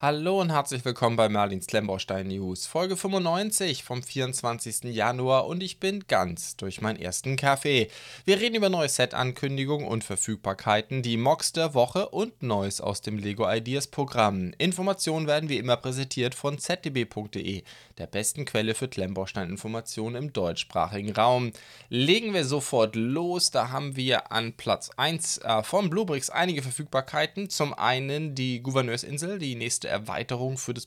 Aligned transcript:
Hallo 0.00 0.40
und 0.40 0.50
herzlich 0.50 0.84
willkommen 0.84 1.14
bei 1.14 1.28
Merlins 1.28 1.68
Klemmbaustein 1.68 2.26
News, 2.26 2.66
Folge 2.66 2.96
95 2.96 3.84
vom 3.84 4.02
24. 4.02 4.92
Januar 4.92 5.46
und 5.46 5.62
ich 5.62 5.78
bin 5.78 6.06
ganz 6.08 6.56
durch 6.56 6.80
meinen 6.82 6.98
ersten 6.98 7.36
Kaffee. 7.36 7.88
Wir 8.24 8.40
reden 8.40 8.56
über 8.56 8.68
neue 8.68 8.88
Set-Ankündigungen 8.88 9.86
und 9.86 10.02
Verfügbarkeiten, 10.02 11.02
die 11.02 11.16
Mocks 11.16 11.52
der 11.52 11.74
Woche 11.74 12.08
und 12.08 12.42
Neues 12.42 12.80
aus 12.80 13.02
dem 13.02 13.18
Lego 13.18 13.48
Ideas 13.48 13.86
Programm. 13.86 14.52
Informationen 14.58 15.28
werden 15.28 15.48
wie 15.48 15.58
immer 15.58 15.76
präsentiert 15.76 16.34
von 16.34 16.58
zdb.de, 16.58 17.62
der 17.98 18.06
besten 18.06 18.44
Quelle 18.44 18.74
für 18.74 18.88
Klemmbaustein-Informationen 18.88 20.16
im 20.16 20.32
deutschsprachigen 20.32 21.12
Raum. 21.12 21.52
Legen 21.88 22.34
wir 22.34 22.44
sofort 22.44 22.96
los, 22.96 23.50
da 23.50 23.70
haben 23.70 23.96
wir 23.96 24.32
an 24.32 24.54
Platz 24.54 24.90
1 24.96 25.38
äh, 25.38 25.62
von 25.62 25.90
Bluebricks 25.90 26.30
einige 26.30 26.62
Verfügbarkeiten. 26.62 27.50
Zum 27.50 27.74
einen 27.74 28.34
die 28.34 28.62
Gouverneursinsel, 28.62 29.38
die 29.38 29.54
nächste 29.54 29.88
Erweiterung 29.88 30.58
für 30.58 30.74
das 30.74 30.86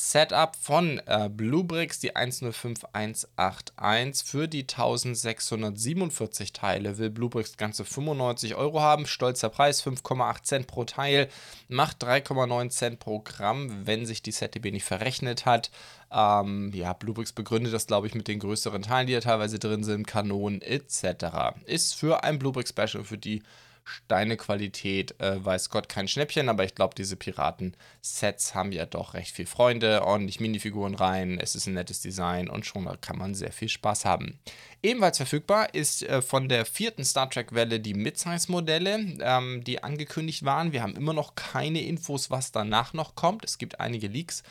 Piraten-Setup 0.00 0.56
von 0.56 1.00
äh, 1.06 1.28
Bluebricks, 1.28 2.00
die 2.00 2.16
105181. 2.16 4.26
Für 4.26 4.48
die 4.48 4.62
1647 4.62 6.52
Teile 6.52 6.98
will 6.98 7.10
Bluebricks 7.10 7.56
ganze 7.56 7.84
95 7.84 8.56
Euro 8.56 8.80
haben. 8.80 9.06
Stolzer 9.06 9.50
Preis 9.50 9.84
5,8 9.84 10.42
Cent 10.42 10.66
pro 10.66 10.82
Teil, 10.84 11.28
macht 11.68 12.02
3,9 12.02 12.70
Cent 12.70 12.98
pro 12.98 13.20
Gramm, 13.20 13.86
wenn 13.86 14.06
sich 14.06 14.22
die 14.22 14.32
ZDB 14.32 14.72
nicht 14.72 14.84
verrechnet 14.84 15.46
hat. 15.46 15.70
Ähm, 16.10 16.72
ja, 16.74 16.92
Bluebricks 16.94 17.32
begründet 17.32 17.72
das, 17.72 17.86
glaube 17.86 18.06
ich, 18.06 18.14
mit 18.14 18.26
den 18.26 18.40
größeren 18.40 18.82
Teilen, 18.82 19.06
die 19.06 19.14
da 19.14 19.20
teilweise 19.20 19.58
drin 19.58 19.84
sind, 19.84 20.06
Kanonen 20.06 20.62
etc. 20.62 21.56
Ist 21.66 21.94
für 21.94 22.24
ein 22.24 22.38
Bluebricks 22.38 22.70
Special 22.70 23.04
für 23.04 23.18
die 23.18 23.42
Steinequalität, 23.90 25.20
äh, 25.20 25.44
weiß 25.44 25.70
Gott, 25.70 25.88
kein 25.88 26.08
Schnäppchen, 26.08 26.48
aber 26.48 26.64
ich 26.64 26.74
glaube, 26.74 26.94
diese 26.94 27.16
Piraten-Sets 27.16 28.54
haben 28.54 28.72
ja 28.72 28.86
doch 28.86 29.14
recht 29.14 29.34
viel 29.34 29.46
Freunde, 29.46 30.04
ordentlich 30.04 30.40
Minifiguren 30.40 30.94
rein, 30.94 31.38
es 31.40 31.54
ist 31.54 31.66
ein 31.66 31.74
nettes 31.74 32.00
Design 32.00 32.48
und 32.48 32.64
schon 32.66 32.88
kann 33.00 33.18
man 33.18 33.34
sehr 33.34 33.52
viel 33.52 33.68
Spaß 33.68 34.04
haben. 34.04 34.38
Ebenfalls 34.82 35.18
verfügbar 35.18 35.74
ist 35.74 36.02
äh, 36.02 36.22
von 36.22 36.48
der 36.48 36.64
vierten 36.64 37.04
Star 37.04 37.28
Trek-Welle 37.28 37.80
die 37.80 37.94
Midsize-Modelle, 37.94 39.18
ähm, 39.20 39.62
die 39.64 39.82
angekündigt 39.82 40.44
waren. 40.44 40.72
Wir 40.72 40.82
haben 40.82 40.96
immer 40.96 41.12
noch 41.12 41.34
keine 41.34 41.82
Infos, 41.82 42.30
was 42.30 42.52
danach 42.52 42.94
noch 42.94 43.14
kommt. 43.14 43.44
Es 43.44 43.58
gibt 43.58 43.80
einige 43.80 44.08
Leaks. 44.08 44.42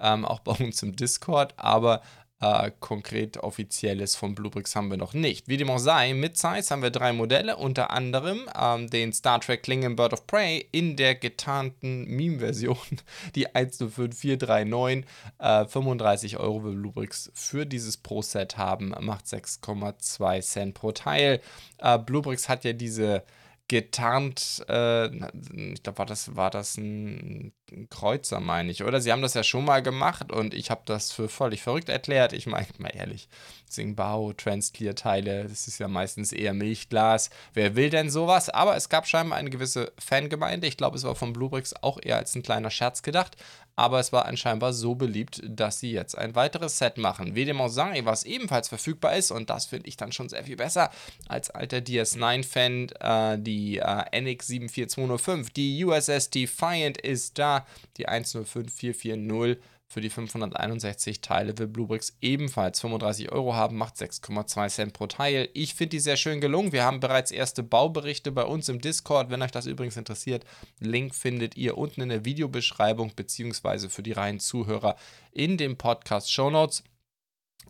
Ähm, 0.00 0.24
auch 0.24 0.40
bei 0.40 0.52
uns 0.52 0.82
im 0.82 0.96
Discord, 0.96 1.54
aber 1.56 2.02
äh, 2.42 2.72
konkret 2.80 3.36
offizielles 3.38 4.16
von 4.16 4.34
Bluebricks 4.34 4.74
haben 4.74 4.90
wir 4.90 4.96
noch 4.96 5.14
nicht. 5.14 5.46
Wie 5.46 5.56
dem 5.56 5.70
auch 5.70 5.78
sei, 5.78 6.12
mit 6.12 6.36
Size 6.36 6.68
haben 6.70 6.82
wir 6.82 6.90
drei 6.90 7.12
Modelle, 7.12 7.56
unter 7.56 7.92
anderem 7.92 8.48
ähm, 8.60 8.90
den 8.90 9.12
Star 9.12 9.40
Trek 9.40 9.62
Klingon 9.62 9.94
Bird 9.94 10.12
of 10.12 10.26
Prey 10.26 10.66
in 10.72 10.96
der 10.96 11.14
getarnten 11.14 12.04
Meme-Version, 12.04 12.76
die 13.36 13.46
105439. 13.46 15.04
Äh, 15.38 15.66
35 15.66 16.38
Euro 16.38 16.64
will 16.64 16.74
Bluebricks 16.74 17.30
für 17.32 17.64
dieses 17.64 17.96
Pro-Set 17.96 18.58
haben, 18.58 18.92
macht 19.00 19.26
6,2 19.26 20.40
Cent 20.40 20.74
pro 20.74 20.90
Teil. 20.90 21.40
Äh, 21.78 21.98
Bluebricks 21.98 22.48
hat 22.48 22.64
ja 22.64 22.72
diese 22.72 23.22
getarnt, 23.68 24.64
äh, 24.68 25.06
ich 25.06 25.82
glaube, 25.82 25.98
war 25.98 26.06
das, 26.06 26.34
war 26.34 26.50
das 26.50 26.76
ein 26.76 27.52
Kreuzer, 27.90 28.40
meine 28.40 28.70
ich, 28.70 28.84
oder? 28.84 29.00
Sie 29.00 29.12
haben 29.12 29.22
das 29.22 29.34
ja 29.34 29.42
schon 29.42 29.64
mal 29.64 29.82
gemacht 29.82 30.32
und 30.32 30.54
ich 30.54 30.70
habe 30.70 30.82
das 30.84 31.12
für 31.12 31.28
völlig 31.28 31.62
verrückt 31.62 31.88
erklärt. 31.88 32.32
Ich 32.32 32.46
meine, 32.46 32.66
mal 32.78 32.94
ehrlich, 32.94 33.28
Singbao, 33.68 34.32
Transclear-Teile, 34.34 35.44
das 35.44 35.66
ist 35.66 35.78
ja 35.78 35.88
meistens 35.88 36.32
eher 36.32 36.54
Milchglas. 36.54 37.30
Wer 37.54 37.74
will 37.74 37.90
denn 37.90 38.10
sowas? 38.10 38.48
Aber 38.50 38.76
es 38.76 38.88
gab 38.88 39.06
scheinbar 39.06 39.38
eine 39.38 39.50
gewisse 39.50 39.92
Fangemeinde. 39.98 40.66
Ich 40.66 40.76
glaube, 40.76 40.96
es 40.96 41.04
war 41.04 41.14
von 41.14 41.32
Bluebricks 41.32 41.74
auch 41.82 41.98
eher 42.02 42.16
als 42.16 42.34
ein 42.34 42.42
kleiner 42.42 42.70
Scherz 42.70 43.02
gedacht. 43.02 43.36
Aber 43.74 44.00
es 44.00 44.12
war 44.12 44.26
anscheinend 44.26 44.62
so 44.74 44.94
beliebt, 44.94 45.40
dass 45.46 45.80
sie 45.80 45.92
jetzt 45.92 46.16
ein 46.16 46.34
weiteres 46.34 46.76
Set 46.76 46.98
machen. 46.98 47.34
Wie 47.34 47.48
was 47.52 48.24
ebenfalls 48.24 48.68
verfügbar 48.68 49.16
ist, 49.16 49.30
und 49.30 49.48
das 49.48 49.66
finde 49.66 49.88
ich 49.88 49.96
dann 49.96 50.12
schon 50.12 50.28
sehr 50.28 50.44
viel 50.44 50.56
besser 50.56 50.90
als 51.26 51.50
alter 51.50 51.78
DS9-Fan, 51.78 52.90
äh, 53.00 53.38
die 53.38 53.78
äh, 53.78 53.82
NX74205. 53.82 55.52
Die 55.54 55.84
USS 55.84 56.30
Defiant 56.30 56.98
ist 56.98 57.38
da, 57.38 57.61
die 57.96 58.08
105440 58.08 59.58
für 59.92 60.00
die 60.00 60.08
561 60.08 61.20
Teile 61.20 61.58
will 61.58 61.66
Bluebricks 61.66 62.16
ebenfalls 62.22 62.80
35 62.80 63.30
Euro 63.30 63.54
haben, 63.54 63.76
macht 63.76 63.96
6,2 63.96 64.68
Cent 64.70 64.92
pro 64.94 65.06
Teil. 65.06 65.50
Ich 65.52 65.74
finde 65.74 65.90
die 65.90 66.00
sehr 66.00 66.16
schön 66.16 66.40
gelungen. 66.40 66.72
Wir 66.72 66.84
haben 66.84 67.00
bereits 67.00 67.30
erste 67.30 67.62
Bauberichte 67.62 68.32
bei 68.32 68.44
uns 68.44 68.70
im 68.70 68.80
Discord. 68.80 69.28
Wenn 69.28 69.42
euch 69.42 69.50
das 69.50 69.66
übrigens 69.66 69.98
interessiert, 69.98 70.46
Link 70.80 71.14
findet 71.14 71.58
ihr 71.58 71.76
unten 71.76 72.00
in 72.00 72.08
der 72.08 72.24
Videobeschreibung 72.24 73.12
beziehungsweise 73.14 73.90
für 73.90 74.02
die 74.02 74.12
reinen 74.12 74.40
Zuhörer 74.40 74.96
in 75.30 75.58
den 75.58 75.76
Podcast 75.76 76.32
Show 76.32 76.48
Notes. 76.48 76.84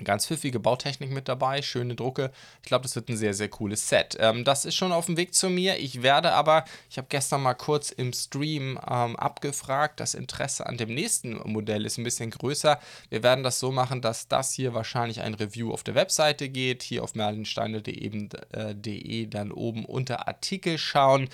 Ganz 0.05 0.27
pfiffige 0.27 0.59
Bautechnik 0.59 1.11
mit 1.11 1.29
dabei, 1.29 1.63
schöne 1.63 1.95
Drucke. 1.95 2.33
Ich 2.63 2.69
glaube, 2.69 2.83
das 2.83 2.97
wird 2.97 3.09
ein 3.09 3.17
sehr, 3.17 3.35
sehr 3.35 3.49
cooles 3.49 3.89
Set. 3.89 4.17
Ähm, 4.19 4.45
das 4.45 4.65
ist 4.65 4.75
schon 4.75 4.91
auf 4.91 5.07
dem 5.07 5.17
Weg 5.17 5.35
zu 5.35 5.49
mir. 5.49 5.79
Ich 5.79 6.03
werde 6.03 6.33
aber, 6.33 6.65
ich 6.91 6.99
habe 6.99 7.07
gestern 7.09 7.43
mal 7.43 7.55
kurz 7.55 7.91
im 7.91 8.13
Stream 8.13 8.79
ähm, 8.89 9.17
abgefragt, 9.17 10.01
das 10.01 10.15
Interesse 10.15 10.67
an 10.67 10.77
dem 10.77 10.95
nächsten 10.95 11.37
Modell 11.51 11.87
ist 11.87 11.99
ein 11.99 12.05
bisschen 12.05 12.31
größer. 12.31 12.81
Wir 13.11 13.23
werden 13.23 13.45
das 13.45 13.61
so 13.61 13.71
machen, 13.71 14.01
dass 14.01 14.29
das 14.29 14.53
hier 14.53 14.75
wahrscheinlich 14.75 15.21
ein 15.21 15.35
Review 15.35 15.73
auf 15.73 15.85
der 15.85 15.95
Webseite 15.95 16.49
geht. 16.49 16.83
Hier 16.83 17.05
auf 17.05 17.15
merlinsteine.de 17.15 18.33
äh, 18.53 19.27
dann 19.27 19.53
oben 19.53 19.85
unter 19.85 20.27
Artikel 20.27 20.79
schauen. 20.79 21.29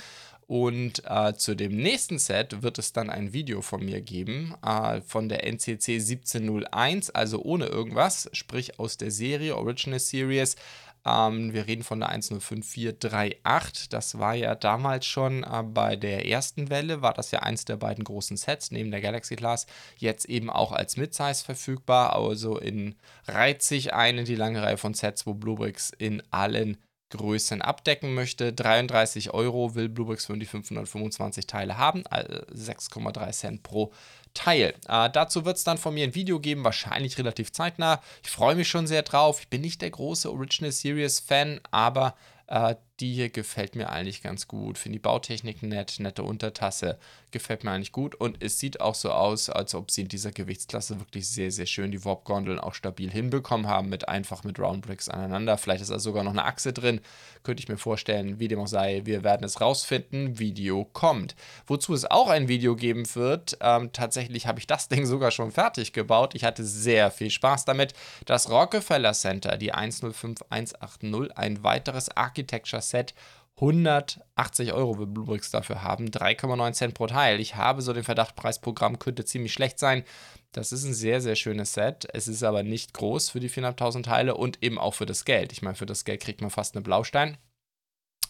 Und 0.48 1.02
äh, 1.04 1.34
zu 1.34 1.54
dem 1.54 1.76
nächsten 1.76 2.18
Set 2.18 2.62
wird 2.62 2.78
es 2.78 2.94
dann 2.94 3.10
ein 3.10 3.34
Video 3.34 3.60
von 3.60 3.84
mir 3.84 4.00
geben, 4.00 4.54
äh, 4.64 5.02
von 5.02 5.28
der 5.28 5.44
NCC 5.46 5.96
1701, 5.96 7.10
also 7.10 7.42
ohne 7.42 7.66
irgendwas, 7.66 8.30
sprich 8.32 8.78
aus 8.78 8.96
der 8.96 9.10
Serie, 9.10 9.56
Original 9.56 10.00
Series. 10.00 10.56
Ähm, 11.04 11.52
wir 11.52 11.66
reden 11.66 11.82
von 11.82 12.00
der 12.00 12.08
105438. 12.08 13.90
Das 13.90 14.18
war 14.18 14.34
ja 14.34 14.54
damals 14.54 15.04
schon 15.04 15.44
äh, 15.44 15.62
bei 15.62 15.96
der 15.96 16.26
ersten 16.26 16.70
Welle, 16.70 17.02
war 17.02 17.12
das 17.12 17.30
ja 17.30 17.40
eins 17.40 17.66
der 17.66 17.76
beiden 17.76 18.04
großen 18.04 18.38
Sets 18.38 18.70
neben 18.70 18.90
der 18.90 19.02
Galaxy 19.02 19.36
Class. 19.36 19.66
Jetzt 19.98 20.24
eben 20.24 20.48
auch 20.48 20.72
als 20.72 20.96
Midsize 20.96 21.44
verfügbar, 21.44 22.16
also 22.16 22.56
in 22.58 22.94
reiht 23.26 23.62
sich 23.62 23.92
eine 23.92 24.24
die 24.24 24.34
lange 24.34 24.62
Reihe 24.62 24.78
von 24.78 24.94
Sets, 24.94 25.26
wo 25.26 25.34
Bluebricks 25.34 25.90
in 25.90 26.22
allen 26.30 26.78
Größen 27.10 27.62
abdecken 27.62 28.14
möchte. 28.14 28.52
33 28.52 29.32
Euro 29.32 29.74
will 29.74 29.88
Bluebricks 29.88 30.26
für 30.26 30.36
die 30.36 30.46
525 30.46 31.46
Teile 31.46 31.78
haben, 31.78 32.06
also 32.08 32.32
6,3 32.52 33.30
Cent 33.32 33.62
pro 33.62 33.92
Teil. 34.34 34.74
Äh, 34.88 35.10
dazu 35.10 35.44
wird 35.44 35.56
es 35.56 35.64
dann 35.64 35.78
von 35.78 35.94
mir 35.94 36.04
ein 36.04 36.14
Video 36.14 36.38
geben, 36.40 36.64
wahrscheinlich 36.64 37.18
relativ 37.18 37.52
zeitnah. 37.52 38.00
Ich 38.22 38.30
freue 38.30 38.54
mich 38.54 38.68
schon 38.68 38.86
sehr 38.86 39.02
drauf. 39.02 39.40
Ich 39.40 39.48
bin 39.48 39.62
nicht 39.62 39.82
der 39.82 39.90
große 39.90 40.30
Original 40.30 40.72
Series 40.72 41.20
Fan, 41.20 41.60
aber 41.70 42.14
äh, 42.46 42.74
die 43.00 43.14
hier 43.14 43.30
gefällt 43.30 43.76
mir 43.76 43.90
eigentlich 43.90 44.22
ganz 44.22 44.48
gut. 44.48 44.76
Finde 44.76 44.96
die 44.96 45.02
Bautechnik 45.02 45.62
nett, 45.62 45.96
nette 46.00 46.22
Untertasse, 46.22 46.98
gefällt 47.30 47.62
mir 47.62 47.70
eigentlich 47.70 47.92
gut. 47.92 48.14
Und 48.14 48.42
es 48.42 48.58
sieht 48.58 48.80
auch 48.80 48.94
so 48.94 49.12
aus, 49.12 49.50
als 49.50 49.74
ob 49.74 49.90
sie 49.90 50.02
in 50.02 50.08
dieser 50.08 50.32
Gewichtsklasse 50.32 50.98
wirklich 50.98 51.28
sehr, 51.28 51.52
sehr 51.52 51.66
schön 51.66 51.92
die 51.92 52.04
Warp-Gondeln 52.04 52.58
auch 52.58 52.74
stabil 52.74 53.10
hinbekommen 53.10 53.68
haben, 53.68 53.88
mit 53.88 54.08
einfach 54.08 54.42
mit 54.42 54.58
Roundbricks 54.58 55.08
aneinander. 55.08 55.58
Vielleicht 55.58 55.82
ist 55.82 55.90
da 55.90 55.98
sogar 55.98 56.24
noch 56.24 56.32
eine 56.32 56.44
Achse 56.44 56.72
drin, 56.72 57.00
könnte 57.44 57.62
ich 57.62 57.68
mir 57.68 57.76
vorstellen. 57.76 58.40
Wie 58.40 58.48
dem 58.48 58.58
auch 58.58 58.66
sei, 58.66 59.02
wir 59.04 59.22
werden 59.22 59.44
es 59.44 59.60
rausfinden. 59.60 60.38
Video 60.38 60.84
kommt. 60.84 61.36
Wozu 61.66 61.94
es 61.94 62.04
auch 62.04 62.28
ein 62.28 62.48
Video 62.48 62.74
geben 62.74 63.04
wird, 63.14 63.58
ähm, 63.60 63.92
tatsächlich 63.92 64.46
habe 64.46 64.58
ich 64.58 64.66
das 64.66 64.88
Ding 64.88 65.06
sogar 65.06 65.30
schon 65.30 65.52
fertig 65.52 65.92
gebaut. 65.92 66.34
Ich 66.34 66.44
hatte 66.44 66.64
sehr 66.64 67.10
viel 67.10 67.30
Spaß 67.30 67.64
damit. 67.64 67.92
Das 68.26 68.50
Rockefeller 68.50 69.12
Center, 69.12 69.56
die 69.56 69.72
105180, 69.72 71.36
ein 71.36 71.62
weiteres 71.62 72.08
Architecture 72.16 72.82
Set 72.88 73.14
180 73.60 74.72
Euro 74.72 74.98
will 74.98 75.06
Bluebricks 75.06 75.50
dafür 75.50 75.82
haben, 75.82 76.06
3,9 76.06 76.72
Cent 76.72 76.94
pro 76.94 77.08
Teil. 77.08 77.40
Ich 77.40 77.56
habe 77.56 77.82
so 77.82 77.92
den 77.92 78.04
Verdacht, 78.04 78.36
Preisprogramm 78.36 78.98
könnte 78.98 79.24
ziemlich 79.24 79.52
schlecht 79.52 79.78
sein. 79.80 80.04
Das 80.52 80.72
ist 80.72 80.84
ein 80.84 80.94
sehr, 80.94 81.20
sehr 81.20 81.34
schönes 81.34 81.74
Set. 81.74 82.06
Es 82.12 82.28
ist 82.28 82.42
aber 82.44 82.62
nicht 82.62 82.94
groß 82.94 83.30
für 83.30 83.40
die 83.40 83.50
4.500 83.50 84.04
Teile 84.04 84.36
und 84.36 84.62
eben 84.62 84.78
auch 84.78 84.94
für 84.94 85.06
das 85.06 85.24
Geld. 85.24 85.52
Ich 85.52 85.62
meine, 85.62 85.74
für 85.74 85.86
das 85.86 86.04
Geld 86.04 86.20
kriegt 86.20 86.40
man 86.40 86.50
fast 86.50 86.76
eine 86.76 86.82
Blaustein. 86.82 87.36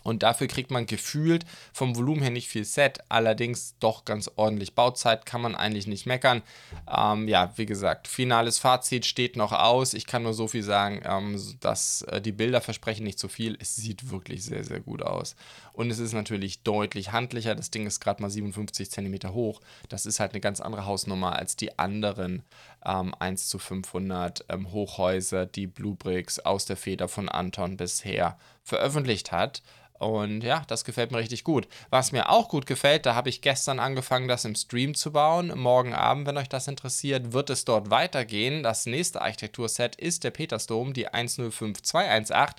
Und 0.05 0.23
dafür 0.23 0.47
kriegt 0.47 0.71
man 0.71 0.87
gefühlt 0.87 1.45
vom 1.73 1.97
Volumen 1.97 2.23
her 2.23 2.31
nicht 2.31 2.49
viel 2.49 2.65
Set, 2.65 3.00
allerdings 3.09 3.75
doch 3.81 4.05
ganz 4.05 4.31
ordentlich 4.37 4.75
Bauzeit, 4.75 5.27
kann 5.27 5.41
man 5.41 5.55
eigentlich 5.55 5.87
nicht 5.87 6.06
meckern. 6.06 6.43
Ähm, 6.91 7.29
ja, 7.29 7.53
wie 7.56 7.67
gesagt, 7.67 8.09
finales 8.09 8.59
Fazit 8.59 9.05
steht 9.06 9.37
noch 9.37 9.53
aus. 9.53 9.95
Ich 9.95 10.06
kann 10.06 10.23
nur 10.23 10.35
so 10.35 10.49
viel 10.49 10.62
sagen, 10.62 11.03
ähm, 11.05 11.39
dass 11.61 12.03
äh, 12.03 12.21
die 12.21 12.33
Bilder 12.33 12.61
versprechen 12.61 13.05
nicht 13.05 13.19
zu 13.19 13.29
viel. 13.29 13.56
Es 13.61 13.77
sieht 13.77 14.11
wirklich 14.11 14.45
sehr, 14.45 14.65
sehr 14.65 14.81
gut 14.81 15.03
aus. 15.03 15.37
Und 15.73 15.91
es 15.91 15.99
ist 15.99 16.12
natürlich 16.12 16.62
deutlich 16.62 17.12
handlicher. 17.12 17.55
Das 17.55 17.71
Ding 17.71 17.87
ist 17.87 18.01
gerade 18.01 18.23
mal 18.23 18.31
57 18.31 18.91
cm 18.91 19.33
hoch. 19.33 19.61
Das 19.89 20.06
ist 20.06 20.21
halt 20.21 20.33
eine 20.33 20.41
ganz 20.41 20.61
andere 20.61 20.87
Hausnummer 20.87 21.37
als 21.37 21.56
die 21.56 21.79
anderen 21.79 22.43
ähm, 22.85 23.15
1 23.19 23.49
zu 23.49 23.59
500 23.59 24.45
ähm, 24.49 24.71
Hochhäuser, 24.73 25.47
die 25.47 25.67
Blue 25.67 25.95
Bricks 25.95 26.39
aus 26.39 26.65
der 26.65 26.77
Feder 26.77 27.09
von 27.09 27.29
Anton 27.29 27.77
bisher 27.77 28.39
veröffentlicht 28.63 29.33
hat. 29.33 29.63
Und 29.99 30.43
ja, 30.43 30.63
das 30.69 30.85
gefällt 30.85 31.11
mir 31.11 31.19
richtig 31.19 31.43
gut. 31.43 31.67
Was 31.91 32.13
mir 32.13 32.31
auch 32.31 32.49
gut 32.49 32.67
gefällt, 32.67 33.05
da 33.05 33.17
habe 33.17 33.29
ich 33.29 33.43
gestern 33.43 33.81
angefangen, 33.81 34.29
das 34.29 34.45
im 34.45 34.55
Stream 34.55 34.95
zu 34.95 35.11
bauen. 35.11 35.53
Morgen 35.59 35.93
Abend, 35.93 36.27
wenn 36.27 36.37
euch 36.37 36.49
das 36.49 36.69
interessiert, 36.69 37.33
wird 37.33 37.51
es 37.51 37.65
dort 37.65 37.91
weitergehen. 37.91 38.63
Das 38.63 38.87
nächste 38.87 39.21
Architekturset 39.21 39.97
ist 39.97 40.23
der 40.23 40.31
Petersdom, 40.31 40.93
die 40.93 41.09
105218. 41.09 42.55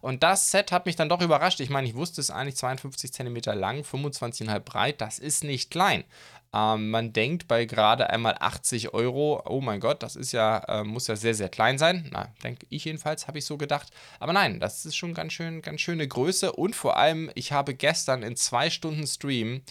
Und 0.00 0.22
das 0.22 0.50
Set 0.50 0.72
hat 0.72 0.86
mich 0.86 0.96
dann 0.96 1.08
doch 1.08 1.20
überrascht. 1.20 1.60
Ich 1.60 1.70
meine, 1.70 1.86
ich 1.86 1.94
wusste 1.94 2.20
es 2.20 2.30
eigentlich 2.30 2.56
52 2.56 3.12
cm 3.12 3.36
lang, 3.54 3.82
25,5 3.82 4.58
breit. 4.60 5.00
Das 5.00 5.20
ist 5.20 5.44
nicht 5.44 5.70
klein. 5.70 6.04
Ähm, 6.52 6.90
man 6.90 7.12
denkt 7.12 7.46
bei 7.46 7.64
gerade 7.64 8.10
einmal 8.10 8.36
80 8.40 8.92
Euro, 8.92 9.42
oh 9.46 9.60
mein 9.60 9.80
Gott, 9.80 10.02
das 10.02 10.16
ist 10.16 10.32
ja, 10.32 10.58
äh, 10.68 10.84
muss 10.84 11.06
ja 11.06 11.14
sehr, 11.16 11.34
sehr 11.34 11.48
klein 11.48 11.78
sein. 11.78 12.08
Na, 12.10 12.28
denke 12.42 12.66
ich 12.70 12.84
jedenfalls, 12.84 13.28
habe 13.28 13.38
ich 13.38 13.44
so 13.44 13.56
gedacht. 13.56 13.88
Aber 14.18 14.32
nein, 14.32 14.58
das 14.58 14.84
ist 14.84 14.96
schon 14.96 15.14
ganz 15.14 15.32
schön, 15.32 15.62
ganz 15.62 15.80
schöne 15.80 16.06
Größe. 16.08 16.52
Und 16.52 16.74
vor 16.74 16.96
allem, 16.96 17.30
ich 17.34 17.52
habe 17.52 17.74
gestern 17.74 18.22
in 18.22 18.36
zwei 18.36 18.68
Stunden 18.68 19.06
Stream 19.06 19.62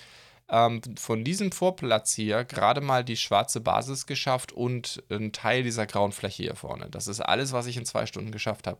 ähm, 0.49 0.81
von 0.97 1.23
diesem 1.25 1.51
Vorplatz 1.51 2.13
hier 2.13 2.45
gerade 2.45 2.81
mal 2.81 3.03
die 3.03 3.17
schwarze 3.17 3.59
Basis 3.59 4.05
geschafft 4.05 4.53
und 4.53 5.03
einen 5.09 5.33
Teil 5.33 5.63
dieser 5.63 5.85
grauen 5.85 6.13
Fläche 6.13 6.43
hier 6.43 6.55
vorne. 6.55 6.89
Das 6.89 7.07
ist 7.07 7.19
alles, 7.19 7.51
was 7.51 7.67
ich 7.67 7.77
in 7.77 7.85
zwei 7.85 8.05
Stunden 8.05 8.31
geschafft 8.31 8.67
habe 8.67 8.79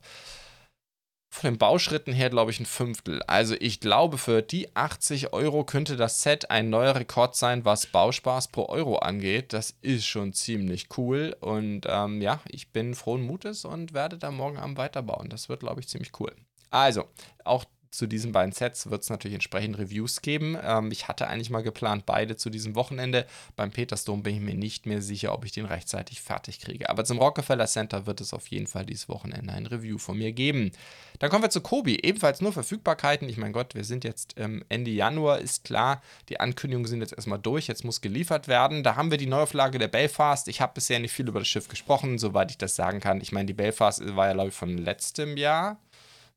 von 1.29 1.51
den 1.51 1.57
Bauschritten 1.59 2.11
her, 2.11 2.29
glaube 2.29 2.51
ich, 2.51 2.59
ein 2.59 2.65
Fünftel. 2.65 3.21
Also 3.23 3.55
ich 3.59 3.79
glaube, 3.79 4.17
für 4.17 4.41
die 4.41 4.75
80 4.75 5.31
Euro 5.31 5.63
könnte 5.63 5.95
das 5.95 6.23
Set 6.23 6.49
ein 6.49 6.69
neuer 6.69 6.95
Rekord 6.95 7.35
sein, 7.35 7.65
was 7.65 7.85
Bauspaß 7.85 8.49
pro 8.49 8.67
Euro 8.67 8.97
angeht. 8.97 9.53
Das 9.53 9.75
ist 9.81 10.05
schon 10.05 10.33
ziemlich 10.33 10.87
cool. 10.97 11.35
Und 11.39 11.81
ähm, 11.87 12.21
ja, 12.21 12.41
ich 12.47 12.71
bin 12.71 12.95
frohen 12.95 13.21
Mutes 13.21 13.63
und 13.63 13.93
werde 13.93 14.17
da 14.17 14.31
morgen 14.31 14.57
Abend 14.57 14.77
weiterbauen. 14.77 15.29
Das 15.29 15.49
wird, 15.49 15.61
glaube 15.61 15.81
ich, 15.81 15.87
ziemlich 15.87 16.19
cool. 16.19 16.35
Also, 16.71 17.05
auch 17.43 17.65
zu 17.91 18.05
diesen 18.05 18.31
beiden 18.31 18.51
Sets 18.51 18.89
wird 18.89 19.01
es 19.01 19.09
natürlich 19.09 19.33
entsprechend 19.33 19.77
Reviews 19.79 20.21
geben. 20.21 20.57
Ähm, 20.61 20.91
ich 20.91 21.07
hatte 21.07 21.27
eigentlich 21.27 21.49
mal 21.49 21.63
geplant, 21.63 22.05
beide 22.05 22.35
zu 22.35 22.49
diesem 22.49 22.75
Wochenende. 22.75 23.25
Beim 23.55 23.71
Petersdom 23.71 24.21
bin 24.21 24.35
ich 24.35 24.41
mir 24.41 24.53
nicht 24.53 24.85
mehr 24.85 25.01
sicher, 25.01 25.33
ob 25.33 25.43
ich 25.43 25.51
den 25.51 25.65
rechtzeitig 25.65 26.21
fertig 26.21 26.59
kriege. 26.59 26.89
Aber 26.89 27.03
zum 27.03 27.17
Rockefeller 27.17 27.65
Center 27.65 28.05
wird 28.05 28.21
es 28.21 28.33
auf 28.33 28.47
jeden 28.47 28.67
Fall 28.67 28.85
dieses 28.85 29.09
Wochenende 29.09 29.53
ein 29.53 29.65
Review 29.65 29.97
von 29.97 30.17
mir 30.17 30.31
geben. 30.33 30.71
Dann 31.17 31.31
kommen 31.31 31.43
wir 31.43 31.49
zu 31.49 31.61
Kobi. 31.61 31.99
Ebenfalls 32.01 32.41
nur 32.41 32.53
Verfügbarkeiten. 32.53 33.27
Ich 33.27 33.37
mein 33.37 33.53
Gott, 33.53 33.73
wir 33.73 33.83
sind 33.83 34.03
jetzt 34.03 34.35
ähm, 34.37 34.63
Ende 34.69 34.91
Januar, 34.91 35.39
ist 35.39 35.63
klar. 35.63 36.01
Die 36.29 36.39
Ankündigungen 36.39 36.87
sind 36.87 37.01
jetzt 37.01 37.13
erstmal 37.13 37.39
durch. 37.39 37.67
Jetzt 37.67 37.83
muss 37.83 38.01
geliefert 38.01 38.47
werden. 38.47 38.83
Da 38.83 38.95
haben 38.95 39.09
wir 39.09 39.17
die 39.17 39.25
Neuauflage 39.25 39.79
der 39.79 39.87
Belfast. 39.87 40.47
Ich 40.47 40.61
habe 40.61 40.73
bisher 40.75 40.99
nicht 40.99 41.11
viel 41.11 41.27
über 41.27 41.39
das 41.39 41.47
Schiff 41.47 41.67
gesprochen, 41.67 42.19
soweit 42.19 42.51
ich 42.51 42.57
das 42.59 42.75
sagen 42.75 42.99
kann. 42.99 43.19
Ich 43.19 43.31
meine, 43.31 43.47
die 43.47 43.53
Belfast 43.53 44.15
war 44.15 44.27
ja, 44.27 44.33
glaube 44.33 44.49
ich, 44.49 44.55
von 44.55 44.77
letztem 44.77 45.37
Jahr 45.37 45.77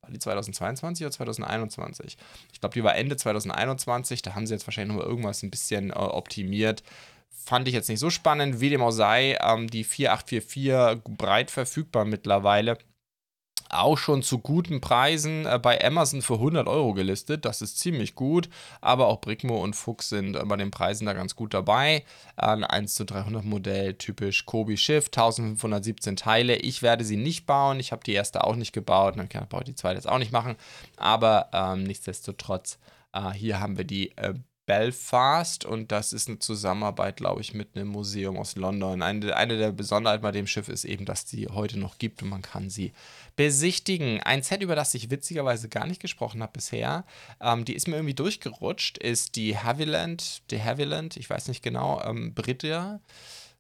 war 0.03 0.11
die 0.11 0.19
2022 0.19 1.07
oder 1.07 1.13
2021? 1.13 2.17
Ich 2.53 2.61
glaube, 2.61 2.75
die 2.75 2.85
war 2.85 2.97
Ende 2.97 3.17
2021. 3.17 4.23
Da 4.23 4.35
haben 4.35 4.47
sie 4.47 4.55
jetzt 4.55 4.67
wahrscheinlich 4.67 4.97
noch 4.97 5.05
irgendwas 5.05 5.43
ein 5.43 5.51
bisschen 5.51 5.91
äh, 5.91 5.95
optimiert. 5.95 6.83
Fand 7.31 7.67
ich 7.69 7.75
jetzt 7.75 7.89
nicht 7.89 8.01
so 8.01 8.11
spannend. 8.11 8.61
Wie 8.61 8.71
dem 8.71 8.83
auch 8.83 8.91
sei, 8.91 9.39
ähm, 9.41 9.69
die 9.69 9.85
4844 9.85 11.17
breit 11.17 11.51
verfügbar 11.51 12.05
mittlerweile 12.05 12.79
auch 13.73 13.99
schon 13.99 14.23
zu 14.23 14.39
guten 14.39 14.81
Preisen 14.81 15.47
äh, 15.47 15.59
bei 15.59 15.83
Amazon 15.85 16.23
für 16.23 16.35
100 16.35 16.67
Euro 16.69 16.95
gelistet. 16.95 17.45
Das 17.45 17.63
ist 17.63 17.79
ziemlich 17.79 18.15
gut, 18.15 18.49
aber 18.81 19.09
auch 19.09 19.21
Brickmo 19.21 19.63
und 19.63 19.75
Fuchs 19.75 20.11
sind 20.11 20.37
äh, 20.37 20.45
bei 20.45 20.57
den 20.57 20.71
Preisen 20.71 21.07
da 21.07 21.13
ganz 21.13 21.37
gut 21.37 21.55
dabei. 21.55 22.05
Ein 22.37 22.65
1 22.65 22.95
zu 22.95 23.05
300 23.05 23.45
Modell, 23.45 23.95
typisch 23.95 24.47
Kobi 24.47 24.77
Schiff, 24.77 25.07
1517 25.07 26.17
Teile. 26.17 26.57
Ich 26.57 26.83
werde 26.83 27.05
sie 27.05 27.17
nicht 27.17 27.47
bauen. 27.47 27.81
Ich 27.81 27.93
habe 27.93 28.05
die 28.05 28.13
erste 28.13 28.45
auch 28.45 28.57
nicht 28.57 28.73
gebaut. 28.73 29.17
Dann 29.17 29.29
kann 29.29 29.47
ich 29.51 29.65
die 29.65 29.75
zweite 29.75 29.97
jetzt 29.97 30.09
auch 30.09 30.19
nicht 30.19 30.33
machen. 30.33 30.57
Aber 30.97 31.49
ähm, 31.53 31.85
nichtsdestotrotz, 31.85 32.79
äh, 33.13 33.31
hier 33.31 33.61
haben 33.61 33.77
wir 33.77 33.85
die 33.85 34.17
äh, 34.17 34.35
Belfast 34.65 35.65
und 35.65 35.91
das 35.91 36.13
ist 36.13 36.29
eine 36.29 36.39
Zusammenarbeit, 36.39 37.17
glaube 37.17 37.41
ich, 37.41 37.53
mit 37.53 37.77
einem 37.77 37.89
Museum 37.89 38.37
aus 38.37 38.55
London. 38.55 39.03
Eine, 39.03 39.37
eine 39.37 39.59
der 39.59 39.73
Besonderheiten 39.73 40.23
bei 40.23 40.31
dem 40.31 40.47
Schiff 40.47 40.69
ist 40.69 40.85
eben, 40.85 41.05
dass 41.05 41.25
die 41.25 41.49
heute 41.49 41.79
noch 41.79 41.99
gibt 41.99 42.23
und 42.23 42.29
man 42.29 42.43
kann 42.43 42.71
sie 42.71 42.93
besichtigen. 43.35 44.21
Ein 44.21 44.43
Set, 44.43 44.63
über 44.63 44.77
das 44.77 44.95
ich 44.95 45.11
witzigerweise 45.11 45.69
gar 45.69 45.87
nicht 45.87 46.01
gesprochen 46.01 46.43
habe 46.43 46.53
bisher, 46.53 47.05
ähm, 47.41 47.65
die 47.65 47.75
ist 47.75 47.89
mir 47.89 47.97
irgendwie 47.97 48.15
durchgerutscht, 48.15 48.99
ist 48.99 49.35
die 49.35 49.59
Haviland, 49.59 50.43
die 50.51 50.63
Haviland, 50.63 51.17
ich 51.17 51.29
weiß 51.29 51.49
nicht 51.49 51.63
genau, 51.63 52.01
ähm, 52.05 52.35
Britta. 52.35 53.01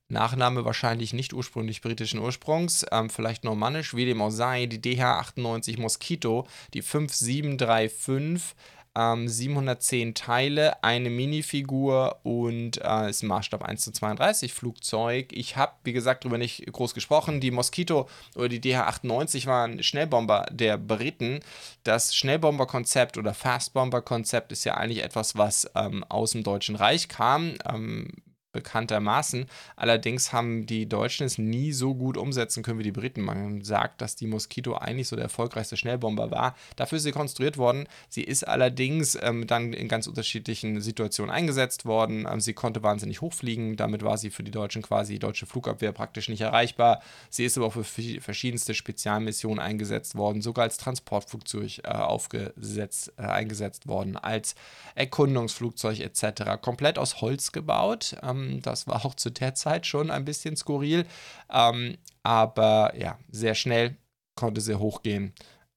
Nachname 0.09 0.67
wahrscheinlich 0.67 1.15
nicht 1.15 1.33
ursprünglich 1.33 1.81
britischen 1.81 2.21
Ursprungs, 2.21 2.85
ähm, 2.93 3.09
vielleicht 3.09 3.45
normannisch, 3.45 3.95
wie 3.97 4.05
dem 4.05 4.21
auch 4.21 4.31
sei, 4.31 4.67
die 4.67 4.79
DH98 4.79 5.81
Mosquito, 5.81 6.47
die 6.75 6.83
5735 6.83 8.55
ähm, 8.95 9.29
710 9.29 10.15
Teile, 10.15 10.83
eine 10.83 11.11
Minifigur 11.11 12.21
und 12.23 12.81
äh, 12.83 13.11
ist 13.11 13.23
ein 13.23 13.29
Maßstab 13.29 13.63
1 13.63 13.83
zu 13.83 13.93
32 13.93 14.53
Flugzeug. 14.53 15.33
Ich 15.33 15.57
habe, 15.57 15.73
wie 15.85 15.93
gesagt, 15.93 16.25
darüber 16.25 16.39
nicht 16.39 16.71
groß 16.71 16.95
gesprochen. 16.95 17.41
Die 17.41 17.51
Mosquito 17.51 18.09
oder 18.35 18.49
die 18.49 18.61
DH-98 18.61 19.47
waren 19.47 19.83
Schnellbomber 19.83 20.47
der 20.51 20.77
Briten. 20.77 21.41
Das 21.85 22.15
Schnellbomber-Konzept 22.15 23.19
oder 23.19 23.35
Fastbomber-Konzept 23.35 24.53
ist 24.53 24.65
ja 24.65 24.75
eigentlich 24.75 25.03
etwas, 25.03 25.37
was 25.37 25.71
ähm, 25.75 26.05
aus 26.09 26.33
dem 26.33 26.43
Deutschen 26.43 26.77
Reich 26.77 27.09
kam. 27.09 27.55
Ähm, 27.69 28.09
bekanntermaßen. 28.53 29.47
Allerdings 29.77 30.33
haben 30.33 30.67
die 30.67 30.89
Deutschen 30.89 31.27
es 31.27 31.39
nie 31.39 31.73
so 31.73 31.95
gut 31.95 32.17
umsetzen 32.17 32.63
können 32.63 32.79
wie 32.79 32.85
die 32.85 32.93
Briten. 32.93 33.23
Man 33.23 33.63
sagt, 33.63 34.01
dass 34.01 34.17
die 34.17 34.27
Mosquito 34.27 34.75
eigentlich 34.75 35.09
so 35.09 35.17
der 35.17 35.25
erfolgreichste 35.25 35.77
Schnellbomber 35.77 36.31
war. 36.31 36.55
Dafür 36.77 36.97
ist 36.97 37.05
sie 37.05 37.13
konstruiert 37.13 37.57
worden. 37.59 37.89
Sie 38.09 38.23
ist 38.23 38.45
allerdings 38.47 39.19
ähm, 39.21 39.47
dann 39.47 39.73
in 39.73 39.89
ganz 39.89 40.07
unterschiedlichen 40.07 40.81
Situationen 40.81 41.35
eingesetzt 41.35 41.87
worden. 41.87 42.27
Ähm, 42.31 42.41
sie 42.41 42.53
konnte 42.53 42.83
wahnsinnig 42.83 43.21
hochfliegen. 43.21 43.77
Damit 43.77 44.03
war 44.03 44.19
sie 44.19 44.31
für 44.31 44.43
die 44.43 44.51
Deutschen 44.51 44.83
quasi 44.83 45.15
die 45.15 45.19
deutsche 45.19 45.47
Flugabwehr 45.47 45.93
praktisch 45.93 46.29
nicht 46.29 46.41
erreichbar. 46.41 47.03
Sie 47.31 47.45
ist 47.45 47.57
aber 47.57 47.67
auch 47.67 47.73
für 47.73 47.85
verschiedenste 47.85 48.75
Spezialmissionen 48.75 49.59
eingesetzt 49.59 50.15
worden, 50.15 50.43
sogar 50.43 50.65
als 50.65 50.77
Transportflugzeug 50.77 51.81
äh, 51.85 51.89
aufgesetzt, 51.89 53.13
äh, 53.17 53.23
eingesetzt 53.23 53.87
worden, 53.87 54.17
als 54.17 54.55
Erkundungsflugzeug 54.95 56.01
etc. 56.01 56.61
Komplett 56.61 56.99
aus 56.99 57.21
Holz 57.21 57.53
gebaut. 57.53 58.17
Ähm, 58.23 58.42
ähm, 58.43 58.63
das 58.63 58.87
war 58.87 59.05
auch 59.05 59.15
zu 59.15 59.31
der 59.31 59.55
Zeit 59.55 59.87
schon 59.87 60.11
ein 60.11 60.25
bisschen 60.25 60.57
skurril. 60.57 61.07
Ähm, 61.51 61.97
aber 62.23 62.95
ja, 62.97 63.19
sehr 63.31 63.55
schnell 63.55 63.97
konnte 64.35 64.61
sie 64.61 64.79
hochgehen. 64.79 65.33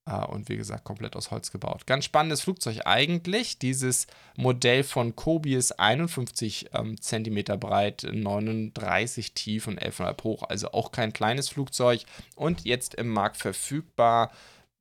Uh, 0.08 0.24
und 0.26 0.48
wie 0.48 0.56
gesagt, 0.56 0.84
komplett 0.84 1.16
aus 1.16 1.32
Holz 1.32 1.50
gebaut. 1.50 1.84
Ganz 1.84 2.04
spannendes 2.04 2.40
Flugzeug 2.40 2.82
eigentlich. 2.84 3.58
Dieses 3.58 4.06
Modell 4.36 4.84
von 4.84 5.16
Kobi 5.16 5.56
ist 5.56 5.80
51 5.80 6.70
ähm, 6.74 7.00
cm 7.00 7.58
breit, 7.58 8.06
39 8.08 9.34
tief 9.34 9.66
und 9.66 9.82
11,5 9.82 10.22
hoch. 10.22 10.44
Also 10.44 10.70
auch 10.70 10.92
kein 10.92 11.12
kleines 11.12 11.48
Flugzeug. 11.48 12.02
Und 12.36 12.64
jetzt 12.64 12.94
im 12.94 13.08
Markt 13.08 13.36
verfügbar 13.36 14.30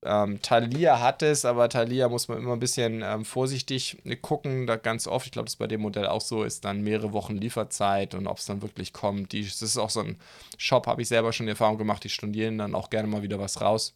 ähm, 0.06 0.42
Thalia 0.42 1.00
hat 1.00 1.22
es, 1.22 1.46
aber 1.46 1.68
Thalia 1.70 2.08
muss 2.10 2.28
man 2.28 2.38
immer 2.38 2.54
ein 2.54 2.60
bisschen 2.60 3.02
ähm, 3.04 3.26
vorsichtig 3.26 3.98
gucken. 4.22 4.68
Da 4.68 4.76
ganz 4.76 5.08
oft, 5.08 5.26
ich 5.26 5.32
glaube, 5.32 5.46
das 5.46 5.56
bei 5.56 5.68
dem 5.68 5.82
Modell 5.82 6.08
auch 6.08 6.22
so 6.22 6.44
ist, 6.44 6.66
dann 6.66 6.82
mehrere 6.82 7.14
Wochen 7.14 7.36
Lieferzeit 7.36 8.14
und 8.14 8.28
ob 8.28 8.38
es 8.38 8.46
dann 8.46 8.62
wirklich 8.62 8.94
kommt. 8.94 9.32
Die, 9.32 9.44
das 9.44 9.62
ist 9.62 9.78
auch 9.78 9.90
so 9.90 10.02
ein 10.02 10.18
Shop, 10.58 10.88
habe 10.88 11.02
ich 11.02 11.08
selber 11.08 11.34
schon 11.34 11.48
die 11.48 11.52
Erfahrung 11.52 11.78
gemacht, 11.78 12.04
die 12.04 12.10
studieren 12.10 12.58
dann 12.58 12.76
auch 12.76 12.90
gerne 12.90 13.08
mal 13.08 13.24
wieder 13.24 13.40
was 13.40 13.62
raus. 13.62 13.94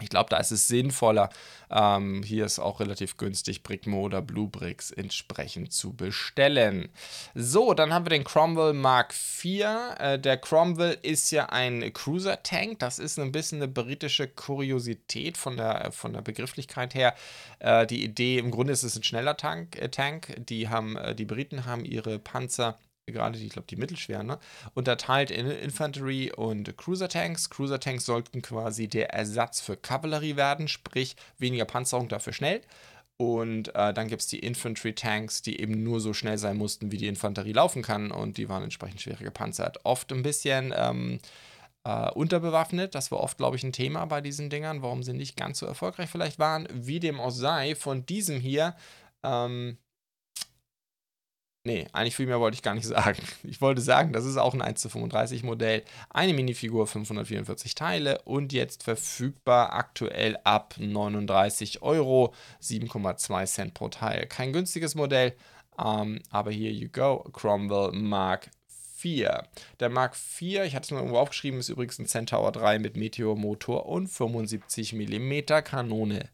Ich 0.00 0.08
glaube, 0.08 0.30
da 0.30 0.38
ist 0.38 0.50
es 0.50 0.68
sinnvoller, 0.68 1.28
ähm, 1.70 2.22
hier 2.22 2.46
ist 2.46 2.58
auch 2.58 2.80
relativ 2.80 3.18
günstig, 3.18 3.62
Brickmo 3.62 4.00
oder 4.00 4.22
Bluebricks 4.22 4.90
entsprechend 4.90 5.72
zu 5.72 5.92
bestellen. 5.92 6.88
So, 7.34 7.74
dann 7.74 7.92
haben 7.92 8.06
wir 8.06 8.10
den 8.10 8.24
Cromwell 8.24 8.72
Mark 8.72 9.12
IV. 9.12 9.66
Äh, 9.98 10.18
der 10.18 10.38
Cromwell 10.38 10.98
ist 11.02 11.30
ja 11.30 11.46
ein 11.46 11.92
Cruiser-Tank. 11.92 12.78
Das 12.78 12.98
ist 12.98 13.18
ein 13.18 13.32
bisschen 13.32 13.62
eine 13.62 13.68
britische 13.68 14.28
Kuriosität 14.28 15.36
von 15.36 15.56
der, 15.56 15.92
von 15.92 16.14
der 16.14 16.22
Begrifflichkeit 16.22 16.94
her. 16.94 17.14
Äh, 17.58 17.86
die 17.86 18.02
Idee, 18.02 18.38
im 18.38 18.50
Grunde 18.50 18.72
ist 18.72 18.82
es 18.82 18.96
ein 18.96 19.04
schneller 19.04 19.36
Tank. 19.36 19.76
Äh, 19.80 19.90
Tank. 19.90 20.34
Die, 20.48 20.68
haben, 20.68 20.96
äh, 20.96 21.14
die 21.14 21.26
Briten 21.26 21.64
haben 21.66 21.84
ihre 21.84 22.18
Panzer 22.18 22.78
gerade 23.12 23.38
die, 23.38 23.46
ich 23.46 23.52
glaube, 23.52 23.68
die 23.68 23.76
mittelschweren, 23.76 24.26
ne? 24.26 24.38
unterteilt 24.74 25.30
in 25.30 25.50
Infantry 25.50 26.32
und 26.32 26.76
Cruiser 26.76 27.08
Tanks. 27.08 27.50
Cruiser 27.50 27.80
Tanks 27.80 28.06
sollten 28.06 28.42
quasi 28.42 28.88
der 28.88 29.10
Ersatz 29.10 29.60
für 29.60 29.76
Kavallerie 29.76 30.36
werden, 30.36 30.68
sprich 30.68 31.16
weniger 31.38 31.64
Panzerung, 31.64 32.08
dafür 32.08 32.32
schnell. 32.32 32.62
Und 33.16 33.74
äh, 33.74 33.94
dann 33.94 34.08
gibt 34.08 34.22
es 34.22 34.28
die 34.28 34.40
Infantry 34.40 34.94
Tanks, 34.94 35.42
die 35.42 35.60
eben 35.60 35.82
nur 35.82 36.00
so 36.00 36.12
schnell 36.12 36.38
sein 36.38 36.56
mussten, 36.56 36.90
wie 36.90 36.96
die 36.96 37.06
Infanterie 37.06 37.52
laufen 37.52 37.82
kann. 37.82 38.10
Und 38.10 38.36
die 38.36 38.48
waren 38.48 38.64
entsprechend 38.64 39.00
schwerer 39.00 39.22
gepanzert. 39.22 39.78
Oft 39.84 40.12
ein 40.12 40.22
bisschen 40.22 40.74
ähm, 40.76 41.20
äh, 41.84 42.10
unterbewaffnet. 42.10 42.94
Das 42.94 43.12
war 43.12 43.20
oft, 43.20 43.38
glaube 43.38 43.56
ich, 43.56 43.62
ein 43.62 43.72
Thema 43.72 44.06
bei 44.06 44.20
diesen 44.20 44.50
Dingern, 44.50 44.82
warum 44.82 45.02
sie 45.02 45.12
nicht 45.12 45.36
ganz 45.36 45.58
so 45.60 45.66
erfolgreich 45.66 46.10
vielleicht 46.10 46.38
waren. 46.38 46.66
Wie 46.72 47.00
dem 47.00 47.20
auch 47.20 47.30
sei, 47.30 47.74
von 47.74 48.04
diesem 48.06 48.40
hier 48.40 48.74
ähm, 49.22 49.78
Nee, 51.64 51.86
eigentlich 51.92 52.16
viel 52.16 52.26
mehr 52.26 52.40
wollte 52.40 52.56
ich 52.56 52.62
gar 52.62 52.74
nicht 52.74 52.86
sagen. 52.88 53.22
Ich 53.44 53.60
wollte 53.60 53.80
sagen, 53.80 54.12
das 54.12 54.24
ist 54.24 54.36
auch 54.36 54.54
ein 54.54 54.62
1 54.62 54.80
zu 54.80 54.88
35 54.88 55.44
Modell, 55.44 55.82
eine 56.10 56.34
Minifigur, 56.34 56.86
544 56.86 57.74
Teile 57.74 58.20
und 58.22 58.52
jetzt 58.52 58.82
verfügbar 58.82 59.72
aktuell 59.72 60.36
ab 60.42 60.74
39 60.78 61.82
Euro, 61.82 62.34
7,2 62.60 63.46
Cent 63.46 63.74
pro 63.74 63.88
Teil. 63.88 64.26
Kein 64.26 64.52
günstiges 64.52 64.96
Modell, 64.96 65.34
ähm, 65.78 66.20
aber 66.30 66.50
here 66.50 66.72
you 66.72 66.88
go, 66.88 67.18
Cromwell 67.32 67.92
Mark 67.92 68.50
4. 68.96 69.44
Der 69.80 69.88
Mark 69.88 70.16
4, 70.16 70.64
ich 70.64 70.74
hatte 70.74 70.84
es 70.84 70.90
nur 70.90 71.00
irgendwo 71.00 71.18
aufgeschrieben, 71.18 71.60
ist 71.60 71.68
übrigens 71.68 71.98
ein 71.98 72.06
Centaur 72.06 72.50
3 72.50 72.80
mit 72.80 72.96
Meteor-Motor 72.96 73.86
und 73.86 74.08
75 74.08 74.92
mm 74.94 75.62
Kanone. 75.64 76.28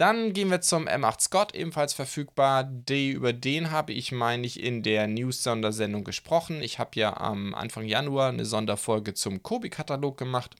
Dann 0.00 0.32
gehen 0.32 0.50
wir 0.50 0.62
zum 0.62 0.88
M8 0.88 1.20
Scott, 1.20 1.54
ebenfalls 1.54 1.92
verfügbar. 1.92 2.64
Die, 2.64 3.10
über 3.10 3.34
den 3.34 3.70
habe 3.70 3.92
ich, 3.92 4.12
meine 4.12 4.46
ich, 4.46 4.58
in 4.58 4.82
der 4.82 5.06
News-Sondersendung 5.06 6.04
gesprochen. 6.04 6.62
Ich 6.62 6.78
habe 6.78 6.92
ja 6.94 7.18
am 7.18 7.54
Anfang 7.54 7.84
Januar 7.84 8.30
eine 8.30 8.46
Sonderfolge 8.46 9.12
zum 9.12 9.42
Kobi-Katalog 9.42 10.16
gemacht. 10.16 10.56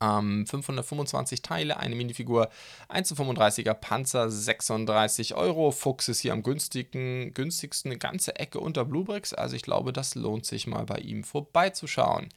Ähm, 0.00 0.46
525 0.46 1.42
Teile, 1.42 1.76
eine 1.76 1.94
Minifigur, 1.94 2.48
1 2.88 3.08
zu 3.08 3.16
35er 3.16 3.74
Panzer, 3.74 4.30
36 4.30 5.34
Euro. 5.34 5.70
Fuchs 5.70 6.08
ist 6.08 6.20
hier 6.20 6.32
am 6.32 6.42
günstigen, 6.42 7.34
günstigsten, 7.34 7.90
eine 7.90 7.98
ganze 7.98 8.36
Ecke 8.36 8.60
unter 8.60 8.86
Bluebricks. 8.86 9.34
Also 9.34 9.56
ich 9.56 9.62
glaube, 9.62 9.92
das 9.92 10.14
lohnt 10.14 10.46
sich 10.46 10.66
mal 10.66 10.86
bei 10.86 11.00
ihm 11.00 11.22
vorbeizuschauen. 11.22 12.30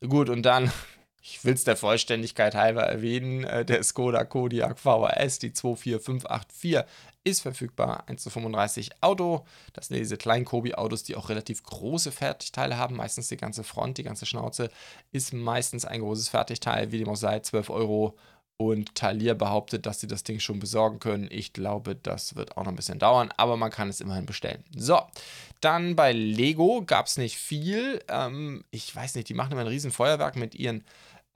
Gut, 0.00 0.28
und 0.28 0.42
dann 0.42 0.72
ich 1.26 1.42
will 1.42 1.54
es 1.54 1.64
der 1.64 1.76
Vollständigkeit 1.76 2.54
halber 2.54 2.82
erwähnen, 2.82 3.44
äh, 3.44 3.64
der 3.64 3.82
Skoda 3.82 4.24
Kodiaq 4.24 4.78
VHS, 4.78 5.38
die 5.38 5.54
24584, 5.54 6.84
ist 7.24 7.40
verfügbar. 7.40 8.04
1 8.08 8.22
zu 8.22 8.28
35 8.28 8.90
Auto. 9.00 9.46
Das 9.72 9.88
sind 9.88 9.96
diese 9.96 10.18
kleinen 10.18 10.44
Kobi-Autos, 10.44 11.02
die 11.02 11.16
auch 11.16 11.30
relativ 11.30 11.62
große 11.62 12.12
Fertigteile 12.12 12.76
haben. 12.76 12.96
Meistens 12.96 13.28
die 13.28 13.38
ganze 13.38 13.64
Front, 13.64 13.96
die 13.96 14.02
ganze 14.02 14.26
Schnauze 14.26 14.68
ist 15.12 15.32
meistens 15.32 15.86
ein 15.86 16.00
großes 16.00 16.28
Fertigteil, 16.28 16.92
wie 16.92 16.98
dem 16.98 17.08
auch 17.08 17.16
sei, 17.16 17.40
12 17.40 17.70
Euro. 17.70 18.18
Und 18.56 18.94
Talier 18.94 19.34
behauptet, 19.34 19.86
dass 19.86 20.00
sie 20.00 20.06
das 20.06 20.22
Ding 20.22 20.38
schon 20.38 20.60
besorgen 20.60 21.00
können. 21.00 21.26
Ich 21.30 21.54
glaube, 21.54 21.96
das 21.96 22.36
wird 22.36 22.56
auch 22.56 22.64
noch 22.64 22.72
ein 22.72 22.76
bisschen 22.76 23.00
dauern, 23.00 23.30
aber 23.36 23.56
man 23.56 23.70
kann 23.70 23.88
es 23.88 24.00
immerhin 24.00 24.26
bestellen. 24.26 24.62
So, 24.76 25.00
dann 25.60 25.96
bei 25.96 26.12
Lego 26.12 26.84
gab 26.86 27.06
es 27.06 27.16
nicht 27.16 27.36
viel. 27.36 28.04
Ähm, 28.08 28.64
ich 28.70 28.94
weiß 28.94 29.16
nicht, 29.16 29.28
die 29.28 29.34
machen 29.34 29.52
immer 29.52 29.62
ein 29.62 29.66
riesen 29.66 29.90
Feuerwerk 29.90 30.36
mit 30.36 30.54
ihren 30.54 30.84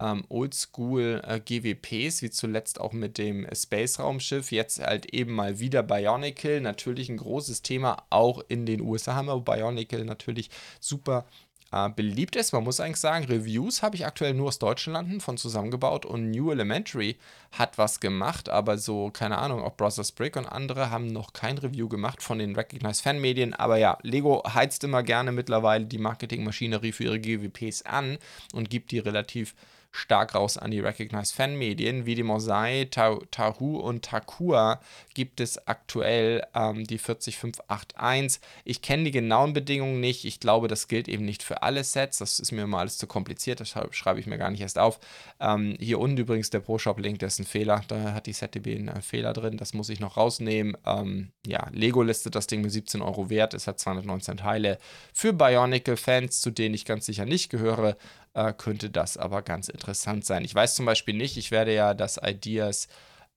ähm, 0.01 0.25
Oldschool 0.29 1.23
äh, 1.27 1.41
GWPs, 1.41 2.23
wie 2.23 2.31
zuletzt 2.31 2.81
auch 2.81 2.93
mit 2.93 3.19
dem 3.19 3.47
Space-Raumschiff. 3.53 4.53
Jetzt 4.53 4.81
halt 4.81 5.13
eben 5.13 5.33
mal 5.33 5.59
wieder 5.59 5.83
Bionicle, 5.83 6.61
natürlich 6.61 7.09
ein 7.09 7.17
großes 7.17 7.63
Thema, 7.63 8.05
auch 8.11 8.43
in 8.49 8.67
den 8.67 8.81
USA 8.81 9.15
haben 9.15 9.27
wir 9.27 9.41
Bionicle 9.41 10.05
natürlich 10.05 10.51
super 10.81 11.27
äh, 11.71 11.91
beliebt 11.91 12.37
ist. 12.37 12.53
Man 12.53 12.65
muss 12.65 12.81
eigentlich 12.81 12.97
sagen, 12.97 13.27
Reviews 13.27 13.83
habe 13.83 13.97
ich 13.97 14.07
aktuell 14.07 14.35
nur 14.35 14.49
aus 14.49 14.59
Deutschland 14.59 15.23
von 15.23 15.37
zusammengebaut 15.37 16.07
und 16.07 16.31
New 16.31 16.51
Elementary 16.51 17.17
hat 17.53 17.77
was 17.77 18.01
gemacht, 18.01 18.49
aber 18.49 18.79
so, 18.79 19.11
keine 19.11 19.39
Ahnung, 19.39 19.63
auch 19.63 19.77
Brothers 19.77 20.13
Brick 20.13 20.37
und 20.37 20.47
andere 20.47 20.91
haben 20.91 21.09
noch 21.09 21.33
kein 21.33 21.59
Review 21.59 21.89
gemacht 21.89 22.23
von 22.23 22.39
den 22.39 22.55
Recognized 22.55 23.03
Fanmedien. 23.03 23.53
Aber 23.53 23.77
ja, 23.77 23.99
Lego 24.03 24.43
heizt 24.47 24.83
immer 24.85 25.03
gerne 25.03 25.33
mittlerweile 25.33 25.85
die 25.85 25.99
Marketingmaschinerie 25.99 26.93
für 26.93 27.05
ihre 27.05 27.21
GWPs 27.21 27.83
an 27.83 28.19
und 28.55 28.71
gibt 28.71 28.91
die 28.91 29.01
relativ 29.01 29.55
stark 29.91 30.35
raus 30.35 30.59
an 30.59 30.71
die 30.71 30.81
Recognized 30.81 31.35
Fan-Medien. 31.35 32.07
Wie 32.07 32.15
die 32.15 32.23
Mosai, 32.23 32.89
Tahu 32.91 33.79
und 33.79 34.05
Takua 34.05 34.81
gibt 35.15 35.41
es 35.41 35.67
aktuell 35.67 36.47
ähm, 36.55 36.85
die 36.85 36.99
40581. 36.99 38.41
Ich 38.65 38.83
kenne 38.83 39.05
die 39.05 39.11
genauen 39.11 39.53
Bedingungen 39.53 40.01
nicht. 40.01 40.25
Ich 40.25 40.41
glaube, 40.41 40.69
das 40.69 40.89
gilt 40.89 41.09
eben 41.09 41.25
nicht 41.25 41.43
für 41.43 41.63
alle 41.63 41.83
Sets. 41.85 42.19
Das 42.19 42.39
ist 42.39 42.53
mir 42.53 42.63
immer 42.63 42.79
alles 42.79 42.99
zu 42.99 43.07
kompliziert. 43.07 43.61
Das 43.61 43.75
schreibe 43.91 44.21
ich 44.21 44.27
mir 44.27 44.39
gar 44.39 44.51
nicht 44.51 44.61
erst 44.61 44.79
auf. 44.79 45.01
Ähm, 45.41 45.77
hier 45.81 45.99
unten 45.99 46.19
übrigens 46.19 46.51
der 46.51 46.61
Pro-Shop-Link, 46.61 47.19
das 47.19 47.35
ist 47.35 47.41
ein 47.41 47.47
Fehler. 47.47 47.83
Da 47.89 48.13
hat 48.13 48.27
die 48.27 48.35
ZDB 48.35 48.77
einen 48.77 48.89
äh, 48.89 49.03
Fehler 49.03 49.33
drin. 49.33 49.57
Das 49.57 49.75
muss 49.75 49.89
ich 49.89 50.01
noch 50.01 50.17
rausnehmen. 50.17 50.77
Ähm, 50.87 51.33
ja, 51.47 51.69
Lego 51.73 52.03
listet 52.03 52.35
das 52.35 52.47
Ding 52.47 52.61
mit 52.61 52.71
17 52.71 53.03
Euro 53.03 53.31
wert. 53.31 53.55
Es 53.55 53.67
hat 53.67 53.79
219 53.79 54.37
Teile. 54.37 54.79
Für 55.13 55.33
Bionicle-Fans, 55.33 56.41
zu 56.41 56.51
denen 56.51 56.75
ich 56.75 56.85
ganz 56.85 57.07
sicher 57.07 57.25
nicht 57.25 57.51
gehöre, 57.51 57.97
äh, 58.39 58.53
könnte 58.53 58.89
das 58.89 59.17
aber 59.17 59.43
ganz 59.43 59.69
interessant 59.69 60.25
sein. 60.25 60.45
Ich 60.45 60.55
weiß 60.55 60.77
zum 60.77 60.87
Beispiel 60.87 61.17
nicht, 61.17 61.37
ich 61.37 61.51
werde 61.51 61.75
ja 61.75 61.93
das 61.93 62.21
Ideas 62.23 62.89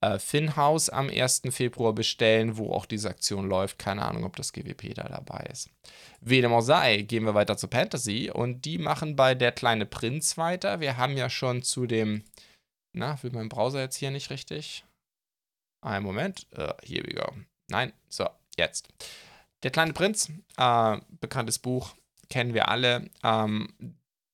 äh, 0.01 0.19
Finhouse 0.19 0.89
am 0.89 1.09
1. 1.09 1.41
Februar 1.49 1.93
bestellen, 1.93 2.57
wo 2.57 2.71
auch 2.71 2.85
diese 2.85 3.09
Aktion 3.09 3.49
läuft. 3.49 3.79
Keine 3.79 4.03
Ahnung, 4.03 4.23
ob 4.25 4.35
das 4.35 4.53
GWP 4.53 4.93
da 4.93 5.07
dabei 5.07 5.47
ist. 5.51 5.71
Wie 6.21 6.41
dem 6.41 6.53
auch 6.53 6.61
sei, 6.61 7.01
gehen 7.01 7.25
wir 7.25 7.33
weiter 7.33 7.57
zu 7.57 7.67
Fantasy 7.67 8.29
und 8.31 8.65
die 8.65 8.77
machen 8.77 9.15
bei 9.15 9.33
Der 9.33 9.51
kleine 9.51 9.87
Prinz 9.87 10.37
weiter. 10.37 10.79
Wir 10.79 10.97
haben 10.97 11.17
ja 11.17 11.29
schon 11.29 11.63
zu 11.63 11.87
dem, 11.87 12.23
na, 12.93 13.21
will 13.23 13.31
mein 13.31 13.49
Browser 13.49 13.79
jetzt 13.81 13.97
hier 13.97 14.11
nicht 14.11 14.29
richtig? 14.29 14.85
Einen 15.83 16.05
Moment, 16.05 16.45
uh, 16.55 16.73
here 16.83 17.03
we 17.07 17.15
go. 17.15 17.27
Nein, 17.71 17.91
so, 18.07 18.29
jetzt. 18.55 18.87
Der 19.63 19.71
kleine 19.71 19.93
Prinz, 19.93 20.31
äh, 20.57 20.97
bekanntes 21.19 21.57
Buch, 21.57 21.95
kennen 22.29 22.53
wir 22.53 22.69
alle. 22.69 23.09
Ähm, 23.23 23.73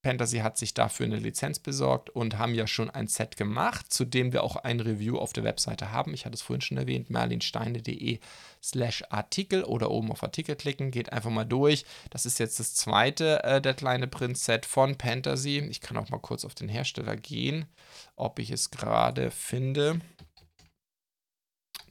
Fantasy 0.07 0.37
hat 0.37 0.57
sich 0.57 0.73
dafür 0.73 1.05
eine 1.05 1.17
Lizenz 1.17 1.59
besorgt 1.59 2.09
und 2.09 2.37
haben 2.37 2.55
ja 2.55 2.65
schon 2.65 2.89
ein 2.89 3.07
Set 3.07 3.35
gemacht, 3.35 3.91
zu 3.91 4.05
dem 4.05 4.31
wir 4.31 4.41
auch 4.41 4.55
ein 4.55 4.79
Review 4.79 5.17
auf 5.17 5.33
der 5.33 5.43
Webseite 5.43 5.91
haben. 5.91 6.13
Ich 6.13 6.25
hatte 6.25 6.35
es 6.35 6.41
vorhin 6.41 6.61
schon 6.61 6.77
erwähnt, 6.77 7.09
merlinsteine.de 7.09 8.21
slash 8.63 9.03
Artikel 9.09 9.65
oder 9.65 9.91
oben 9.91 10.09
auf 10.13 10.23
Artikel 10.23 10.55
klicken, 10.55 10.91
geht 10.91 11.11
einfach 11.11 11.29
mal 11.29 11.43
durch. 11.43 11.83
Das 12.09 12.25
ist 12.25 12.39
jetzt 12.39 12.57
das 12.57 12.73
zweite 12.73 13.43
äh, 13.43 13.59
Der 13.59 13.73
kleine 13.73 14.09
Set 14.33 14.65
von 14.65 14.97
Fantasy. 14.97 15.57
Ich 15.69 15.81
kann 15.81 15.97
auch 15.97 16.07
mal 16.07 16.21
kurz 16.21 16.45
auf 16.45 16.55
den 16.55 16.69
Hersteller 16.69 17.17
gehen, 17.17 17.65
ob 18.15 18.39
ich 18.39 18.49
es 18.49 18.71
gerade 18.71 19.29
finde. 19.29 19.99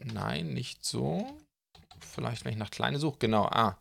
Nein, 0.03 0.55
nicht 0.55 0.87
so. 0.87 1.27
Vielleicht, 2.01 2.47
wenn 2.47 2.53
ich 2.53 2.59
nach 2.59 2.71
kleine 2.71 2.99
suche. 2.99 3.19
Genau, 3.19 3.45
ah. 3.45 3.77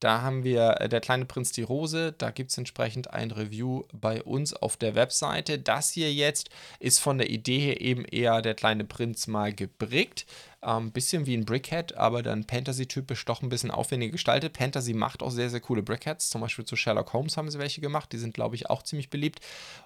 Da 0.00 0.22
haben 0.22 0.44
wir 0.44 0.80
äh, 0.80 0.88
Der 0.88 1.00
kleine 1.00 1.26
Prinz 1.26 1.52
die 1.52 1.62
Rose. 1.62 2.14
Da 2.16 2.30
gibt 2.30 2.50
es 2.50 2.58
entsprechend 2.58 3.12
ein 3.12 3.30
Review 3.30 3.84
bei 3.92 4.22
uns 4.22 4.54
auf 4.54 4.76
der 4.76 4.94
Webseite. 4.94 5.58
Das 5.58 5.92
hier 5.92 6.12
jetzt 6.12 6.48
ist 6.78 6.98
von 6.98 7.18
der 7.18 7.28
Idee 7.28 7.58
her 7.58 7.80
eben 7.80 8.04
eher 8.06 8.40
Der 8.40 8.54
kleine 8.54 8.84
Prinz 8.84 9.26
mal 9.26 9.52
gebrickt. 9.52 10.24
Ähm, 10.62 10.92
bisschen 10.92 11.24
wie 11.24 11.36
ein 11.36 11.46
Brickhead, 11.46 11.96
aber 11.96 12.22
dann 12.22 12.44
Fantasy-typisch 12.44 13.24
doch 13.24 13.42
ein 13.42 13.48
bisschen 13.48 13.70
aufwendiger 13.70 14.12
gestaltet. 14.12 14.58
Fantasy 14.58 14.92
macht 14.92 15.22
auch 15.22 15.30
sehr, 15.30 15.48
sehr 15.48 15.60
coole 15.60 15.82
Brickheads. 15.82 16.30
Zum 16.30 16.40
Beispiel 16.40 16.64
zu 16.64 16.76
Sherlock 16.76 17.12
Holmes 17.12 17.36
haben 17.36 17.50
sie 17.50 17.58
welche 17.58 17.80
gemacht. 17.82 18.12
Die 18.12 18.18
sind, 18.18 18.34
glaube 18.34 18.56
ich, 18.56 18.68
auch 18.68 18.82
ziemlich 18.82 19.10
beliebt. 19.10 19.40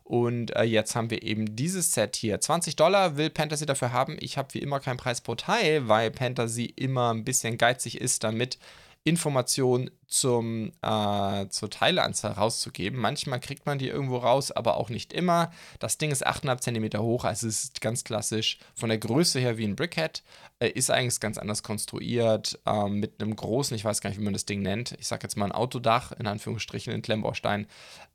Und 0.05 0.55
äh, 0.55 0.63
jetzt 0.63 0.95
haben 0.95 1.11
wir 1.11 1.23
eben 1.25 1.57
dieses 1.57 1.93
Set 1.93 2.17
hier. 2.17 2.41
20 2.41 2.77
Dollar 2.77 3.17
will 3.17 3.33
Fantasy 3.35 3.67
dafür 3.67 3.93
haben. 3.93 4.17
Ich 4.21 4.39
habe 4.39 4.55
wie 4.55 4.61
immer 4.61 4.79
keinen 4.79 4.97
Preis 4.97 5.21
pro 5.21 5.35
Teil, 5.35 5.89
weil 5.89 6.13
Fantasy 6.13 6.67
immer 6.67 7.13
ein 7.13 7.25
bisschen 7.25 7.59
geizig 7.59 8.01
ist 8.01 8.23
damit 8.25 8.59
Informationen 9.05 9.91
zum, 10.07 10.73
äh, 10.81 11.49
zur 11.49 11.71
Teileanzahl 11.71 12.33
rauszugeben. 12.33 12.99
Manchmal 12.99 13.39
kriegt 13.41 13.67
man 13.67 13.79
die 13.79 13.89
irgendwo 13.89 14.17
raus, 14.17 14.51
aber 14.51 14.77
auch 14.77 14.89
nicht 14.89 15.13
immer. 15.13 15.51
Das 15.79 15.99
Ding 15.99 16.11
ist 16.11 16.27
8,5 16.27 16.61
cm 16.61 17.01
hoch, 17.03 17.25
also 17.25 17.47
es 17.47 17.65
ist 17.65 17.81
ganz 17.83 18.05
klassisch 18.05 18.59
von 18.75 18.89
der 18.89 18.99
Größe 18.99 19.41
her 19.41 19.59
wie 19.59 19.65
ein 19.65 19.77
Brickhead. 19.77 20.23
Äh, 20.59 20.69
ist 20.69 20.91
eigentlich 20.91 21.21
ganz 21.21 21.37
anders 21.37 21.63
konstruiert, 21.63 22.59
äh, 22.65 22.89
mit 22.89 23.21
einem 23.21 23.37
großen, 23.37 23.77
ich 23.77 23.85
weiß 23.85 24.01
gar 24.01 24.09
nicht, 24.11 24.21
wie 24.21 24.25
man 24.25 24.33
das 24.33 24.47
Ding 24.47 24.63
nennt. 24.63 24.97
Ich 24.99 25.07
sage 25.07 25.25
jetzt 25.25 25.37
mal 25.37 25.47
ein 25.47 25.53
Autodach, 25.53 26.13
in 26.13 26.27
Anführungsstrichen, 26.27 26.93
in 26.93 27.03
Klemmbaustein. 27.03 27.67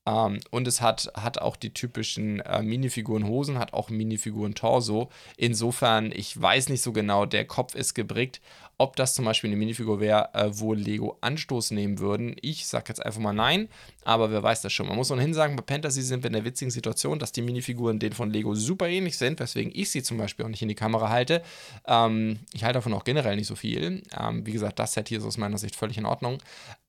Ähm, 0.08 0.40
und 0.50 0.68
es 0.68 0.82
hat, 0.82 1.12
hat 1.16 1.40
auch 1.40 1.56
die 1.56 1.74
typischen 1.74 2.40
äh, 2.40 2.64
Minifiguren-Hosen, 2.64 3.60
hat 3.60 3.74
auch 3.74 3.90
Minifiguren-Torso. 3.90 5.10
Insofern, 5.38 6.12
ich 6.12 6.40
weiß 6.40 6.70
nicht 6.70 6.82
so 6.82 6.94
genau, 6.94 7.26
der 7.26 7.46
Kopf 7.46 7.76
ist 7.76 7.94
gebrickt 7.94 8.42
ob 8.80 8.96
das 8.96 9.14
zum 9.14 9.26
Beispiel 9.26 9.50
eine 9.50 9.58
Minifigur 9.58 10.00
wäre, 10.00 10.34
äh, 10.34 10.50
wo 10.54 10.74
Lego 10.74 11.18
Anstoß 11.20 11.72
nehmen 11.72 12.00
würden. 12.00 12.36
Ich 12.42 12.66
sage 12.66 12.86
jetzt 12.88 13.06
einfach 13.06 13.20
mal 13.20 13.34
nein, 13.34 13.68
aber 14.06 14.32
wer 14.32 14.42
weiß 14.42 14.62
das 14.62 14.72
schon. 14.72 14.88
Man 14.88 14.96
muss 14.96 15.12
ohnehin 15.12 15.34
sagen, 15.34 15.58
bei 15.58 15.64
Fantasy 15.68 16.02
sind 16.02 16.24
wir 16.24 16.30
in 16.30 16.34
der 16.34 16.46
witzigen 16.46 16.72
Situation, 16.72 17.20
dass 17.20 17.34
die 17.34 17.42
Minifiguren 17.42 18.00
denen 18.00 18.16
von 18.16 18.32
Lego 18.32 18.56
super 18.56 18.88
ähnlich 18.88 19.18
sind, 19.18 19.40
weswegen 19.42 19.72
ich 19.76 19.92
sie 19.92 20.02
zum 20.02 20.18
Beispiel 20.18 20.46
auch 20.46 20.50
nicht 20.50 20.62
in 20.62 20.70
die 20.70 20.76
Kamera 20.76 21.10
halte. 21.10 21.44
Ähm, 21.86 22.40
ich 22.54 22.64
halte 22.64 22.76
davon 22.76 22.94
auch 22.94 23.04
generell 23.04 23.36
nicht 23.36 23.48
so 23.48 23.56
viel. 23.56 24.02
Ähm, 24.18 24.46
wie 24.46 24.54
gesagt, 24.54 24.80
das 24.80 24.94
Set 24.94 25.10
hier 25.10 25.20
ist 25.20 25.26
aus 25.26 25.38
meiner 25.38 25.58
Sicht 25.58 25.76
völlig 25.76 25.98
in 25.98 26.06
Ordnung. 26.06 26.40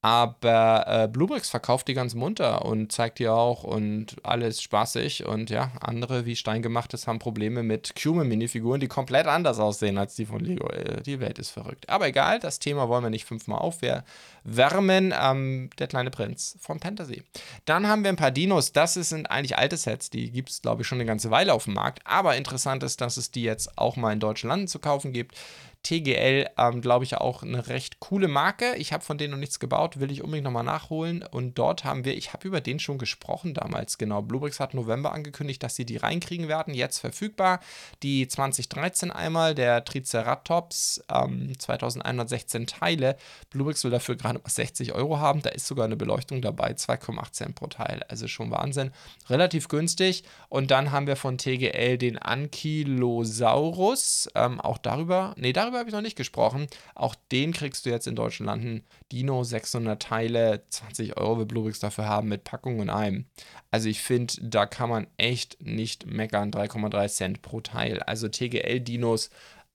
Aber 0.03 0.85
äh, 0.87 1.09
Bluebricks 1.09 1.51
verkauft 1.51 1.87
die 1.89 1.93
ganz 1.93 2.15
munter 2.15 2.65
und 2.65 2.91
zeigt 2.91 3.19
die 3.19 3.29
auch 3.29 3.65
und 3.65 4.17
alles 4.23 4.63
spaßig. 4.63 5.27
Und 5.27 5.51
ja, 5.51 5.73
andere 5.81 6.25
wie 6.25 6.37
Steingemachtes 6.37 7.07
haben 7.07 7.19
Probleme 7.19 7.63
mit 7.63 7.95
Cume-Minifiguren, 7.97 8.81
die 8.81 8.89
komplett 8.89 9.27
anders 9.27 9.59
aussehen 9.59 9.99
als 9.99 10.15
die 10.15 10.25
von 10.25 10.41
Lego. 10.41 10.69
Äh, 10.71 11.03
die 11.03 11.21
Welt 11.21 11.39
ist 11.39 11.51
verrückt. 11.51 11.91
Aber 11.91 12.09
egal, 12.09 12.39
das 12.39 12.59
Thema 12.59 12.89
wollen 12.89 13.05
wir 13.05 13.11
nicht 13.11 13.27
fünfmal 13.27 13.59
aufwärmen. 13.59 15.13
Ähm, 15.21 15.69
der 15.79 15.87
kleine 15.87 16.11
Prinz 16.11 16.57
von 16.61 16.81
Fantasy. 16.81 17.23
Dann 17.67 17.87
haben 17.87 18.03
wir 18.03 18.09
ein 18.09 18.17
paar 18.17 18.31
Dinos. 18.31 18.73
Das 18.73 18.95
sind 18.95 19.31
eigentlich 19.31 19.59
alte 19.59 19.77
Sets. 19.77 20.09
Die 20.09 20.31
gibt 20.31 20.49
es, 20.49 20.63
glaube 20.63 20.81
ich, 20.81 20.89
schon 20.89 20.97
eine 20.97 21.07
ganze 21.07 21.31
Weile 21.31 21.53
auf 21.53 21.65
dem 21.65 21.75
Markt. 21.75 22.01
Aber 22.07 22.37
interessant 22.37 22.83
ist, 22.85 23.03
dass 23.03 23.19
es 23.19 23.33
die 23.33 23.43
jetzt 23.43 23.77
auch 23.77 23.97
mal 23.97 24.15
in 24.15 24.21
deutschen 24.21 24.49
Landen 24.49 24.67
zu 24.67 24.79
kaufen 24.79 25.13
gibt. 25.13 25.37
TGL, 25.83 26.51
ähm, 26.59 26.83
glaube 26.83 27.05
ich, 27.05 27.17
auch 27.17 27.43
eine 27.43 27.69
recht 27.69 28.01
coole 28.01 28.29
Marke. 28.29 28.77
Ich 28.77 28.93
habe 28.93 29.03
von 29.03 29.19
denen 29.19 29.33
noch 29.33 29.39
nichts 29.39 29.59
gebaut, 29.59 29.99
will 29.99 30.13
ich 30.13 30.23
unbedingt 30.23 30.45
nochmal 30.45 30.63
nachholen. 30.63 31.23
Und 31.23 31.59
dort 31.59 31.85
haben 31.85 32.05
wir, 32.05 32.15
ich 32.17 32.35
habe 32.35 32.47
über 32.47 32.61
den 32.61 32.79
schon 32.79 32.99
gesprochen 32.99 33.55
damals, 33.55 33.97
genau. 33.97 34.21
Bluebricks 34.21 34.61
hat 34.61 34.75
November 34.75 35.13
angekündigt, 35.13 35.63
dass 35.63 35.77
sie 35.77 35.87
die 35.87 35.97
reinkriegen 35.97 36.49
werden, 36.49 36.75
jetzt 36.75 36.99
verfügbar. 36.99 37.61
Die 38.03 38.29
2013 38.29 39.11
einmal, 39.11 39.55
der 39.55 39.83
Triceratops, 39.85 41.03
ähm, 41.13 41.59
2116 41.59 42.67
Teile. 42.67 43.17
Bluebricks 43.49 43.83
will 43.83 43.91
dafür 43.91 44.17
gerade 44.17 44.41
60 44.45 44.93
Euro 44.93 45.19
haben. 45.19 45.41
Da 45.43 45.49
ist 45.51 45.67
sogar 45.67 45.87
eine 45.87 45.97
Beleuchtung 45.97 46.43
dabei, 46.43 46.73
2,8 46.73 47.33
Cent 47.33 47.55
pro 47.55 47.69
Teil. 47.69 48.03
Also 48.09 48.29
schon 48.29 48.51
Wahnsinn. 48.51 48.91
Relativ 49.29 49.69
günstig. 49.69 50.25
Und 50.49 50.71
dann 50.71 50.93
haben 50.93 51.07
wir 51.07 51.17
von 51.17 51.39
TGL 51.39 51.97
den 51.97 52.19
Ankylosaurus. 52.19 54.29
Ähm, 54.35 54.61
auch 54.61 54.77
darüber, 54.79 55.35
nee, 55.37 55.53
darüber 55.53 55.70
habe 55.79 55.89
ich 55.89 55.95
noch 55.95 56.01
nicht 56.01 56.17
gesprochen. 56.17 56.67
Auch 56.95 57.15
den 57.33 57.53
kriegst 57.53 57.87
du 57.87 57.91
jetzt 57.91 58.07
in 58.07 58.17
deutschen 58.17 58.47
Landen. 58.47 58.85
Dino 59.13 59.45
600 59.45 60.01
Teile, 60.01 60.65
20 60.69 61.17
Euro 61.17 61.39
will 61.39 61.47
Bluebricks 61.47 61.81
dafür 61.81 62.07
haben 62.07 62.29
mit 62.29 62.45
Packung 62.45 62.81
und 62.81 62.91
allem. 62.91 63.27
Also 63.71 63.89
ich 63.89 64.01
finde, 64.03 64.35
da 64.43 64.67
kann 64.67 64.91
man 64.91 65.07
echt 65.17 65.61
nicht 65.61 66.07
meckern. 66.07 66.51
3,3 66.51 67.09
Cent 67.09 67.43
pro 67.43 67.61
Teil. 67.61 68.01
Also 68.01 68.29
TGL-Dinos, 68.29 69.31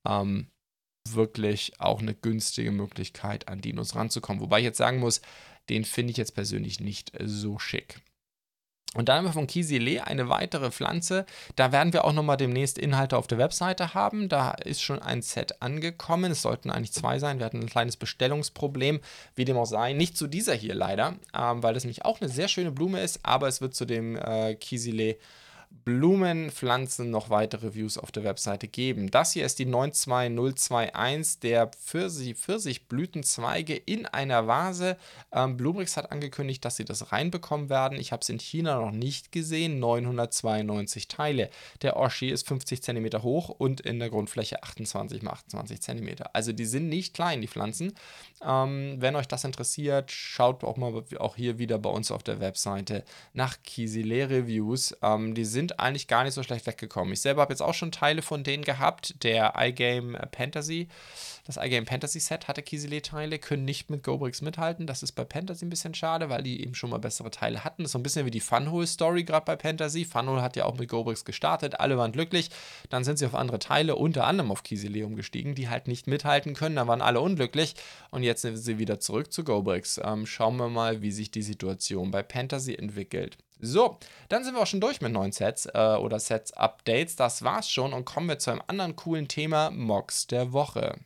ähm, 0.08 0.48
wirklich 1.10 1.80
auch 1.80 2.02
eine 2.02 2.16
günstige 2.16 2.72
Möglichkeit, 2.72 3.48
an 3.48 3.62
Dinos 3.62 3.96
ranzukommen. 3.96 4.42
Wobei 4.42 4.60
ich 4.60 4.66
jetzt 4.66 4.78
sagen 4.78 5.00
muss, 5.00 5.22
den 5.70 5.86
finde 5.86 6.12
ich 6.12 6.18
jetzt 6.18 6.36
persönlich 6.36 6.80
nicht 6.80 7.12
so 7.20 7.60
schick. 7.60 8.02
Und 8.96 9.10
dann 9.10 9.18
haben 9.18 9.26
wir 9.26 9.34
von 9.34 9.46
Kisile 9.46 10.08
eine 10.08 10.30
weitere 10.30 10.72
Pflanze. 10.72 11.26
Da 11.56 11.72
werden 11.72 11.94
wir 11.94 12.06
auch 12.06 12.14
nochmal 12.14 12.38
demnächst 12.38 12.78
Inhalte 12.78 13.18
auf 13.18 13.28
der 13.28 13.38
Webseite 13.38 13.94
haben. 13.94 14.30
Da 14.30 14.52
ist 14.52 14.82
schon 14.82 15.02
ein 15.02 15.22
Set 15.22 15.62
angekommen. 15.62 16.32
Es 16.32 16.42
sollten 16.42 16.72
eigentlich 16.72 16.94
zwei 16.94 17.20
sein. 17.20 17.40
Wir 17.40 17.46
hatten 17.46 17.60
ein 17.60 17.70
kleines 17.70 17.98
Bestellungsproblem, 17.98 19.02
wie 19.36 19.46
dem 19.46 19.58
auch 19.58 19.66
sei. 19.66 19.94
Nicht 19.94 20.18
zu 20.18 20.28
dieser 20.28 20.56
hier 20.56 20.74
leider, 20.74 21.16
ähm, 21.38 21.62
weil 21.62 21.74
das 21.74 21.84
nämlich 21.84 22.06
auch 22.06 22.22
eine 22.22 22.30
sehr 22.30 22.48
schöne 22.48 22.72
Blume 22.72 23.02
ist, 23.02 23.20
aber 23.24 23.48
es 23.48 23.62
wird 23.62 23.76
zu 23.76 23.86
dem 23.86 24.16
äh, 24.16 24.56
Kisile 24.56 25.18
Blumenpflanzen 25.70 27.12
noch 27.12 27.30
weitere 27.30 27.68
Reviews 27.68 27.98
auf 27.98 28.12
der 28.12 28.24
Webseite 28.24 28.68
geben. 28.68 29.12
Das 29.12 29.34
hier 29.34 29.46
ist 29.46 29.60
die 29.60 29.66
92021, 29.66 31.40
der 31.42 31.68
Pfirsich, 31.68 32.36
Pfirsichblütenzweige 32.36 33.76
in 33.76 34.08
einer 34.08 34.48
Vase. 34.48 34.98
Ähm, 35.32 35.58
Bluebricks 35.58 35.96
hat 35.96 36.12
angekündigt, 36.12 36.66
dass 36.66 36.78
sie 36.78 36.86
das 36.86 37.12
reinbekommen 37.12 37.70
werden. 37.70 38.00
Ich 38.00 38.12
habe 38.12 38.22
es 38.22 38.30
in 38.30 38.40
China 38.40 38.80
noch 38.80 38.92
nicht 38.92 39.32
gesehen. 39.32 39.80
992 39.80 41.08
Teile. 41.08 41.50
Der 41.84 41.98
Oshi 41.98 42.30
ist 42.30 42.48
50 42.48 42.82
cm 42.82 43.22
hoch 43.22 43.50
und 43.50 43.82
in 43.82 44.00
der 44.00 44.10
Grundfläche 44.10 44.64
28 44.64 45.22
x 45.22 45.28
28 45.28 45.82
cm. 45.82 46.10
Also 46.34 46.52
die 46.52 46.66
sind 46.66 46.90
nicht 46.90 47.14
klein, 47.14 47.42
die 47.42 47.48
Pflanzen. 47.48 47.94
Ähm, 48.44 48.96
wenn 49.00 49.16
euch 49.16 49.28
das 49.28 49.44
interessiert, 49.44 50.12
schaut 50.12 50.64
auch 50.64 50.78
mal 50.78 51.04
auch 51.20 51.36
hier 51.36 51.60
wieder 51.60 51.78
bei 51.78 51.90
uns 51.90 52.10
auf 52.12 52.24
der 52.24 52.40
Webseite 52.40 53.04
nach 53.34 53.62
Kisile 53.64 54.30
Reviews. 54.30 54.96
Ähm, 55.02 55.36
die 55.36 55.46
sind 55.46 55.65
eigentlich 55.80 56.08
gar 56.08 56.24
nicht 56.24 56.34
so 56.34 56.44
schlecht 56.44 56.66
weggekommen. 56.68 57.14
Ich 57.14 57.22
selber 57.22 57.42
habe 57.42 57.54
jetzt 57.54 57.62
auch 57.62 57.74
schon 57.74 57.92
Teile 57.92 58.22
von 58.22 58.44
denen 58.44 58.64
gehabt. 58.64 59.24
Der 59.24 59.54
iGame 59.58 60.18
Fantasy, 60.36 60.88
das 61.46 61.58
iGame 61.58 61.86
Fantasy 61.86 62.20
Set 62.20 62.48
hatte 62.48 62.62
Kisile-Teile, 62.62 63.40
können 63.40 63.66
nicht 63.66 63.90
mit 63.90 64.04
GoBricks 64.04 64.42
mithalten. 64.42 64.88
Das 64.88 65.04
ist 65.04 65.14
bei 65.14 65.26
Fantasy 65.26 65.66
ein 65.66 65.70
bisschen 65.70 65.94
schade, 65.94 66.30
weil 66.30 66.44
die 66.44 66.62
eben 66.62 66.76
schon 66.76 66.90
mal 66.90 66.98
bessere 66.98 67.32
Teile 67.32 67.64
hatten. 67.64 67.84
Das 67.84 67.90
ist 67.90 67.94
so 67.94 68.00
ein 68.00 68.04
bisschen 68.04 68.26
wie 68.26 68.32
die 68.32 68.40
Funhole-Story 68.40 69.24
gerade 69.24 69.46
bei 69.46 69.58
Fantasy. 69.58 70.06
Funhole 70.06 70.42
hat 70.42 70.56
ja 70.56 70.66
auch 70.66 70.78
mit 70.78 70.90
GoBricks 70.90 71.26
gestartet, 71.26 71.80
alle 71.80 71.98
waren 71.98 72.12
glücklich. 72.12 72.50
Dann 72.90 73.04
sind 73.04 73.20
sie 73.20 73.26
auf 73.26 73.36
andere 73.36 73.60
Teile, 73.60 73.96
unter 73.96 74.26
anderem 74.26 74.52
auf 74.52 74.64
Kisile 74.64 75.06
umgestiegen, 75.06 75.56
die 75.56 75.70
halt 75.70 75.88
nicht 75.88 76.08
mithalten 76.08 76.54
können. 76.54 76.76
Da 76.76 76.88
waren 76.88 77.02
alle 77.02 77.22
unglücklich 77.22 77.76
und 78.12 78.24
jetzt 78.24 78.42
sind 78.42 78.58
sie 78.58 78.78
wieder 78.80 79.00
zurück 79.00 79.32
zu 79.32 79.44
GoBricks. 79.44 80.00
Ähm, 80.04 80.26
schauen 80.26 80.58
wir 80.58 80.70
mal, 80.70 81.02
wie 81.02 81.12
sich 81.12 81.32
die 81.32 81.42
Situation 81.42 82.12
bei 82.12 82.24
Fantasy 82.24 82.76
entwickelt. 82.76 83.38
So, 83.60 83.98
dann 84.30 84.44
sind 84.44 84.56
wir 84.56 84.62
auch 84.62 84.68
schon 84.68 84.82
durch 84.82 85.02
mit 85.02 85.12
neuen 85.12 85.32
Sets 85.32 85.66
äh, 85.68 85.98
oder 86.00 86.20
Sets-Updates. 86.20 87.16
Das 87.16 87.44
war's 87.44 87.70
schon 87.70 87.94
und 87.94 88.06
kommen 88.06 88.28
wir 88.28 88.40
zu 88.40 88.52
einem 88.52 88.64
anderen 88.68 88.96
coolen 88.96 89.28
Thema, 89.28 89.72
Mox 89.72 90.28
der 90.28 90.52
Woche. 90.52 91.00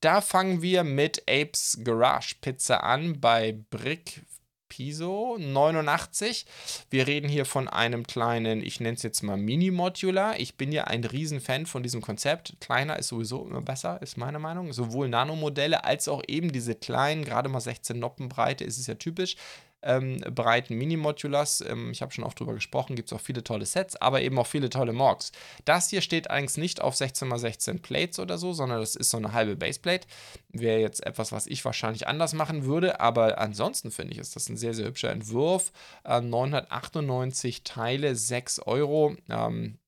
Da 0.00 0.20
fangen 0.20 0.62
wir 0.62 0.82
mit 0.82 1.22
Apes 1.30 1.78
Garage 1.84 2.34
Pizza 2.40 2.82
an 2.82 3.20
bei 3.20 3.56
Brick 3.70 4.22
Piso 4.68 5.36
89. 5.38 6.46
Wir 6.88 7.06
reden 7.06 7.28
hier 7.28 7.44
von 7.44 7.68
einem 7.68 8.06
kleinen, 8.06 8.64
ich 8.64 8.80
nenne 8.80 8.96
es 8.96 9.02
jetzt 9.02 9.22
mal 9.22 9.36
Mini-Modular. 9.36 10.40
Ich 10.40 10.56
bin 10.56 10.72
ja 10.72 10.84
ein 10.84 11.04
Riesenfan 11.04 11.66
von 11.66 11.82
diesem 11.82 12.00
Konzept. 12.00 12.54
Kleiner 12.58 12.98
ist 12.98 13.08
sowieso 13.08 13.46
immer 13.46 13.60
besser, 13.60 14.00
ist 14.00 14.16
meine 14.16 14.38
Meinung. 14.38 14.72
Sowohl 14.72 15.10
Nanomodelle 15.10 15.84
als 15.84 16.08
auch 16.08 16.22
eben 16.26 16.52
diese 16.52 16.74
kleinen, 16.74 17.24
gerade 17.24 17.50
mal 17.50 17.60
16 17.60 17.98
Noppen 17.98 18.30
Breite 18.30 18.64
ist 18.64 18.78
es 18.78 18.86
ja 18.86 18.94
typisch 18.94 19.36
ähm, 19.82 20.18
breiten 20.34 20.76
Mini-Modulars. 20.76 21.62
Ähm, 21.62 21.90
ich 21.90 22.02
habe 22.02 22.12
schon 22.12 22.24
oft 22.24 22.38
drüber 22.38 22.54
gesprochen, 22.54 22.96
gibt 22.96 23.10
es 23.10 23.12
auch 23.12 23.20
viele 23.20 23.44
tolle 23.44 23.66
Sets, 23.66 23.96
aber 23.96 24.22
eben 24.22 24.38
auch 24.38 24.46
viele 24.46 24.70
tolle 24.70 24.92
Morgs. 24.92 25.32
Das 25.64 25.88
hier 25.88 26.00
steht 26.00 26.30
eigentlich 26.30 26.56
nicht 26.56 26.80
auf 26.80 26.94
16x16 26.94 27.80
Plates 27.80 28.18
oder 28.18 28.38
so, 28.38 28.52
sondern 28.52 28.80
das 28.80 28.96
ist 28.96 29.10
so 29.10 29.16
eine 29.16 29.32
halbe 29.32 29.56
Baseplate. 29.56 30.06
Wäre 30.50 30.80
jetzt 30.80 31.04
etwas, 31.04 31.32
was 31.32 31.46
ich 31.46 31.64
wahrscheinlich 31.64 32.06
anders 32.06 32.32
machen 32.34 32.64
würde, 32.64 33.00
aber 33.00 33.38
ansonsten 33.38 33.90
finde 33.90 34.12
ich, 34.12 34.18
ist 34.18 34.36
das 34.36 34.48
ein 34.48 34.56
sehr, 34.56 34.74
sehr 34.74 34.86
hübscher 34.86 35.10
Entwurf. 35.10 35.72
Äh, 36.04 36.20
998 36.20 37.64
Teile, 37.64 38.14
6 38.14 38.60
Euro. 38.60 39.16
Ähm, 39.28 39.78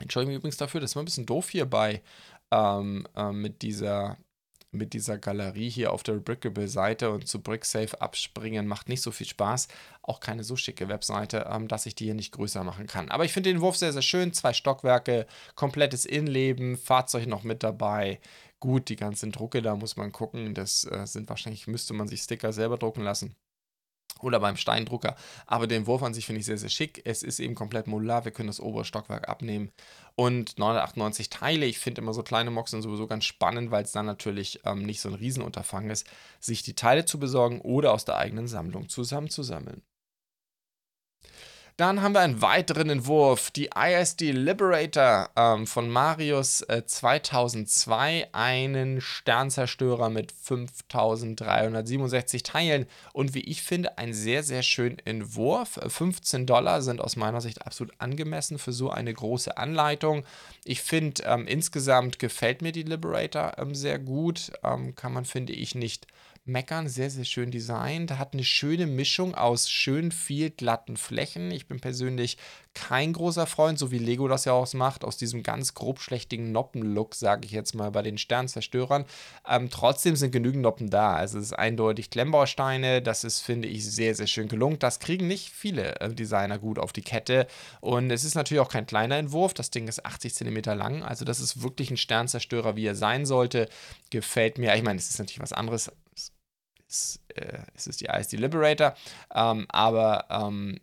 Entschuldigung 0.00 0.36
übrigens 0.36 0.56
dafür, 0.56 0.80
das 0.80 0.96
war 0.96 1.02
ein 1.02 1.06
bisschen 1.06 1.26
doof 1.26 1.50
hier 1.50 1.66
bei 1.66 2.02
ähm, 2.50 3.06
äh, 3.16 3.32
mit 3.32 3.62
dieser 3.62 4.16
mit 4.74 4.92
dieser 4.92 5.18
Galerie 5.18 5.70
hier 5.70 5.92
auf 5.92 6.02
der 6.02 6.14
Brickable-Seite 6.14 7.10
und 7.10 7.26
zu 7.28 7.40
BrickSafe 7.40 8.00
abspringen 8.00 8.66
macht 8.66 8.88
nicht 8.88 9.02
so 9.02 9.10
viel 9.10 9.26
Spaß. 9.26 9.68
Auch 10.02 10.20
keine 10.20 10.44
so 10.44 10.56
schicke 10.56 10.88
Webseite, 10.88 11.46
ähm, 11.50 11.68
dass 11.68 11.86
ich 11.86 11.94
die 11.94 12.04
hier 12.04 12.14
nicht 12.14 12.32
größer 12.32 12.64
machen 12.64 12.86
kann. 12.86 13.10
Aber 13.10 13.24
ich 13.24 13.32
finde 13.32 13.50
den 13.50 13.60
Wurf 13.60 13.76
sehr, 13.76 13.92
sehr 13.92 14.02
schön. 14.02 14.32
Zwei 14.32 14.52
Stockwerke, 14.52 15.26
komplettes 15.54 16.04
Innenleben, 16.04 16.76
Fahrzeug 16.76 17.26
noch 17.26 17.44
mit 17.44 17.62
dabei. 17.62 18.20
Gut, 18.60 18.88
die 18.88 18.96
ganzen 18.96 19.32
Drucke, 19.32 19.62
da 19.62 19.76
muss 19.76 19.96
man 19.96 20.12
gucken. 20.12 20.54
Das 20.54 20.84
äh, 20.84 21.06
sind 21.06 21.28
wahrscheinlich, 21.28 21.66
müsste 21.66 21.94
man 21.94 22.08
sich 22.08 22.22
Sticker 22.22 22.52
selber 22.52 22.78
drucken 22.78 23.02
lassen 23.02 23.36
oder 24.20 24.40
beim 24.40 24.56
Steindrucker. 24.56 25.16
Aber 25.46 25.66
den 25.66 25.86
Wurf 25.86 26.02
an 26.02 26.14
sich 26.14 26.26
finde 26.26 26.40
ich 26.40 26.46
sehr, 26.46 26.58
sehr 26.58 26.68
schick. 26.68 27.02
Es 27.04 27.22
ist 27.22 27.40
eben 27.40 27.54
komplett 27.54 27.86
modular. 27.86 28.24
Wir 28.24 28.32
können 28.32 28.48
das 28.48 28.60
obere 28.60 28.84
Stockwerk 28.84 29.28
abnehmen. 29.28 29.72
Und 30.16 30.58
998 30.58 31.28
Teile. 31.30 31.66
Ich 31.66 31.78
finde 31.78 32.00
immer 32.00 32.14
so 32.14 32.22
kleine 32.22 32.50
Moxen 32.50 32.82
sowieso 32.82 33.06
ganz 33.06 33.24
spannend, 33.24 33.70
weil 33.70 33.84
es 33.84 33.92
dann 33.92 34.06
natürlich 34.06 34.60
ähm, 34.64 34.84
nicht 34.84 35.00
so 35.00 35.08
ein 35.08 35.14
Riesenunterfangen 35.14 35.90
ist, 35.90 36.06
sich 36.40 36.62
die 36.62 36.74
Teile 36.74 37.04
zu 37.04 37.18
besorgen 37.18 37.60
oder 37.60 37.92
aus 37.92 38.04
der 38.04 38.16
eigenen 38.16 38.46
Sammlung 38.46 38.88
zusammenzusammeln. 38.88 39.82
Dann 41.76 42.02
haben 42.02 42.12
wir 42.12 42.20
einen 42.20 42.40
weiteren 42.40 42.88
Entwurf, 42.88 43.50
die 43.50 43.70
ISD 43.76 44.30
Liberator 44.30 45.28
ähm, 45.34 45.66
von 45.66 45.90
Marius 45.90 46.60
äh, 46.62 46.86
2002, 46.86 48.28
einen 48.30 49.00
Sternzerstörer 49.00 50.08
mit 50.08 50.30
5367 50.30 52.44
Teilen 52.44 52.86
und 53.12 53.34
wie 53.34 53.40
ich 53.40 53.64
finde, 53.64 53.98
ein 53.98 54.14
sehr, 54.14 54.44
sehr 54.44 54.62
schöner 54.62 54.98
Entwurf. 55.04 55.80
15 55.84 56.46
Dollar 56.46 56.80
sind 56.80 57.00
aus 57.00 57.16
meiner 57.16 57.40
Sicht 57.40 57.66
absolut 57.66 57.92
angemessen 57.98 58.60
für 58.60 58.72
so 58.72 58.90
eine 58.90 59.12
große 59.12 59.56
Anleitung. 59.56 60.22
Ich 60.64 60.80
finde, 60.80 61.24
ähm, 61.24 61.48
insgesamt 61.48 62.20
gefällt 62.20 62.62
mir 62.62 62.70
die 62.70 62.84
Liberator 62.84 63.54
ähm, 63.58 63.74
sehr 63.74 63.98
gut, 63.98 64.52
ähm, 64.62 64.94
kann 64.94 65.12
man, 65.12 65.24
finde 65.24 65.52
ich, 65.52 65.74
nicht 65.74 66.06
meckern. 66.44 66.88
Sehr, 66.88 67.10
sehr 67.10 67.24
schön 67.24 67.50
designt. 67.50 68.18
Hat 68.18 68.34
eine 68.34 68.44
schöne 68.44 68.86
Mischung 68.86 69.34
aus 69.34 69.70
schön 69.70 70.12
viel 70.12 70.50
glatten 70.50 70.96
Flächen. 70.96 71.50
Ich 71.50 71.66
bin 71.66 71.80
persönlich 71.80 72.36
kein 72.74 73.12
großer 73.12 73.46
Freund, 73.46 73.78
so 73.78 73.90
wie 73.92 73.98
Lego 73.98 74.26
das 74.26 74.44
ja 74.44 74.52
auch 74.52 74.72
macht, 74.74 75.04
aus 75.04 75.16
diesem 75.16 75.44
ganz 75.44 75.74
grob 75.74 76.00
schlechtigen 76.00 76.50
Noppen-Look, 76.50 77.14
sage 77.14 77.46
ich 77.46 77.52
jetzt 77.52 77.74
mal, 77.74 77.90
bei 77.92 78.02
den 78.02 78.18
Sternzerstörern. 78.18 79.04
Ähm, 79.48 79.70
trotzdem 79.70 80.16
sind 80.16 80.32
genügend 80.32 80.62
Noppen 80.62 80.90
da. 80.90 81.14
Also 81.14 81.38
es 81.38 81.46
ist 81.46 81.52
eindeutig 81.52 82.10
Klemmbausteine. 82.10 83.00
Das 83.00 83.22
ist, 83.22 83.40
finde 83.40 83.68
ich, 83.68 83.88
sehr, 83.88 84.14
sehr 84.14 84.26
schön 84.26 84.48
gelungen. 84.48 84.78
Das 84.80 84.98
kriegen 84.98 85.28
nicht 85.28 85.50
viele 85.50 86.00
äh, 86.00 86.12
Designer 86.12 86.58
gut 86.58 86.78
auf 86.78 86.92
die 86.92 87.02
Kette. 87.02 87.46
Und 87.80 88.10
es 88.10 88.24
ist 88.24 88.34
natürlich 88.34 88.60
auch 88.60 88.68
kein 88.68 88.86
kleiner 88.86 89.16
Entwurf. 89.16 89.54
Das 89.54 89.70
Ding 89.70 89.86
ist 89.86 90.04
80 90.04 90.34
cm 90.34 90.62
lang. 90.76 91.02
Also 91.04 91.24
das 91.24 91.40
ist 91.40 91.62
wirklich 91.62 91.90
ein 91.90 91.96
Sternzerstörer, 91.96 92.74
wie 92.74 92.86
er 92.86 92.96
sein 92.96 93.24
sollte. 93.24 93.68
Gefällt 94.10 94.58
mir. 94.58 94.74
Ich 94.74 94.82
meine, 94.82 94.98
es 94.98 95.08
ist 95.08 95.18
natürlich 95.18 95.40
was 95.40 95.52
anderes 95.52 95.92
es, 96.94 97.20
äh, 97.34 97.62
es 97.74 97.86
ist 97.86 98.00
die 98.00 98.06
ISD 98.06 98.36
Liberator, 98.36 98.94
ähm, 99.34 99.66
aber 99.68 100.26
ähm, 100.30 100.80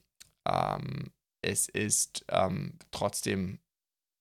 ähm, 0.47 1.11
es 1.41 1.67
ist 1.69 2.25
ähm, 2.29 2.77
trotzdem 2.91 3.59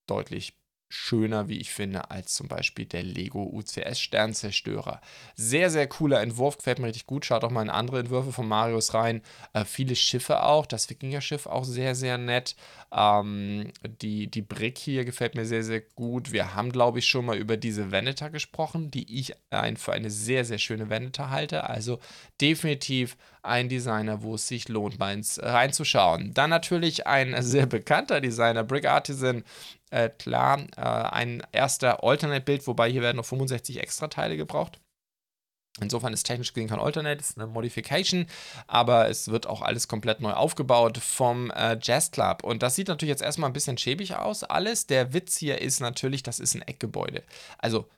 deutlich 0.06 0.59
schöner, 0.90 1.48
wie 1.48 1.58
ich 1.58 1.70
finde, 1.70 2.10
als 2.10 2.34
zum 2.34 2.48
Beispiel 2.48 2.84
der 2.84 3.04
Lego 3.04 3.44
UCS 3.44 4.00
Sternzerstörer. 4.00 5.00
Sehr, 5.36 5.70
sehr 5.70 5.86
cooler 5.86 6.20
Entwurf, 6.20 6.58
gefällt 6.58 6.80
mir 6.80 6.88
richtig 6.88 7.06
gut. 7.06 7.24
Schaut 7.24 7.44
auch 7.44 7.50
mal 7.50 7.62
in 7.62 7.70
andere 7.70 8.00
Entwürfe 8.00 8.32
von 8.32 8.48
Marius 8.48 8.92
rein. 8.92 9.22
Äh, 9.52 9.64
viele 9.64 9.94
Schiffe 9.94 10.42
auch, 10.42 10.66
das 10.66 10.90
Wikinger-Schiff 10.90 11.46
auch 11.46 11.64
sehr, 11.64 11.94
sehr 11.94 12.18
nett. 12.18 12.56
Ähm, 12.92 13.72
die, 14.02 14.26
die 14.26 14.42
Brick 14.42 14.78
hier 14.78 15.04
gefällt 15.04 15.36
mir 15.36 15.46
sehr, 15.46 15.62
sehr 15.62 15.80
gut. 15.80 16.32
Wir 16.32 16.54
haben, 16.54 16.72
glaube 16.72 16.98
ich, 16.98 17.06
schon 17.06 17.24
mal 17.24 17.36
über 17.36 17.56
diese 17.56 17.92
Veneta 17.92 18.28
gesprochen, 18.28 18.90
die 18.90 19.16
ich 19.16 19.34
ein, 19.50 19.76
für 19.76 19.92
eine 19.92 20.10
sehr, 20.10 20.44
sehr 20.44 20.58
schöne 20.58 20.90
Veneta 20.90 21.30
halte. 21.30 21.70
Also 21.70 22.00
definitiv 22.40 23.16
ein 23.42 23.68
Designer, 23.68 24.22
wo 24.22 24.34
es 24.34 24.46
sich 24.46 24.68
lohnt, 24.68 24.98
mal 24.98 25.14
ins, 25.14 25.40
reinzuschauen. 25.42 26.34
Dann 26.34 26.50
natürlich 26.50 27.06
ein 27.06 27.40
sehr 27.42 27.66
bekannter 27.66 28.20
Designer, 28.20 28.64
Brick 28.64 28.86
Artisan. 28.86 29.44
Äh, 29.90 30.08
klar, 30.10 30.60
äh, 30.76 30.80
ein 30.80 31.42
erster 31.52 32.04
Alternate-Bild, 32.04 32.66
wobei 32.66 32.90
hier 32.90 33.02
werden 33.02 33.16
noch 33.16 33.24
65 33.24 33.80
Extra-Teile 33.80 34.36
gebraucht. 34.36 34.80
Insofern 35.80 36.12
ist 36.12 36.24
technisch 36.24 36.52
gesehen 36.52 36.68
kein 36.68 36.80
Alternate, 36.80 37.20
ist 37.20 37.38
eine 37.38 37.46
Modification, 37.46 38.26
aber 38.66 39.08
es 39.08 39.28
wird 39.28 39.46
auch 39.46 39.62
alles 39.62 39.88
komplett 39.88 40.20
neu 40.20 40.32
aufgebaut 40.32 40.98
vom 40.98 41.50
äh, 41.52 41.78
Jazz 41.80 42.10
Club. 42.10 42.42
Und 42.42 42.62
das 42.62 42.74
sieht 42.74 42.88
natürlich 42.88 43.10
jetzt 43.10 43.22
erstmal 43.22 43.48
ein 43.48 43.54
bisschen 43.54 43.78
schäbig 43.78 44.16
aus, 44.16 44.42
alles. 44.44 44.86
Der 44.86 45.12
Witz 45.14 45.36
hier 45.36 45.60
ist 45.60 45.80
natürlich, 45.80 46.22
das 46.22 46.40
ist 46.40 46.54
ein 46.54 46.62
Eckgebäude. 46.62 47.22
Also 47.58 47.88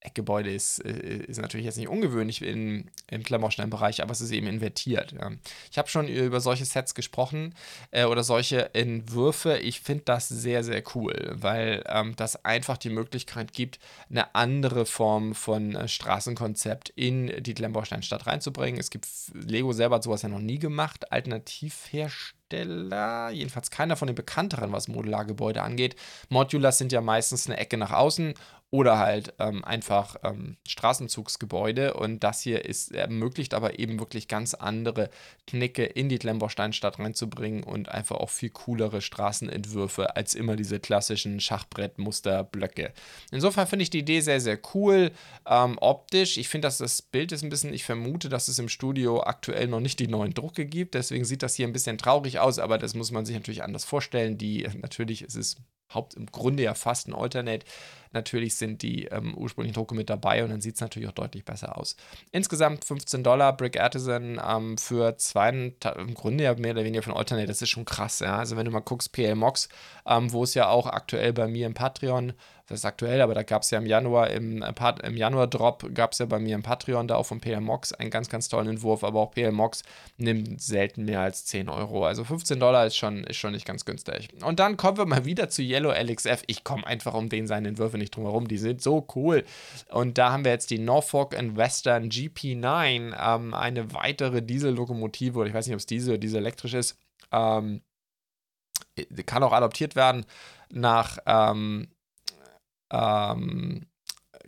Eckgebäude 0.00 0.52
ist, 0.52 0.84
äh, 0.84 1.24
ist 1.26 1.40
natürlich 1.40 1.66
jetzt 1.66 1.78
nicht 1.78 1.88
ungewöhnlich 1.88 2.42
in, 2.42 2.90
im 3.08 3.22
Klammersteinbereich, 3.22 4.02
aber 4.02 4.12
es 4.12 4.20
ist 4.20 4.30
eben 4.30 4.46
invertiert. 4.46 5.12
Ja. 5.12 5.32
Ich 5.70 5.78
habe 5.78 5.88
schon 5.88 6.08
über 6.08 6.40
solche 6.40 6.64
Sets 6.64 6.94
gesprochen 6.94 7.54
äh, 7.90 8.04
oder 8.04 8.22
solche 8.22 8.74
Entwürfe. 8.74 9.58
Ich 9.58 9.80
finde 9.80 10.04
das 10.04 10.28
sehr, 10.28 10.62
sehr 10.62 10.82
cool, 10.94 11.34
weil 11.34 11.82
ähm, 11.88 12.14
das 12.16 12.44
einfach 12.44 12.78
die 12.78 12.90
Möglichkeit 12.90 13.52
gibt, 13.52 13.78
eine 14.08 14.34
andere 14.34 14.86
Form 14.86 15.34
von 15.34 15.74
äh, 15.74 15.88
Straßenkonzept 15.88 16.90
in 16.90 17.42
die 17.42 17.54
Klemmbausteinstadt 17.54 18.26
reinzubringen. 18.26 18.78
Es 18.78 18.90
gibt, 18.90 19.08
Lego 19.34 19.72
selber 19.72 19.96
hat 19.96 20.04
sowas 20.04 20.22
ja 20.22 20.28
noch 20.28 20.38
nie 20.38 20.58
gemacht. 20.58 21.10
Alternativhersteller, 21.10 23.30
jedenfalls 23.30 23.70
keiner 23.70 23.96
von 23.96 24.06
den 24.06 24.14
bekannteren, 24.14 24.72
was 24.72 24.88
Modulargebäude 24.88 25.62
angeht. 25.62 25.96
Modulars 26.28 26.78
sind 26.78 26.92
ja 26.92 27.00
meistens 27.00 27.46
eine 27.46 27.56
Ecke 27.56 27.76
nach 27.76 27.92
außen 27.92 28.34
oder 28.70 28.98
halt 28.98 29.32
ähm, 29.38 29.64
einfach 29.64 30.16
ähm, 30.24 30.56
Straßenzugsgebäude. 30.66 31.94
Und 31.94 32.24
das 32.24 32.40
hier 32.40 32.64
ist, 32.64 32.92
ermöglicht 32.92 33.54
aber 33.54 33.78
eben 33.78 34.00
wirklich 34.00 34.26
ganz 34.26 34.54
andere 34.54 35.08
Knicke 35.46 35.84
in 35.84 36.08
die 36.08 36.18
Klemmbausteinstadt 36.18 36.98
reinzubringen 36.98 37.62
und 37.62 37.88
einfach 37.88 38.16
auch 38.16 38.30
viel 38.30 38.50
coolere 38.50 39.00
Straßenentwürfe 39.00 40.16
als 40.16 40.34
immer 40.34 40.56
diese 40.56 40.80
klassischen 40.80 41.38
Schachbrettmusterblöcke. 41.40 42.92
Insofern 43.30 43.68
finde 43.68 43.84
ich 43.84 43.90
die 43.90 44.00
Idee 44.00 44.20
sehr, 44.20 44.40
sehr 44.40 44.58
cool. 44.74 45.12
Ähm, 45.48 45.78
optisch, 45.80 46.36
ich 46.36 46.48
finde, 46.48 46.66
dass 46.66 46.78
das 46.78 47.02
Bild 47.02 47.30
ist 47.30 47.44
ein 47.44 47.50
bisschen, 47.50 47.72
ich 47.72 47.84
vermute, 47.84 48.28
dass 48.28 48.48
es 48.48 48.58
im 48.58 48.68
Studio 48.68 49.22
aktuell 49.22 49.68
noch 49.68 49.80
nicht 49.80 50.00
die 50.00 50.08
neuen 50.08 50.34
Drucke 50.34 50.66
gibt. 50.66 50.94
Deswegen 50.94 51.24
sieht 51.24 51.44
das 51.44 51.54
hier 51.54 51.68
ein 51.68 51.72
bisschen 51.72 51.98
traurig 51.98 52.40
aus, 52.40 52.58
aber 52.58 52.78
das 52.78 52.94
muss 52.94 53.12
man 53.12 53.24
sich 53.24 53.36
natürlich 53.36 53.62
anders 53.62 53.84
vorstellen. 53.84 54.38
Die, 54.38 54.68
natürlich 54.82 55.22
ist 55.22 55.36
es 55.36 55.56
Haupt, 55.94 56.14
im 56.14 56.26
Grunde 56.26 56.64
ja 56.64 56.74
fast 56.74 57.08
ein 57.08 57.14
Alternate. 57.14 57.64
Natürlich 58.16 58.56
sind 58.56 58.80
die 58.80 59.04
ähm, 59.04 59.34
ursprünglichen 59.34 59.74
Drucke 59.74 59.94
mit 59.94 60.08
dabei 60.08 60.42
und 60.42 60.48
dann 60.48 60.62
sieht 60.62 60.76
es 60.76 60.80
natürlich 60.80 61.06
auch 61.06 61.12
deutlich 61.12 61.44
besser 61.44 61.76
aus. 61.76 61.96
Insgesamt 62.32 62.82
15 62.82 63.22
Dollar 63.22 63.54
Brick 63.54 63.78
Artisan 63.78 64.40
ähm, 64.42 64.78
für 64.78 65.18
zwei, 65.18 65.50
im 65.50 66.14
Grunde 66.14 66.44
ja 66.44 66.54
mehr 66.54 66.72
oder 66.72 66.84
weniger 66.84 67.02
von 67.02 67.12
Alternate, 67.12 67.46
das 67.46 67.60
ist 67.60 67.68
schon 67.68 67.84
krass. 67.84 68.20
Ja? 68.20 68.38
Also 68.38 68.56
wenn 68.56 68.64
du 68.64 68.70
mal 68.70 68.80
guckst, 68.80 69.12
PL 69.12 69.34
Mox, 69.34 69.68
ähm, 70.06 70.32
wo 70.32 70.44
es 70.44 70.54
ja 70.54 70.68
auch 70.68 70.86
aktuell 70.86 71.34
bei 71.34 71.46
mir 71.46 71.66
im 71.66 71.74
Patreon 71.74 72.32
das 72.66 72.80
ist 72.80 72.84
aktuell, 72.84 73.20
aber 73.20 73.34
da 73.34 73.44
gab 73.44 73.62
es 73.62 73.70
ja 73.70 73.78
im 73.78 73.86
Januar, 73.86 74.30
im, 74.30 74.60
äh, 74.60 74.72
im 75.04 75.16
Januar-Drop 75.16 75.94
gab 75.94 76.12
es 76.12 76.18
ja 76.18 76.26
bei 76.26 76.40
mir 76.40 76.56
im 76.56 76.64
Patreon 76.64 77.06
da 77.06 77.14
auch 77.14 77.22
von 77.26 77.40
PL 77.40 77.60
Mox 77.60 77.92
einen 77.92 78.10
ganz, 78.10 78.28
ganz 78.28 78.48
tollen 78.48 78.68
Entwurf, 78.68 79.04
aber 79.04 79.20
auch 79.20 79.30
PL 79.30 79.52
Mox 79.52 79.84
nimmt 80.16 80.60
selten 80.60 81.04
mehr 81.04 81.20
als 81.20 81.44
10 81.44 81.68
Euro. 81.68 82.04
Also 82.04 82.24
15 82.24 82.58
Dollar 82.58 82.84
ist 82.84 82.96
schon, 82.96 83.22
ist 83.22 83.36
schon 83.36 83.52
nicht 83.52 83.66
ganz 83.66 83.84
günstig. 83.84 84.30
Und 84.42 84.58
dann 84.58 84.76
kommen 84.76 84.98
wir 84.98 85.06
mal 85.06 85.24
wieder 85.24 85.48
zu 85.48 85.62
Yellow 85.62 85.92
LXF. 85.92 86.42
Ich 86.48 86.64
komme 86.64 86.84
einfach 86.84 87.14
um 87.14 87.28
den 87.28 87.46
seine 87.46 87.68
Entwürfe 87.68 87.98
nicht 87.98 88.16
drum 88.16 88.24
herum. 88.24 88.48
Die 88.48 88.58
sind 88.58 88.82
so 88.82 89.06
cool. 89.14 89.44
Und 89.90 90.18
da 90.18 90.32
haben 90.32 90.44
wir 90.44 90.50
jetzt 90.50 90.70
die 90.70 90.80
Norfolk 90.80 91.36
Western 91.56 92.08
GP9, 92.08 93.14
ähm, 93.16 93.54
eine 93.54 93.94
weitere 93.94 94.42
Diesellokomotive, 94.42 95.38
oder 95.38 95.48
ich 95.48 95.54
weiß 95.54 95.66
nicht, 95.66 95.74
ob 95.74 95.80
es 95.80 95.86
Diesel 95.86 96.14
oder 96.14 96.18
Diesel 96.18 96.40
elektrisch 96.40 96.74
ist. 96.74 96.98
Ähm, 97.30 97.82
kann 99.24 99.42
auch 99.42 99.52
adoptiert 99.52 99.94
werden 99.94 100.24
nach 100.70 101.18
ähm, 101.26 101.88
ähm, 102.90 103.86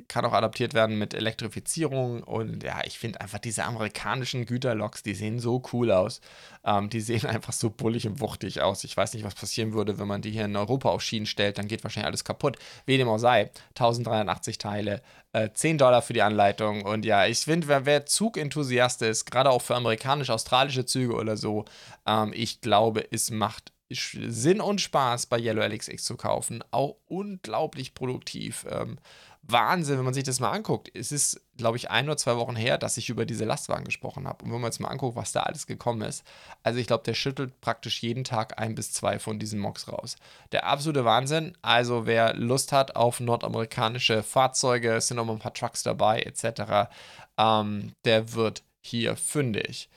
kann 0.06 0.24
auch 0.24 0.32
adaptiert 0.32 0.74
werden 0.74 0.98
mit 0.98 1.14
Elektrifizierung 1.14 2.22
und 2.22 2.62
ja, 2.62 2.82
ich 2.84 2.98
finde 2.98 3.20
einfach 3.20 3.38
diese 3.38 3.64
amerikanischen 3.64 4.46
Güterloks, 4.46 5.02
die 5.02 5.14
sehen 5.14 5.40
so 5.40 5.62
cool 5.72 5.90
aus. 5.90 6.20
Ähm, 6.64 6.88
die 6.88 7.00
sehen 7.00 7.26
einfach 7.26 7.52
so 7.52 7.70
bullig 7.70 8.06
und 8.06 8.20
wuchtig 8.20 8.60
aus. 8.62 8.84
Ich 8.84 8.96
weiß 8.96 9.14
nicht, 9.14 9.24
was 9.24 9.34
passieren 9.34 9.72
würde, 9.72 9.98
wenn 9.98 10.06
man 10.06 10.22
die 10.22 10.30
hier 10.30 10.44
in 10.44 10.56
Europa 10.56 10.90
auf 10.90 11.02
Schienen 11.02 11.26
stellt, 11.26 11.58
dann 11.58 11.68
geht 11.68 11.82
wahrscheinlich 11.82 12.06
alles 12.06 12.24
kaputt. 12.24 12.58
Wie 12.86 12.96
dem 12.96 13.08
auch 13.08 13.18
sei, 13.18 13.50
1380 13.70 14.58
Teile, 14.58 15.02
äh, 15.32 15.50
10 15.52 15.78
Dollar 15.78 16.02
für 16.02 16.12
die 16.12 16.22
Anleitung 16.22 16.82
und 16.82 17.04
ja, 17.04 17.26
ich 17.26 17.40
finde, 17.40 17.68
wer, 17.68 17.86
wer 17.86 18.06
Zugenthusiast 18.06 19.02
ist, 19.02 19.26
gerade 19.26 19.50
auch 19.50 19.62
für 19.62 19.76
amerikanisch-australische 19.76 20.86
Züge 20.86 21.14
oder 21.14 21.36
so, 21.36 21.64
ähm, 22.06 22.32
ich 22.34 22.60
glaube, 22.60 23.04
es 23.10 23.30
macht 23.30 23.72
Sinn 23.90 24.60
und 24.60 24.80
Spaß 24.80 25.26
bei 25.26 25.38
Yellow 25.38 25.62
LXX 25.62 26.04
zu 26.04 26.16
kaufen. 26.16 26.62
Auch 26.70 26.96
unglaublich 27.06 27.94
produktiv. 27.94 28.66
Ähm, 28.70 28.98
Wahnsinn, 29.42 29.96
wenn 29.96 30.04
man 30.04 30.14
sich 30.14 30.24
das 30.24 30.40
mal 30.40 30.50
anguckt. 30.50 30.90
Es 30.94 31.10
ist, 31.10 31.40
glaube 31.56 31.78
ich, 31.78 31.90
ein 31.90 32.06
oder 32.06 32.18
zwei 32.18 32.36
Wochen 32.36 32.54
her, 32.54 32.76
dass 32.76 32.98
ich 32.98 33.08
über 33.08 33.24
diese 33.24 33.46
Lastwagen 33.46 33.84
gesprochen 33.84 34.28
habe. 34.28 34.44
Und 34.44 34.52
wenn 34.52 34.60
man 34.60 34.70
jetzt 34.70 34.80
mal 34.80 34.88
anguckt, 34.88 35.16
was 35.16 35.32
da 35.32 35.44
alles 35.44 35.66
gekommen 35.66 36.02
ist. 36.02 36.22
Also 36.62 36.78
ich 36.78 36.86
glaube, 36.86 37.04
der 37.04 37.14
schüttelt 37.14 37.58
praktisch 37.62 38.02
jeden 38.02 38.24
Tag 38.24 38.60
ein 38.60 38.74
bis 38.74 38.92
zwei 38.92 39.18
von 39.18 39.38
diesen 39.38 39.58
Mocs 39.58 39.88
raus. 39.88 40.16
Der 40.52 40.66
absolute 40.66 41.06
Wahnsinn. 41.06 41.56
Also 41.62 42.04
wer 42.04 42.34
Lust 42.34 42.72
hat 42.72 42.94
auf 42.94 43.20
nordamerikanische 43.20 44.22
Fahrzeuge, 44.22 44.96
es 44.96 45.08
sind 45.08 45.16
noch 45.16 45.24
mal 45.24 45.32
ein 45.34 45.38
paar 45.38 45.54
Trucks 45.54 45.82
dabei 45.82 46.20
etc., 46.20 46.90
ähm, 47.38 47.92
der 48.04 48.34
wird 48.34 48.64
hier 48.80 49.16
fündig 49.16 49.88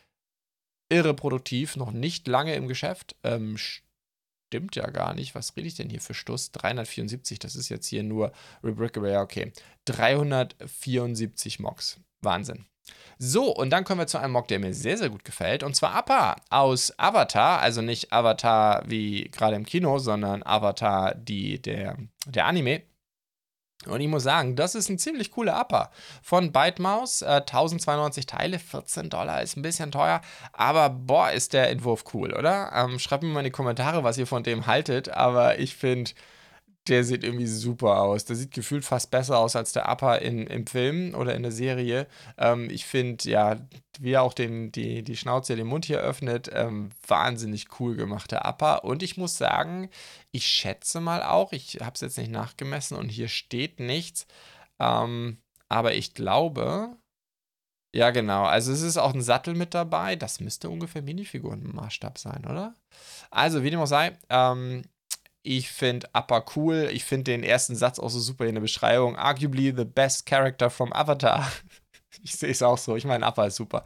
irre 0.92 1.14
produktiv, 1.14 1.76
noch 1.76 1.92
nicht 1.92 2.28
lange 2.28 2.56
im 2.56 2.68
Geschäft. 2.68 3.16
Ähm, 3.24 3.58
stimmt 3.58 4.76
ja 4.76 4.90
gar 4.90 5.14
nicht. 5.14 5.34
Was 5.34 5.56
rede 5.56 5.68
ich 5.68 5.76
denn 5.76 5.90
hier 5.90 6.02
für 6.02 6.14
Stuss? 6.14 6.52
374, 6.52 7.40
das 7.40 7.56
ist 7.56 7.70
jetzt 7.70 7.88
hier 7.88 8.04
nur 8.04 8.32
Rebrickable. 8.64 9.12
Ja, 9.12 9.22
okay. 9.22 9.54
374 9.86 11.60
Mocks. 11.60 12.00
Wahnsinn. 12.22 12.66
So, 13.18 13.56
und 13.56 13.70
dann 13.70 13.84
kommen 13.84 14.00
wir 14.00 14.08
zu 14.08 14.18
einem 14.18 14.34
Mock, 14.34 14.48
der 14.48 14.60
mir 14.60 14.74
sehr, 14.74 14.98
sehr 14.98 15.10
gut 15.10 15.24
gefällt. 15.24 15.64
Und 15.64 15.76
zwar 15.76 15.96
Appa 15.96 16.36
aus 16.50 16.94
Avatar. 16.98 17.60
Also 17.62 17.82
nicht 17.82 18.12
Avatar 18.12 18.84
wie 18.88 19.30
gerade 19.32 19.56
im 19.56 19.66
Kino, 19.66 20.00
sondern 20.00 20.44
Avatar, 20.44 21.16
die, 21.16 21.62
der, 21.62 21.98
der 22.26 22.46
Anime. 22.46 22.82
Und 23.88 24.00
ich 24.00 24.08
muss 24.08 24.24
sagen, 24.24 24.56
das 24.56 24.76
ist 24.76 24.90
ein 24.90 25.00
ziemlich 25.00 25.32
cooler 25.32 25.60
Upper. 25.60 25.90
Von 26.22 26.52
ByteMouse, 26.52 27.24
äh, 27.24 27.42
1092 27.42 28.28
Teile, 28.28 28.60
14 28.60 29.10
Dollar, 29.10 29.42
ist 29.42 29.58
ein 29.58 29.64
bisschen 29.64 29.92
teuer. 29.92 30.22
Aber 30.54 30.90
boah, 30.90 31.32
ist 31.32 31.54
der 31.54 31.70
Entwurf 31.70 32.04
cool, 32.14 32.34
oder? 32.34 32.72
Ähm, 32.76 33.00
schreibt 33.00 33.24
mir 33.24 33.30
mal 33.30 33.40
in 33.40 33.46
die 33.46 33.52
Kommentare, 33.52 34.04
was 34.04 34.18
ihr 34.18 34.28
von 34.28 34.44
dem 34.44 34.68
haltet. 34.68 35.10
Aber 35.10 35.58
ich 35.58 35.76
finde, 35.76 36.12
der 36.88 37.04
sieht 37.04 37.24
irgendwie 37.24 37.48
super 37.48 38.02
aus. 38.02 38.26
Der 38.26 38.36
sieht 38.36 38.52
gefühlt 38.52 38.84
fast 38.84 39.12
besser 39.12 39.38
aus 39.38 39.56
als 39.56 39.72
der 39.72 39.88
Upper 39.90 40.20
in, 40.22 40.48
im 40.48 40.66
Film 40.66 41.14
oder 41.14 41.36
in 41.36 41.44
der 41.44 41.52
Serie. 41.52 42.08
Ähm, 42.38 42.70
ich 42.70 42.86
finde, 42.86 43.30
ja, 43.30 43.58
wie 44.00 44.14
er 44.14 44.24
auch 44.24 44.34
den, 44.34 44.72
die, 44.72 45.04
die 45.04 45.16
Schnauze, 45.16 45.56
den 45.56 45.68
Mund 45.68 45.86
hier 45.86 46.00
öffnet, 46.00 46.50
ähm, 46.54 46.90
wahnsinnig 47.08 47.68
cool 47.80 47.96
gemacht, 47.96 48.32
der 48.32 48.46
Upper. 48.48 48.84
Und 48.84 49.04
ich 49.04 49.18
muss 49.18 49.38
sagen, 49.38 49.90
ich 50.32 50.48
schätze 50.48 51.00
mal 51.02 51.22
auch, 51.24 51.52
ich 51.52 51.80
habe 51.82 51.94
es 51.94 52.02
jetzt 52.02 52.18
nicht 52.18 52.32
nachgemessen 52.32 52.98
und 52.98 53.10
hier 53.10 53.28
steht 53.28 53.80
nichts, 53.80 54.26
ähm, 54.80 55.38
aber 55.70 55.94
ich 55.94 56.16
glaube, 56.16 56.98
ja, 57.94 58.12
genau. 58.12 58.44
Also 58.44 58.72
es 58.72 58.82
ist 58.82 58.98
auch 58.98 59.14
ein 59.14 59.22
Sattel 59.22 59.54
mit 59.54 59.74
dabei. 59.74 60.16
Das 60.16 60.40
müsste 60.40 60.70
ungefähr 60.70 61.02
Minifigurenmaßstab 61.02 62.18
sein, 62.18 62.46
oder? 62.46 62.74
Also, 63.30 63.64
wie 63.64 63.70
dem 63.70 63.82
auch 63.82 63.86
sei, 63.88 64.18
ähm, 64.30 64.84
ich 65.44 65.72
finde 65.72 66.08
Appa 66.14 66.46
cool. 66.56 66.90
Ich 66.92 67.04
finde 67.04 67.32
den 67.32 67.44
ersten 67.44 67.76
Satz 67.76 68.00
auch 68.00 68.10
so 68.10 68.20
super 68.20 68.46
in 68.46 68.56
der 68.56 68.62
Beschreibung. 68.62 69.16
Arguably 69.16 69.74
the 69.76 69.86
best 69.86 70.26
character 70.26 70.70
from 70.70 70.94
Avatar. 70.94 71.52
ich 72.24 72.34
sehe 72.34 72.52
es 72.52 72.62
auch 72.62 72.78
so. 72.78 72.96
Ich 72.96 73.06
meine, 73.06 73.26
Appa 73.26 73.46
ist 73.46 73.56
super. 73.56 73.84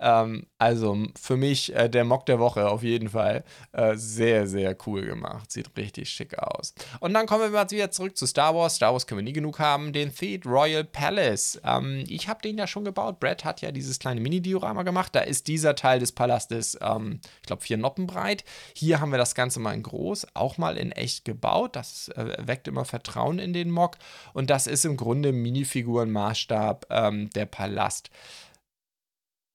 Ähm, 0.00 0.46
also 0.58 0.98
für 1.20 1.36
mich 1.36 1.74
äh, 1.74 1.88
der 1.88 2.04
Mock 2.04 2.26
der 2.26 2.38
Woche 2.38 2.68
auf 2.68 2.82
jeden 2.82 3.08
Fall. 3.08 3.44
Äh, 3.72 3.94
sehr, 3.96 4.46
sehr 4.46 4.76
cool 4.86 5.04
gemacht. 5.04 5.52
Sieht 5.52 5.76
richtig 5.76 6.10
schick 6.10 6.38
aus. 6.38 6.74
Und 7.00 7.14
dann 7.14 7.26
kommen 7.26 7.42
wir 7.42 7.50
mal 7.50 7.70
wieder 7.70 7.90
zurück 7.90 8.16
zu 8.16 8.26
Star 8.26 8.54
Wars. 8.54 8.76
Star 8.76 8.92
Wars 8.92 9.06
können 9.06 9.18
wir 9.18 9.24
nie 9.24 9.32
genug 9.32 9.58
haben. 9.58 9.92
Den 9.92 10.14
Theed 10.14 10.46
Royal 10.46 10.84
Palace. 10.84 11.60
Ähm, 11.64 12.04
ich 12.08 12.28
habe 12.28 12.42
den 12.42 12.58
ja 12.58 12.66
schon 12.66 12.84
gebaut. 12.84 13.20
Brad 13.20 13.44
hat 13.44 13.60
ja 13.60 13.70
dieses 13.70 13.98
kleine 13.98 14.20
Mini-Diorama 14.20 14.82
gemacht. 14.82 15.14
Da 15.14 15.20
ist 15.20 15.46
dieser 15.46 15.74
Teil 15.74 16.00
des 16.00 16.12
Palastes, 16.12 16.78
ähm, 16.80 17.20
ich 17.40 17.46
glaube, 17.46 17.62
vier 17.62 17.76
Noppen 17.76 18.06
breit. 18.06 18.44
Hier 18.74 19.00
haben 19.00 19.10
wir 19.10 19.18
das 19.18 19.34
Ganze 19.34 19.60
mal 19.60 19.74
in 19.74 19.82
groß, 19.82 20.26
auch 20.34 20.58
mal 20.58 20.76
in 20.76 20.92
echt 20.92 21.24
gebaut. 21.24 21.76
Das 21.76 22.08
äh, 22.08 22.36
weckt 22.38 22.66
immer 22.68 22.84
Vertrauen 22.84 23.38
in 23.38 23.52
den 23.52 23.70
Mock. 23.70 23.96
Und 24.32 24.50
das 24.50 24.66
ist 24.66 24.84
im 24.84 24.96
Grunde 24.96 25.32
Minifigurenmaßstab 25.32 26.86
ähm, 26.90 27.30
der 27.30 27.46
Palast. 27.46 27.75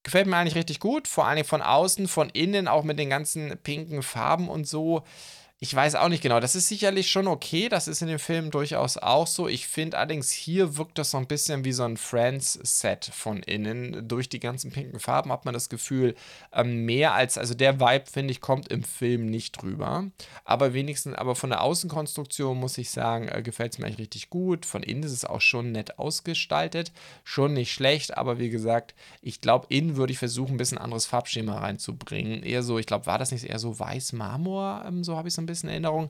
Gefällt 0.04 0.26
mir 0.26 0.38
eigentlich 0.38 0.56
richtig 0.56 0.80
gut, 0.80 1.08
vor 1.08 1.28
allem 1.28 1.46
von 1.46 1.62
außen, 1.62 2.08
von 2.08 2.30
innen, 2.30 2.68
auch 2.68 2.84
mit 2.84 2.98
den 2.98 3.10
ganzen 3.10 3.58
pinken 3.60 4.02
Farben 4.02 4.50
und 4.50 4.68
so. 4.68 5.04
Ich 5.64 5.76
weiß 5.76 5.94
auch 5.94 6.10
nicht 6.10 6.24
genau. 6.24 6.40
Das 6.40 6.56
ist 6.56 6.70
sicherlich 6.70 7.12
schon 7.12 7.28
okay. 7.28 7.70
Das 7.70 7.88
ist 7.88 8.02
in 8.02 8.08
dem 8.08 8.18
Film 8.18 8.50
durchaus 8.50 8.98
auch 8.98 9.28
so. 9.28 9.48
Ich 9.48 9.68
finde 9.68 10.00
allerdings, 10.00 10.32
hier 10.32 10.76
wirkt 10.76 10.98
das 10.98 11.12
so 11.12 11.20
ein 11.20 11.28
bisschen 11.28 11.64
wie 11.64 11.72
so 11.72 11.84
ein 11.84 11.98
Friends-Set 11.98 13.12
von 13.14 13.44
innen. 13.44 14.08
Durch 14.08 14.28
die 14.28 14.40
ganzen 14.40 14.72
pinken 14.72 15.00
Farben 15.00 15.32
hat 15.32 15.46
man 15.46 15.54
das 15.54 15.70
Gefühl, 15.70 16.16
ähm, 16.52 16.86
mehr 16.86 17.14
als, 17.14 17.38
also 17.38 17.54
der 17.54 17.80
Vibe, 17.80 18.06
finde 18.12 18.32
ich, 18.32 18.42
kommt 18.42 18.70
im 18.70 18.82
Film 18.82 19.28
nicht 19.28 19.62
drüber. 19.62 20.06
Aber 20.46 20.74
wenigstens, 20.74 21.14
aber 21.14 21.36
von 21.36 21.52
der 21.52 21.62
Außenkonstruktion 21.62 22.58
muss 22.60 22.80
ich 22.80 22.90
sagen, 22.90 23.28
äh, 23.28 23.44
gefällt 23.44 23.74
es 23.74 23.78
mir 23.78 23.86
eigentlich 23.86 24.00
richtig 24.00 24.32
gut. 24.32 24.66
Von 24.66 24.82
innen 24.82 25.04
ist 25.04 25.12
es 25.12 25.26
auch 25.26 25.42
schon 25.42 25.72
nett 25.72 26.00
ausgestaltet. 26.00 26.92
Schon 27.24 27.54
nicht 27.54 27.72
schlecht, 27.72 28.18
aber 28.18 28.40
wie 28.40 28.50
gesagt, 28.50 28.96
ich 29.22 29.42
glaube, 29.42 29.68
innen 29.70 29.96
würde 29.96 30.12
ich 30.12 30.18
versuchen, 30.18 30.56
ein 30.56 30.58
bisschen 30.58 30.80
anderes 30.80 31.06
Farbschema 31.06 31.60
reinzubringen. 31.60 32.42
Eher 32.42 32.64
so, 32.64 32.80
ich 32.80 32.88
glaube, 32.88 33.06
war 33.06 33.20
das 33.20 33.30
nicht 33.30 33.44
eher 33.44 33.60
so 33.60 33.78
weiß-Marmor? 33.78 34.86
Ähm, 34.88 35.04
so 35.04 35.16
habe 35.16 35.28
ich 35.28 35.36
es 35.36 35.38
ein 35.38 35.46
bisschen 35.46 35.51
bisschen 35.52 35.70
Erinnerung, 35.70 36.10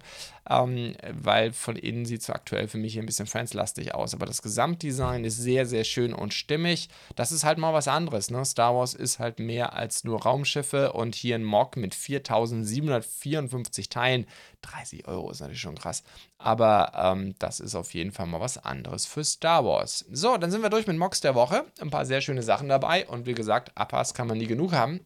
ähm, 0.50 0.96
weil 1.12 1.52
von 1.52 1.76
innen 1.76 2.06
sieht 2.06 2.22
es 2.22 2.30
aktuell 2.30 2.68
für 2.68 2.78
mich 2.78 2.98
ein 2.98 3.06
bisschen 3.06 3.28
Friends-lastig 3.28 3.94
aus. 3.94 4.14
Aber 4.14 4.26
das 4.26 4.42
Gesamtdesign 4.42 5.26
ist 5.26 5.38
sehr, 5.38 5.66
sehr 5.66 5.84
schön 5.84 6.14
und 6.14 6.34
stimmig. 6.34 6.90
Das 7.16 7.32
ist 7.32 7.44
halt 7.44 7.58
mal 7.58 7.74
was 7.74 7.88
anderes. 7.88 8.32
Ne? 8.32 8.44
Star 8.46 8.76
Wars 8.76 8.94
ist 8.94 9.20
halt 9.20 9.40
mehr 9.40 9.74
als 9.74 10.04
nur 10.04 10.24
Raumschiffe 10.24 10.94
und 10.94 11.16
hier 11.16 11.36
ein 11.36 11.44
Mock 11.44 11.78
mit 11.78 11.94
4754 11.94 13.90
Teilen. 13.90 14.26
30 14.62 15.08
Euro 15.08 15.32
ist 15.32 15.42
natürlich 15.42 15.62
schon 15.62 15.78
krass. 15.78 16.04
Aber 16.38 16.92
ähm, 16.96 17.36
das 17.40 17.60
ist 17.60 17.76
auf 17.76 17.94
jeden 17.94 18.12
Fall 18.12 18.28
mal 18.28 18.40
was 18.40 18.58
anderes 18.58 19.06
für 19.06 19.24
Star 19.24 19.66
Wars. 19.66 20.06
So, 20.12 20.38
dann 20.38 20.52
sind 20.52 20.62
wir 20.62 20.70
durch 20.70 20.88
mit 20.88 20.98
Mocks 20.98 21.22
der 21.22 21.36
Woche. 21.36 21.66
Ein 21.80 21.90
paar 21.90 22.06
sehr 22.06 22.22
schöne 22.22 22.44
Sachen 22.44 22.70
dabei. 22.70 23.08
Und 23.08 23.26
wie 23.26 23.34
gesagt, 23.34 23.72
Appas 23.76 24.14
kann 24.14 24.28
man 24.28 24.38
nie 24.38 24.48
genug 24.48 24.72
haben. 24.74 25.02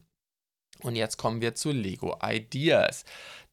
Und 0.81 0.95
jetzt 0.95 1.17
kommen 1.17 1.41
wir 1.41 1.55
zu 1.55 1.71
Lego 1.71 2.17
Ideas. 2.23 3.05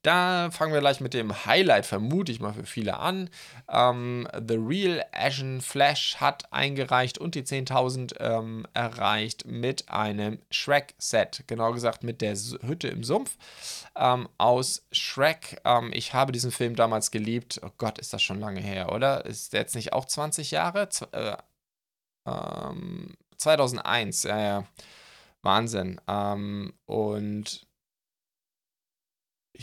Da 0.03 0.51
fangen 0.51 0.73
wir 0.73 0.81
gleich 0.81 1.01
mit 1.01 1.15
dem 1.15 1.47
Highlight, 1.47 1.87
vermute 1.87 2.33
ich 2.33 2.41
mal 2.41 2.53
für 2.53 2.65
viele 2.67 2.99
an. 2.99 3.31
Ähm, 3.71 4.27
The 4.37 4.57
Real 4.57 5.05
Asian 5.13 5.61
Flash 5.61 6.17
hat 6.17 6.53
eingereicht 6.53 7.19
und 7.19 7.37
die 7.37 7.45
10.000 7.45 8.17
ähm, 8.19 8.67
erreicht 8.75 9.47
mit 9.47 9.89
einem 9.91 10.41
Shrek-Set. 10.51 11.45
Genau 11.47 11.73
gesagt 11.73 12.03
mit 12.03 12.21
der 12.21 12.35
Hütte 12.63 12.89
im 12.89 13.05
Sumpf 13.05 13.37
ähm, 13.95 14.29
aus 14.39 14.85
Shrek. 14.91 15.61
Ähm, 15.65 15.93
ich 15.95 16.15
habe 16.15 16.33
diesen 16.33 16.51
Film 16.51 16.75
damals 16.75 17.13
geliebt. 17.13 17.61
Oh 17.65 17.71
Gott, 17.79 18.01
ist 18.01 18.13
das 18.13 18.23
schon 18.23 18.41
lange 18.41 18.61
her, 18.61 18.91
oder? 18.91 19.25
Ist 19.25 19.53
der 19.53 19.61
jetzt 19.61 19.77
nicht 19.77 19.93
auch 19.93 20.07
20 20.07 20.51
Jahre? 20.51 20.89
Z 20.89 21.09
äh, 21.13 21.37
2001, 23.37 24.25
ähm, 24.25 24.31
ja, 24.31 24.41
ja. 24.41 24.65
Wahnsinn. 25.43 26.01
Ähm, 26.09 26.73
und 26.87 27.67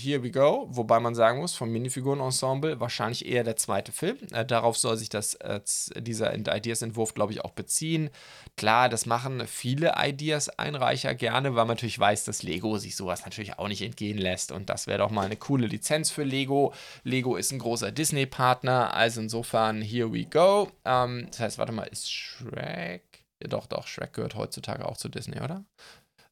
Here 0.03 0.23
We 0.23 0.31
Go, 0.31 0.67
wobei 0.69 0.99
man 0.99 1.15
sagen 1.15 1.39
muss, 1.39 1.55
vom 1.55 1.69
Minifiguren-Ensemble 1.71 2.79
wahrscheinlich 2.79 3.25
eher 3.25 3.43
der 3.43 3.55
zweite 3.55 3.91
Film. 3.91 4.17
Äh, 4.31 4.45
darauf 4.45 4.77
soll 4.77 4.97
sich 4.97 5.09
das, 5.09 5.35
äh, 5.35 5.59
dieser 5.97 6.33
Ideas-Entwurf, 6.33 7.13
glaube 7.13 7.33
ich, 7.33 7.41
auch 7.41 7.51
beziehen. 7.51 8.09
Klar, 8.55 8.89
das 8.89 9.05
machen 9.05 9.45
viele 9.47 9.93
Ideas-Einreicher 9.97 11.15
gerne, 11.15 11.49
weil 11.55 11.65
man 11.65 11.75
natürlich 11.75 11.99
weiß, 11.99 12.23
dass 12.23 12.43
Lego 12.43 12.77
sich 12.77 12.95
sowas 12.95 13.25
natürlich 13.25 13.59
auch 13.59 13.67
nicht 13.67 13.81
entgehen 13.81 14.17
lässt. 14.17 14.51
Und 14.51 14.69
das 14.69 14.87
wäre 14.87 14.99
doch 14.99 15.11
mal 15.11 15.25
eine 15.25 15.37
coole 15.37 15.67
Lizenz 15.67 16.09
für 16.09 16.23
Lego. 16.23 16.73
Lego 17.03 17.35
ist 17.35 17.51
ein 17.51 17.59
großer 17.59 17.91
Disney-Partner, 17.91 18.93
also 18.93 19.21
insofern 19.21 19.81
Here 19.81 20.13
We 20.13 20.25
Go. 20.25 20.71
Ähm, 20.85 21.27
das 21.29 21.39
heißt, 21.39 21.57
warte 21.57 21.73
mal, 21.73 21.83
ist 21.83 22.11
Shrek? 22.11 23.25
Ja, 23.41 23.47
doch, 23.47 23.67
doch, 23.67 23.87
Shrek 23.87 24.13
gehört 24.13 24.35
heutzutage 24.35 24.87
auch 24.87 24.97
zu 24.97 25.09
Disney, 25.09 25.39
oder? 25.39 25.63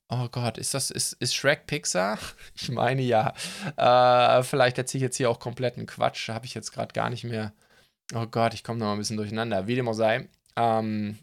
Oh 0.10 0.30
Gott, 0.32 0.58
ist 0.58 0.74
das, 0.74 0.90
ist, 0.90 1.14
ist 1.14 1.36
Shrek 1.36 1.68
Pixar? 1.68 2.18
Ich 2.56 2.70
meine 2.70 3.02
ja. 3.02 3.34
Äh, 3.76 4.44
vielleicht 4.44 4.78
erzähle 4.78 5.00
ich 5.00 5.04
jetzt 5.04 5.18
hier 5.18 5.30
auch 5.30 5.40
kompletten 5.40 5.86
Quatsch. 5.86 6.30
Habe 6.30 6.46
ich 6.46 6.54
jetzt 6.54 6.72
gerade 6.72 6.94
gar 6.94 7.10
nicht 7.10 7.24
mehr. 7.24 7.54
Oh 8.16 8.26
Gott, 8.26 8.54
ich 8.54 8.64
komme 8.64 8.80
noch 8.80 8.86
mal 8.86 8.94
ein 8.94 9.00
bisschen 9.00 9.18
durcheinander. 9.18 9.68
Wie 9.68 9.76
dem 9.76 9.90
auch 9.90 9.94
sei. 9.94 10.30
Ähm, 10.56 11.20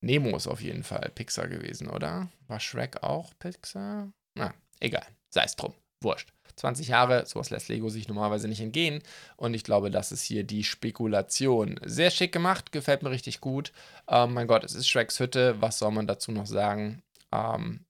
Nemo 0.00 0.36
ist 0.36 0.46
auf 0.46 0.62
jeden 0.62 0.82
Fall 0.82 1.10
Pixar 1.14 1.48
gewesen, 1.48 1.88
oder? 1.90 2.30
War 2.46 2.60
Shrek 2.60 3.02
auch 3.02 3.34
Pixar? 3.38 4.10
Na, 4.34 4.54
egal. 4.80 5.06
Sei 5.30 5.42
es 5.44 5.56
drum. 5.56 5.74
Wurscht. 6.02 6.32
20 6.56 6.88
Jahre, 6.88 7.24
sowas 7.26 7.50
lässt 7.50 7.68
Lego 7.68 7.88
sich 7.88 8.08
normalerweise 8.08 8.48
nicht 8.48 8.60
entgehen. 8.60 9.02
Und 9.36 9.54
ich 9.54 9.62
glaube, 9.62 9.90
das 9.90 10.10
ist 10.10 10.22
hier 10.22 10.42
die 10.42 10.64
Spekulation. 10.64 11.78
Sehr 11.84 12.10
schick 12.10 12.32
gemacht, 12.32 12.72
gefällt 12.72 13.02
mir 13.02 13.10
richtig 13.10 13.40
gut. 13.40 13.72
Ähm, 14.08 14.34
mein 14.34 14.46
Gott, 14.46 14.64
es 14.64 14.74
ist 14.74 14.88
Shreks 14.88 15.20
Hütte. 15.20 15.60
Was 15.60 15.78
soll 15.78 15.92
man 15.92 16.06
dazu 16.06 16.32
noch 16.32 16.46
sagen? 16.46 17.02
Ähm, 17.32 17.84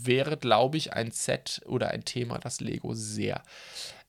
wäre, 0.00 0.36
glaube 0.36 0.76
ich, 0.76 0.92
ein 0.92 1.10
Set 1.10 1.60
oder 1.66 1.88
ein 1.88 2.04
Thema, 2.04 2.38
das 2.38 2.60
Lego 2.60 2.94
sehr 2.94 3.42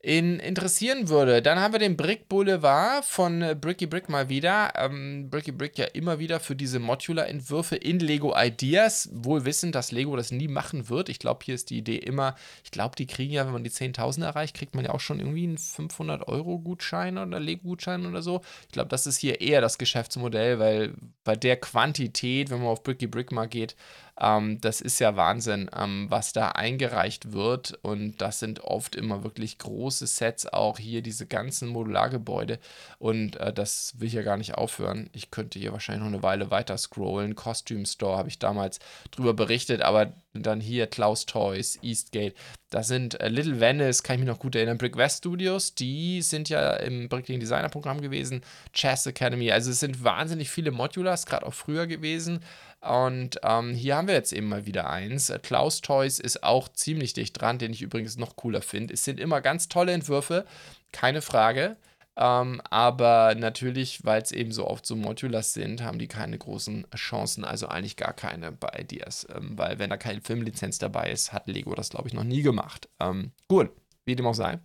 in, 0.03 0.39
interessieren 0.39 1.09
würde. 1.09 1.41
Dann 1.41 1.59
haben 1.59 1.73
wir 1.73 1.79
den 1.79 1.95
Brick 1.95 2.27
Boulevard 2.27 3.05
von 3.05 3.55
Bricky 3.59 3.85
Brick 3.85 4.09
mal 4.09 4.29
wieder. 4.29 4.73
Ähm, 4.75 5.29
Bricky 5.29 5.51
Brick 5.51 5.77
ja 5.77 5.85
immer 5.85 6.17
wieder 6.17 6.39
für 6.39 6.55
diese 6.55 6.79
Modular-Entwürfe 6.79 7.75
in 7.75 7.99
Lego 7.99 8.33
Ideas, 8.35 9.09
wohl 9.13 9.45
wissend, 9.45 9.75
dass 9.75 9.91
Lego 9.91 10.15
das 10.15 10.31
nie 10.31 10.47
machen 10.47 10.89
wird. 10.89 11.09
Ich 11.09 11.19
glaube, 11.19 11.41
hier 11.45 11.53
ist 11.55 11.69
die 11.69 11.77
Idee 11.77 11.97
immer, 11.97 12.35
ich 12.63 12.71
glaube, 12.71 12.95
die 12.95 13.05
kriegen 13.05 13.33
ja, 13.33 13.45
wenn 13.45 13.53
man 13.53 13.63
die 13.63 13.69
10.000 13.69 14.23
erreicht, 14.23 14.55
kriegt 14.55 14.73
man 14.73 14.85
ja 14.85 14.91
auch 14.91 14.99
schon 14.99 15.19
irgendwie 15.19 15.43
einen 15.43 15.57
500-Euro-Gutschein 15.57 17.19
oder 17.19 17.39
Lego-Gutschein 17.39 18.05
oder 18.07 18.23
so. 18.23 18.41
Ich 18.63 18.71
glaube, 18.71 18.89
das 18.89 19.05
ist 19.05 19.19
hier 19.19 19.39
eher 19.39 19.61
das 19.61 19.77
Geschäftsmodell, 19.77 20.57
weil 20.57 20.95
bei 21.23 21.35
der 21.35 21.57
Quantität, 21.57 22.49
wenn 22.49 22.59
man 22.59 22.69
auf 22.69 22.81
Bricky 22.81 23.05
Brick 23.05 23.31
mal 23.31 23.47
geht, 23.47 23.75
ähm, 24.19 24.59
das 24.61 24.81
ist 24.81 24.99
ja 24.99 25.15
Wahnsinn, 25.15 25.69
ähm, 25.75 26.07
was 26.09 26.33
da 26.33 26.49
eingereicht 26.49 27.33
wird. 27.33 27.79
Und 27.81 28.21
das 28.21 28.39
sind 28.39 28.61
oft 28.61 28.95
immer 28.95 29.23
wirklich 29.23 29.57
große 29.57 30.07
Sets, 30.07 30.47
auch 30.47 30.77
hier 30.77 31.01
diese 31.01 31.25
ganzen 31.25 31.69
Modulargebäude. 31.69 32.59
Und 32.99 33.37
äh, 33.37 33.53
das 33.53 33.93
will 33.97 34.07
ich 34.07 34.13
ja 34.13 34.21
gar 34.21 34.37
nicht 34.37 34.55
aufhören. 34.55 35.09
Ich 35.13 35.31
könnte 35.31 35.59
hier 35.59 35.71
wahrscheinlich 35.71 36.03
noch 36.03 36.13
eine 36.13 36.23
Weile 36.23 36.51
weiter 36.51 36.77
scrollen. 36.77 37.35
Costume 37.35 37.85
Store 37.85 38.17
habe 38.17 38.29
ich 38.29 38.39
damals 38.39 38.79
drüber 39.11 39.33
berichtet, 39.33 39.81
aber 39.81 40.13
dann 40.33 40.61
hier 40.61 40.87
Klaus 40.87 41.25
Toys, 41.25 41.77
Eastgate. 41.81 42.35
Das 42.69 42.87
sind 42.87 43.19
äh, 43.19 43.27
Little 43.27 43.59
Venice, 43.59 44.01
kann 44.01 44.15
ich 44.15 44.21
mich 44.21 44.29
noch 44.29 44.39
gut 44.39 44.55
erinnern. 44.55 44.77
Brick 44.77 44.95
West 44.95 45.19
Studios, 45.19 45.75
die 45.75 46.21
sind 46.21 46.47
ja 46.47 46.71
im 46.73 47.09
Bricklink 47.09 47.41
Designer 47.41 47.67
Programm 47.67 47.99
gewesen. 47.99 48.41
Chess 48.71 49.05
Academy, 49.05 49.51
also 49.51 49.71
es 49.71 49.81
sind 49.81 50.03
wahnsinnig 50.03 50.49
viele 50.49 50.71
Modulars, 50.71 51.25
gerade 51.25 51.45
auch 51.45 51.53
früher 51.53 51.85
gewesen. 51.85 52.39
Und 52.81 53.39
ähm, 53.43 53.75
hier 53.75 53.95
haben 53.95 54.07
wir 54.07 54.15
jetzt 54.15 54.33
eben 54.33 54.49
mal 54.49 54.65
wieder 54.65 54.89
eins. 54.89 55.31
Klaus 55.43 55.81
Toys 55.81 56.19
ist 56.19 56.43
auch 56.43 56.67
ziemlich 56.67 57.13
dicht 57.13 57.39
dran, 57.39 57.59
den 57.59 57.73
ich 57.73 57.81
übrigens 57.81 58.17
noch 58.17 58.35
cooler 58.35 58.61
finde. 58.61 58.95
Es 58.95 59.03
sind 59.03 59.19
immer 59.19 59.39
ganz 59.41 59.69
tolle 59.69 59.91
Entwürfe, 59.93 60.45
keine 60.91 61.21
Frage. 61.21 61.77
Ähm, 62.17 62.61
aber 62.69 63.35
natürlich, 63.35 64.03
weil 64.03 64.21
es 64.21 64.31
eben 64.31 64.51
so 64.51 64.67
oft 64.67 64.85
so 64.85 64.95
Modulars 64.95 65.53
sind, 65.53 65.81
haben 65.81 65.99
die 65.99 66.07
keine 66.07 66.37
großen 66.37 66.85
Chancen, 66.95 67.45
also 67.45 67.67
eigentlich 67.67 67.95
gar 67.95 68.13
keine 68.13 68.51
bei 68.51 68.79
Ideas. 68.79 69.27
Ähm, 69.33 69.57
weil 69.57 69.79
wenn 69.79 69.89
da 69.89 69.97
keine 69.97 70.21
Filmlizenz 70.21 70.77
dabei 70.77 71.11
ist, 71.11 71.33
hat 71.33 71.47
Lego 71.47 71.73
das, 71.75 71.89
glaube 71.89 72.07
ich, 72.07 72.13
noch 72.13 72.23
nie 72.23 72.41
gemacht. 72.41 72.89
Ähm, 72.99 73.31
gut, 73.47 73.71
wie 74.05 74.15
dem 74.15 74.25
auch 74.25 74.33
sei. 74.33 74.59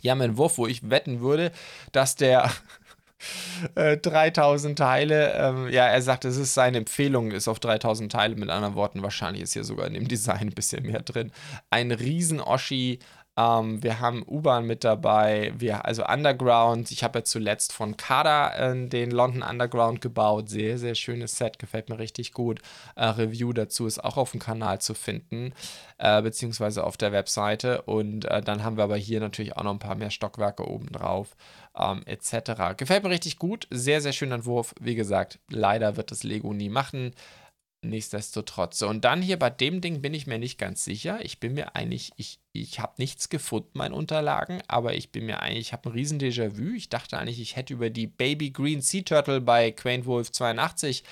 Hier 0.00 0.10
haben 0.10 0.18
wir 0.18 0.24
einen 0.24 0.36
Wurf, 0.36 0.58
wo 0.58 0.66
ich 0.66 0.90
wetten 0.90 1.20
würde, 1.20 1.52
dass 1.92 2.16
der 2.16 2.50
3000 3.74 4.72
äh, 4.72 4.74
Teile. 4.74 5.32
Ähm, 5.34 5.68
ja, 5.68 5.86
er 5.86 6.02
sagt, 6.02 6.24
es 6.24 6.36
ist 6.36 6.54
seine 6.54 6.78
Empfehlung, 6.78 7.30
ist 7.30 7.48
auf 7.48 7.60
3000 7.60 8.10
Teile. 8.10 8.36
Mit 8.36 8.50
anderen 8.50 8.74
Worten, 8.74 9.02
wahrscheinlich 9.02 9.42
ist 9.42 9.52
hier 9.52 9.64
sogar 9.64 9.86
in 9.86 9.94
dem 9.94 10.08
Design 10.08 10.48
ein 10.48 10.50
bisschen 10.50 10.84
mehr 10.84 11.02
drin. 11.02 11.32
Ein 11.70 11.92
Riesen-Oschi 11.92 12.98
Ähm, 13.36 13.82
wir 13.82 14.00
haben 14.00 14.22
U-Bahn 14.26 14.66
mit 14.66 14.84
dabei, 14.84 15.54
wir, 15.56 15.86
also 15.86 16.04
Underground. 16.06 16.90
Ich 16.90 17.02
habe 17.02 17.20
ja 17.20 17.24
zuletzt 17.24 17.72
von 17.72 17.96
Kada 17.96 18.72
äh, 18.72 18.88
den 18.88 19.10
London 19.10 19.42
Underground 19.42 20.00
gebaut. 20.00 20.50
Sehr, 20.50 20.78
sehr 20.78 20.94
schönes 20.94 21.36
Set, 21.36 21.58
gefällt 21.58 21.88
mir 21.88 21.98
richtig 21.98 22.32
gut. 22.32 22.60
Äh, 22.94 23.06
Review 23.06 23.52
dazu 23.52 23.86
ist 23.86 24.04
auch 24.04 24.18
auf 24.18 24.32
dem 24.32 24.40
Kanal 24.40 24.80
zu 24.80 24.94
finden, 24.94 25.54
äh, 25.98 26.20
beziehungsweise 26.20 26.84
auf 26.84 26.96
der 26.98 27.12
Webseite. 27.12 27.82
Und 27.82 28.26
äh, 28.26 28.42
dann 28.42 28.64
haben 28.64 28.76
wir 28.76 28.84
aber 28.84 28.96
hier 28.96 29.20
natürlich 29.20 29.56
auch 29.56 29.62
noch 29.62 29.72
ein 29.72 29.78
paar 29.78 29.94
mehr 29.94 30.10
Stockwerke 30.10 30.68
oben 30.68 30.92
drauf. 30.92 31.34
Ähm, 31.74 32.02
etc. 32.04 32.76
Gefällt 32.76 33.02
mir 33.02 33.10
richtig 33.10 33.38
gut. 33.38 33.66
Sehr, 33.70 34.02
sehr 34.02 34.12
schöner 34.12 34.34
Entwurf. 34.36 34.74
Wie 34.78 34.94
gesagt, 34.94 35.38
leider 35.48 35.96
wird 35.96 36.10
das 36.10 36.22
Lego 36.22 36.52
nie 36.52 36.68
machen. 36.68 37.12
Nichtsdestotrotz. 37.84 38.78
So, 38.78 38.88
und 38.88 39.04
dann 39.04 39.22
hier 39.22 39.36
bei 39.38 39.50
dem 39.50 39.80
Ding 39.80 40.02
bin 40.02 40.14
ich 40.14 40.28
mir 40.28 40.38
nicht 40.38 40.56
ganz 40.56 40.84
sicher. 40.84 41.18
Ich 41.24 41.40
bin 41.40 41.54
mir 41.54 41.74
eigentlich, 41.74 42.12
ich, 42.16 42.38
ich 42.52 42.78
habe 42.78 42.94
nichts 42.98 43.28
gefunden, 43.28 43.70
meine 43.74 43.96
Unterlagen, 43.96 44.62
aber 44.68 44.94
ich 44.94 45.10
bin 45.10 45.26
mir 45.26 45.40
eigentlich, 45.40 45.66
ich 45.66 45.72
habe 45.72 45.88
ein 45.88 45.92
riesen 45.92 46.20
Déjà-vu. 46.20 46.76
Ich 46.76 46.90
dachte 46.90 47.18
eigentlich, 47.18 47.40
ich 47.40 47.56
hätte 47.56 47.74
über 47.74 47.90
die 47.90 48.06
Baby 48.06 48.50
Green 48.50 48.82
Sea 48.82 49.02
Turtle 49.02 49.40
bei 49.40 49.72
Quaint 49.72 50.06
Wolf 50.06 50.30
82 50.30 51.02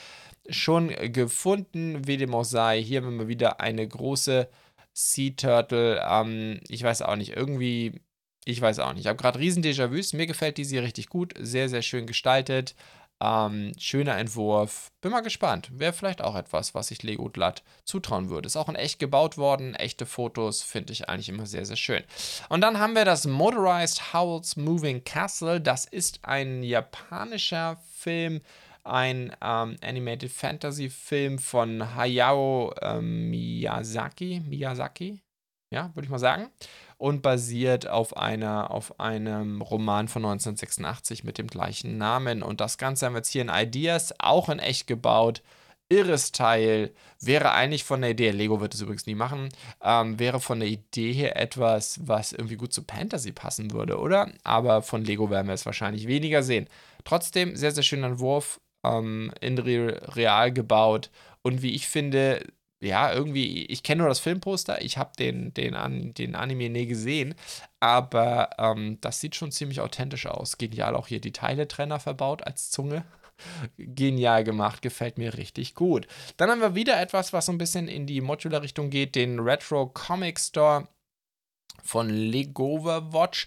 schon 0.49 0.91
gefunden. 1.13 2.07
Wie 2.07 2.17
dem 2.17 2.35
auch 2.37 2.45
sei, 2.45 2.81
hier 2.81 3.03
haben 3.03 3.19
wir 3.19 3.27
wieder 3.29 3.61
eine 3.61 3.87
große 3.87 4.49
Sea 4.93 5.33
Turtle. 5.37 6.01
Ähm, 6.09 6.61
ich 6.69 6.85
weiß 6.85 7.03
auch 7.03 7.17
nicht, 7.17 7.37
irgendwie, 7.37 8.01
ich 8.45 8.61
weiß 8.61 8.79
auch 8.79 8.93
nicht. 8.93 9.01
Ich 9.01 9.07
habe 9.09 9.21
gerade 9.21 9.41
riesen 9.41 9.65
Déjà-vus. 9.65 10.15
Mir 10.15 10.27
gefällt 10.27 10.57
die 10.57 10.65
Serie 10.65 10.87
richtig 10.87 11.09
gut. 11.09 11.35
Sehr, 11.37 11.69
sehr 11.69 11.83
schön 11.83 12.07
gestaltet. 12.07 12.77
Ähm, 13.23 13.73
schöner 13.79 14.17
Entwurf. 14.17 14.91
Bin 15.03 15.11
mal 15.11 15.21
gespannt. 15.21 15.69
Wäre 15.73 15.93
vielleicht 15.93 16.23
auch 16.23 16.35
etwas, 16.35 16.75
was 16.75 16.91
ich 16.91 17.03
Lego 17.03 17.29
glatt 17.29 17.63
zutrauen 17.85 18.31
würde. 18.31 18.47
Ist 18.47 18.57
auch 18.57 18.69
in 18.69 18.77
echt 18.77 18.99
gebaut 18.99 19.37
worden. 19.37 19.75
Echte 19.75 20.07
Fotos 20.07 20.63
finde 20.63 20.93
ich 20.93 21.09
eigentlich 21.09 21.29
immer 21.29 21.47
sehr, 21.47 21.67
sehr 21.67 21.77
schön. 21.77 22.03
Und 22.49 22.63
dann 22.63 22.79
haben 22.79 22.95
wir 22.95 23.05
das 23.05 23.27
Motorized 23.27 24.15
Howl's 24.15 24.57
Moving 24.57 25.05
Castle. 25.05 25.61
Das 25.61 25.85
ist 25.85 26.21
ein 26.23 26.63
japanischer 26.63 27.79
Film, 27.93 28.41
ein 28.85 29.37
ähm, 29.43 29.77
Animated 29.83 30.33
Fantasy 30.33 30.89
Film 30.89 31.39
von 31.39 31.95
Hayao 31.95 32.75
ähm, 32.81 33.29
Miyazaki. 33.29 34.41
Miyazaki? 34.47 35.21
Ja, 35.73 35.91
würde 35.95 36.07
ich 36.07 36.11
mal 36.11 36.19
sagen 36.19 36.51
und 37.01 37.23
basiert 37.23 37.89
auf, 37.89 38.15
einer, 38.19 38.71
auf 38.71 39.01
einem 39.01 39.63
Roman 39.63 40.07
von 40.07 40.23
1986 40.23 41.25
mit 41.25 41.39
dem 41.39 41.47
gleichen 41.47 41.97
Namen. 41.97 42.43
Und 42.43 42.61
das 42.61 42.77
Ganze 42.77 43.07
haben 43.07 43.15
wir 43.15 43.21
jetzt 43.21 43.31
hier 43.31 43.41
in 43.41 43.49
Ideas, 43.49 44.15
auch 44.19 44.51
in 44.51 44.59
echt 44.59 44.87
gebaut. 44.87 45.43
Irres 45.89 46.31
Teil. 46.31 46.93
Wäre 47.19 47.53
eigentlich 47.53 47.85
von 47.85 48.03
der 48.03 48.11
Idee, 48.11 48.33
Lego 48.33 48.61
wird 48.61 48.75
es 48.75 48.83
übrigens 48.83 49.07
nie 49.07 49.15
machen, 49.15 49.49
ähm, 49.83 50.19
wäre 50.19 50.41
von 50.41 50.61
der 50.61 50.69
Idee 50.69 51.13
her 51.13 51.41
etwas, 51.41 52.01
was 52.07 52.33
irgendwie 52.33 52.57
gut 52.57 52.75
zu 52.75 52.83
Fantasy 52.83 53.33
passen 53.33 53.73
würde, 53.73 53.99
oder? 53.99 54.31
Aber 54.45 54.83
von 54.83 55.03
Lego 55.03 55.31
werden 55.31 55.47
wir 55.47 55.55
es 55.55 55.65
wahrscheinlich 55.65 56.07
weniger 56.07 56.43
sehen. 56.43 56.69
Trotzdem, 57.05 57.57
sehr, 57.57 57.73
sehr 57.73 57.83
schöner 57.83 58.09
Entwurf, 58.09 58.61
ähm, 58.85 59.33
in 59.41 59.59
real 59.59 60.53
gebaut 60.53 61.11
und 61.41 61.63
wie 61.63 61.75
ich 61.75 61.89
finde, 61.89 62.45
ja, 62.81 63.13
irgendwie, 63.13 63.67
ich 63.67 63.83
kenne 63.83 64.01
nur 64.01 64.09
das 64.09 64.21
Filmposter, 64.21 64.83
ich 64.83 64.97
habe 64.97 65.13
den, 65.19 65.53
den, 65.53 66.15
den 66.15 66.35
Anime 66.35 66.71
nie 66.71 66.87
gesehen, 66.87 67.35
aber 67.79 68.51
ähm, 68.59 68.99
das 69.01 69.21
sieht 69.21 69.37
schon 69.37 69.53
ziemlich 69.53 69.81
authentisch 69.81 70.27
aus. 70.27 70.57
Genial 70.57 70.97
auch 70.97 71.07
hier 71.07 71.21
die 71.21 71.33
Teiletrenner 71.33 72.01
verbaut 72.01 72.47
als 72.47 72.71
Zunge. 72.71 73.05
Genial 73.77 74.45
gemacht, 74.45 74.83
gefällt 74.83 75.19
mir 75.19 75.37
richtig 75.37 75.75
gut. 75.75 76.07
Dann 76.39 76.51
haben 76.51 76.61
wir 76.61 76.75
wieder 76.75 77.01
etwas, 77.01 77.33
was 77.33 77.47
so 77.47 77.53
ein 77.53 77.59
bisschen 77.59 77.87
in 77.87 78.07
die 78.07 78.21
Modular-Richtung 78.23 78.91
geht, 78.91 79.15
den 79.15 79.41
Retro 79.41 79.87
Comic 79.87 80.41
Store 80.41 80.89
von 81.83 82.09
Legover 82.09 83.13
Watch 83.13 83.47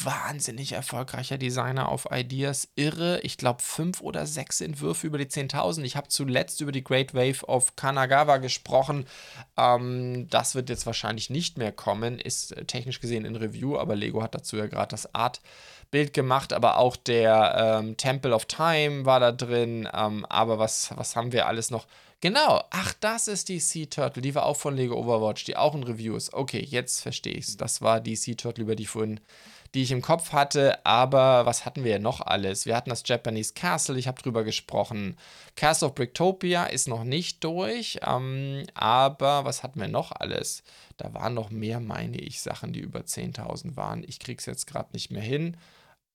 wahnsinnig 0.00 0.72
erfolgreicher 0.72 1.38
Designer 1.38 1.88
auf 1.88 2.08
Ideas. 2.10 2.68
Irre. 2.76 3.20
Ich 3.22 3.36
glaube, 3.36 3.62
fünf 3.62 4.00
oder 4.00 4.26
sechs 4.26 4.60
Entwürfe 4.60 5.06
über 5.06 5.18
die 5.18 5.26
10.000. 5.26 5.82
Ich 5.82 5.96
habe 5.96 6.08
zuletzt 6.08 6.60
über 6.60 6.72
die 6.72 6.84
Great 6.84 7.14
Wave 7.14 7.46
of 7.46 7.76
Kanagawa 7.76 8.38
gesprochen. 8.38 9.06
Ähm, 9.56 10.28
das 10.30 10.54
wird 10.54 10.70
jetzt 10.70 10.86
wahrscheinlich 10.86 11.30
nicht 11.30 11.58
mehr 11.58 11.72
kommen. 11.72 12.18
Ist 12.18 12.56
äh, 12.56 12.64
technisch 12.64 13.00
gesehen 13.00 13.24
in 13.24 13.36
Review, 13.36 13.78
aber 13.78 13.94
Lego 13.94 14.22
hat 14.22 14.34
dazu 14.34 14.56
ja 14.56 14.66
gerade 14.66 14.88
das 14.88 15.14
Art-Bild 15.14 16.14
gemacht. 16.14 16.52
Aber 16.52 16.78
auch 16.78 16.96
der 16.96 17.80
ähm, 17.82 17.96
Temple 17.96 18.34
of 18.34 18.46
Time 18.46 19.04
war 19.04 19.20
da 19.20 19.32
drin. 19.32 19.88
Ähm, 19.92 20.24
aber 20.26 20.58
was, 20.58 20.90
was 20.96 21.16
haben 21.16 21.32
wir 21.32 21.46
alles 21.46 21.70
noch? 21.70 21.86
Genau, 22.22 22.62
ach, 22.70 22.94
das 23.00 23.28
ist 23.28 23.48
die 23.50 23.58
Sea 23.58 23.86
Turtle. 23.86 24.22
Die 24.22 24.34
war 24.34 24.46
auch 24.46 24.56
von 24.56 24.76
Lego 24.76 24.94
Overwatch, 24.96 25.44
die 25.44 25.56
auch 25.56 25.74
in 25.74 25.82
Reviews. 25.82 26.32
Okay, 26.32 26.64
jetzt 26.64 27.02
verstehe 27.02 27.34
ich 27.34 27.48
es. 27.48 27.56
Das 27.58 27.82
war 27.82 28.00
die 28.00 28.16
Sea 28.16 28.36
Turtle, 28.36 28.62
über 28.62 28.76
die 28.76 28.84
ich 28.84 28.88
vorhin 28.88 29.20
die 29.74 29.82
ich 29.82 29.90
im 29.90 30.02
Kopf 30.02 30.32
hatte. 30.32 30.84
Aber 30.84 31.46
was 31.46 31.64
hatten 31.64 31.84
wir 31.84 31.98
noch 31.98 32.20
alles? 32.20 32.66
Wir 32.66 32.76
hatten 32.76 32.90
das 32.90 33.02
Japanese 33.06 33.54
Castle, 33.54 33.98
ich 33.98 34.06
habe 34.08 34.20
drüber 34.20 34.44
gesprochen. 34.44 35.16
Castle 35.56 35.88
of 35.88 35.94
Bricktopia 35.94 36.64
ist 36.64 36.88
noch 36.88 37.04
nicht 37.04 37.42
durch. 37.44 38.00
Ähm, 38.06 38.64
aber 38.74 39.44
was 39.44 39.62
hatten 39.62 39.80
wir 39.80 39.88
noch 39.88 40.12
alles? 40.12 40.62
Da 40.96 41.14
waren 41.14 41.34
noch 41.34 41.50
mehr, 41.50 41.80
meine 41.80 42.18
ich, 42.18 42.42
Sachen, 42.42 42.72
die 42.72 42.80
über 42.80 43.00
10.000 43.00 43.76
waren. 43.76 44.04
Ich 44.06 44.18
kriege 44.18 44.38
es 44.38 44.46
jetzt 44.46 44.66
gerade 44.66 44.90
nicht 44.92 45.10
mehr 45.10 45.22
hin, 45.22 45.56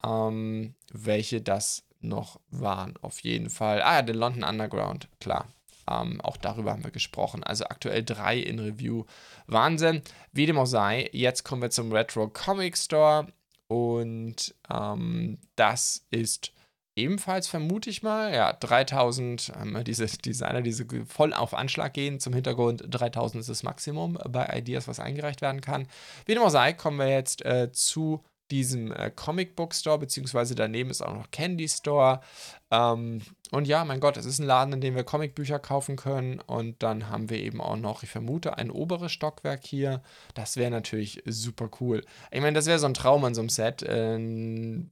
ähm, 0.03 0.75
welche 0.91 1.41
das 1.41 1.83
noch 1.99 2.39
waren. 2.49 2.95
Auf 3.01 3.21
jeden 3.21 3.49
Fall. 3.49 3.81
Ah 3.81 3.95
ja, 3.95 4.01
den 4.03 4.17
London 4.17 4.43
Underground, 4.43 5.09
klar. 5.19 5.47
Ähm, 5.89 6.21
auch 6.21 6.37
darüber 6.37 6.71
haben 6.71 6.83
wir 6.83 6.91
gesprochen. 6.91 7.43
Also 7.43 7.65
aktuell 7.65 8.03
drei 8.03 8.37
in 8.37 8.59
Review. 8.59 9.05
Wahnsinn. 9.47 10.01
Wie 10.31 10.45
dem 10.45 10.57
auch 10.57 10.65
sei, 10.65 11.09
jetzt 11.13 11.43
kommen 11.43 11.61
wir 11.61 11.69
zum 11.69 11.91
Retro 11.91 12.27
Comic 12.27 12.77
Store. 12.77 13.27
Und 13.67 14.55
ähm, 14.69 15.39
das 15.55 16.05
ist 16.09 16.53
ebenfalls, 16.95 17.47
vermute 17.47 17.89
ich 17.89 18.01
mal, 18.01 18.33
ja, 18.33 18.53
3000, 18.53 19.53
ähm, 19.61 19.83
diese 19.83 20.05
Designer, 20.07 20.61
die 20.61 20.73
voll 21.05 21.33
auf 21.33 21.53
Anschlag 21.53 21.93
gehen, 21.93 22.19
zum 22.19 22.33
Hintergrund 22.33 22.83
3000 22.89 23.41
ist 23.41 23.49
das 23.49 23.63
Maximum 23.63 24.17
bei 24.27 24.45
Ideas, 24.57 24.87
was 24.87 24.99
eingereicht 24.99 25.41
werden 25.41 25.61
kann. 25.61 25.87
Wie 26.25 26.33
dem 26.33 26.43
auch 26.43 26.49
sei, 26.49 26.73
kommen 26.73 26.97
wir 26.97 27.09
jetzt 27.09 27.45
äh, 27.45 27.71
zu 27.71 28.23
diesem 28.51 28.91
äh, 28.91 29.11
Comic 29.11 29.55
Book 29.55 29.73
Store, 29.73 29.99
beziehungsweise 29.99 30.55
daneben 30.55 30.89
ist 30.89 31.01
auch 31.01 31.13
noch 31.13 31.31
Candy 31.31 31.67
Store. 31.67 32.21
Ähm, 32.71 33.21
und 33.51 33.67
ja, 33.67 33.85
mein 33.85 33.99
Gott, 33.99 34.17
es 34.17 34.25
ist 34.25 34.39
ein 34.39 34.45
Laden, 34.45 34.73
in 34.73 34.81
dem 34.81 34.95
wir 34.95 35.03
Comicbücher 35.03 35.59
kaufen 35.59 35.95
können. 35.95 36.39
Und 36.39 36.83
dann 36.83 37.09
haben 37.09 37.29
wir 37.29 37.39
eben 37.39 37.61
auch 37.61 37.77
noch, 37.77 38.03
ich 38.03 38.09
vermute, 38.09 38.57
ein 38.57 38.71
oberes 38.71 39.11
Stockwerk 39.11 39.65
hier. 39.65 40.01
Das 40.33 40.57
wäre 40.57 40.71
natürlich 40.71 41.23
super 41.25 41.69
cool. 41.79 42.03
Ich 42.31 42.41
meine, 42.41 42.53
das 42.53 42.65
wäre 42.65 42.79
so 42.79 42.87
ein 42.87 42.93
Traum 42.93 43.23
an 43.23 43.35
so 43.35 43.41
einem 43.41 43.49
Set. 43.49 43.85
Ähm, 43.87 44.89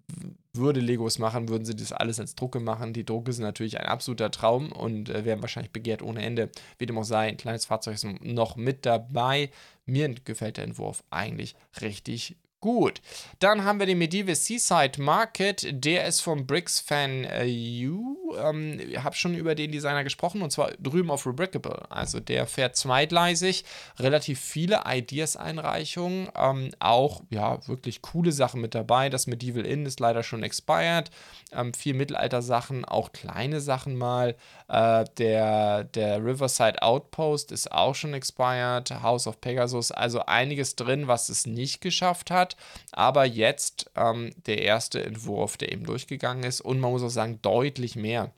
würde 0.53 0.79
Legos 0.79 1.19
machen, 1.19 1.49
würden 1.49 1.65
sie 1.65 1.75
das 1.75 1.91
alles 1.91 2.19
als 2.19 2.35
Drucke 2.35 2.61
machen. 2.61 2.93
Die 2.93 3.05
Drucke 3.05 3.33
sind 3.33 3.43
natürlich 3.43 3.77
ein 3.79 3.87
absoluter 3.87 4.31
Traum 4.31 4.71
und 4.71 5.09
äh, 5.09 5.25
wären 5.25 5.41
wahrscheinlich 5.41 5.73
begehrt 5.73 6.01
ohne 6.01 6.23
Ende. 6.23 6.49
Wie 6.77 6.85
dem 6.85 6.97
auch 6.97 7.03
sei, 7.03 7.27
ein 7.27 7.37
kleines 7.37 7.65
Fahrzeug 7.65 7.95
ist 7.95 8.05
noch 8.21 8.55
mit 8.55 8.85
dabei. 8.85 9.49
Mir 9.85 10.13
gefällt 10.23 10.57
der 10.57 10.63
Entwurf 10.63 11.03
eigentlich 11.09 11.55
richtig 11.81 12.37
Gut, 12.61 13.01
dann 13.39 13.63
haben 13.63 13.79
wir 13.79 13.85
den 13.85 13.99
Medieval 13.99 14.33
Seaside 14.33 14.99
Market. 14.99 15.67
Der 15.69 16.05
ist 16.05 16.21
vom 16.21 16.47
Bricks 16.47 16.79
Fan 16.79 17.23
äh, 17.25 17.87
U. 17.87 18.35
Ähm, 18.37 18.79
ich 18.79 19.03
habe 19.03 19.15
schon 19.15 19.35
über 19.35 19.53
den 19.53 19.71
Designer 19.71 20.03
gesprochen 20.03 20.41
und 20.41 20.51
zwar 20.51 20.71
drüben 20.79 21.11
auf 21.11 21.27
Rebrickable. 21.27 21.85
Also 21.91 22.19
der 22.19 22.47
fährt 22.47 22.75
zweigleisig, 22.75 23.65
relativ 23.99 24.39
viele 24.39 24.81
Ideas-Einreichungen. 24.87 26.29
Ähm, 26.35 26.71
auch 26.79 27.21
ja 27.29 27.59
wirklich 27.67 28.01
coole 28.01 28.31
Sachen 28.31 28.61
mit 28.61 28.73
dabei. 28.73 29.09
Das 29.09 29.27
Medieval 29.27 29.65
Inn 29.65 29.85
ist 29.85 29.99
leider 29.99 30.23
schon 30.23 30.41
expired. 30.41 31.11
Ähm, 31.51 31.71
viel 31.73 31.93
Mittelalter-Sachen, 31.93 32.83
auch 32.83 33.11
kleine 33.11 33.61
Sachen 33.61 33.95
mal. 33.95 34.35
Äh, 34.67 35.05
der, 35.19 35.83
der 35.83 36.23
Riverside 36.23 36.81
Outpost 36.81 37.51
ist 37.51 37.71
auch 37.71 37.93
schon 37.93 38.15
expired. 38.15 38.89
House 39.03 39.27
of 39.27 39.39
Pegasus, 39.39 39.91
also 39.91 40.25
einiges 40.25 40.75
drin, 40.75 41.07
was 41.07 41.29
es 41.29 41.45
nicht 41.45 41.81
geschafft 41.81 42.31
hat. 42.31 42.54
Aber 42.91 43.25
jetzt 43.25 43.91
ähm, 43.95 44.31
der 44.45 44.61
erste 44.61 45.03
Entwurf, 45.03 45.57
der 45.57 45.71
eben 45.71 45.85
durchgegangen 45.85 46.43
ist 46.43 46.61
und 46.61 46.79
man 46.79 46.91
muss 46.91 47.03
auch 47.03 47.09
sagen, 47.09 47.39
deutlich 47.41 47.95
mehr 47.95 48.31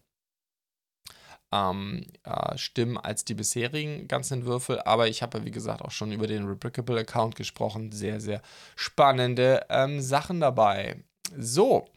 ähm, 1.52 2.06
äh, 2.24 2.58
Stimmen 2.58 2.98
als 2.98 3.26
die 3.26 3.34
bisherigen 3.34 4.08
ganzen 4.08 4.40
Entwürfe. 4.40 4.86
Aber 4.86 5.08
ich 5.08 5.22
habe 5.22 5.40
ja, 5.40 5.46
wie 5.46 5.52
gesagt, 5.52 5.82
auch 5.82 5.92
schon 5.92 6.12
über 6.12 6.28
den 6.28 6.46
Rebrickable 6.46 7.00
Account 7.00 7.36
gesprochen. 7.36 7.92
Sehr, 7.92 8.20
sehr 8.20 8.42
spannende 8.76 9.66
ähm, 9.70 10.02
Sachen 10.02 10.40
dabei. 10.40 11.04
So. 11.38 11.88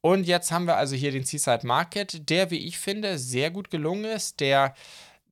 Und 0.00 0.26
jetzt 0.26 0.52
haben 0.52 0.66
wir 0.66 0.76
also 0.76 0.96
hier 0.96 1.12
den 1.12 1.24
Seaside 1.24 1.66
Market, 1.66 2.28
der, 2.28 2.50
wie 2.50 2.66
ich 2.66 2.78
finde, 2.78 3.18
sehr 3.18 3.50
gut 3.50 3.70
gelungen 3.70 4.04
ist, 4.04 4.40
der 4.40 4.74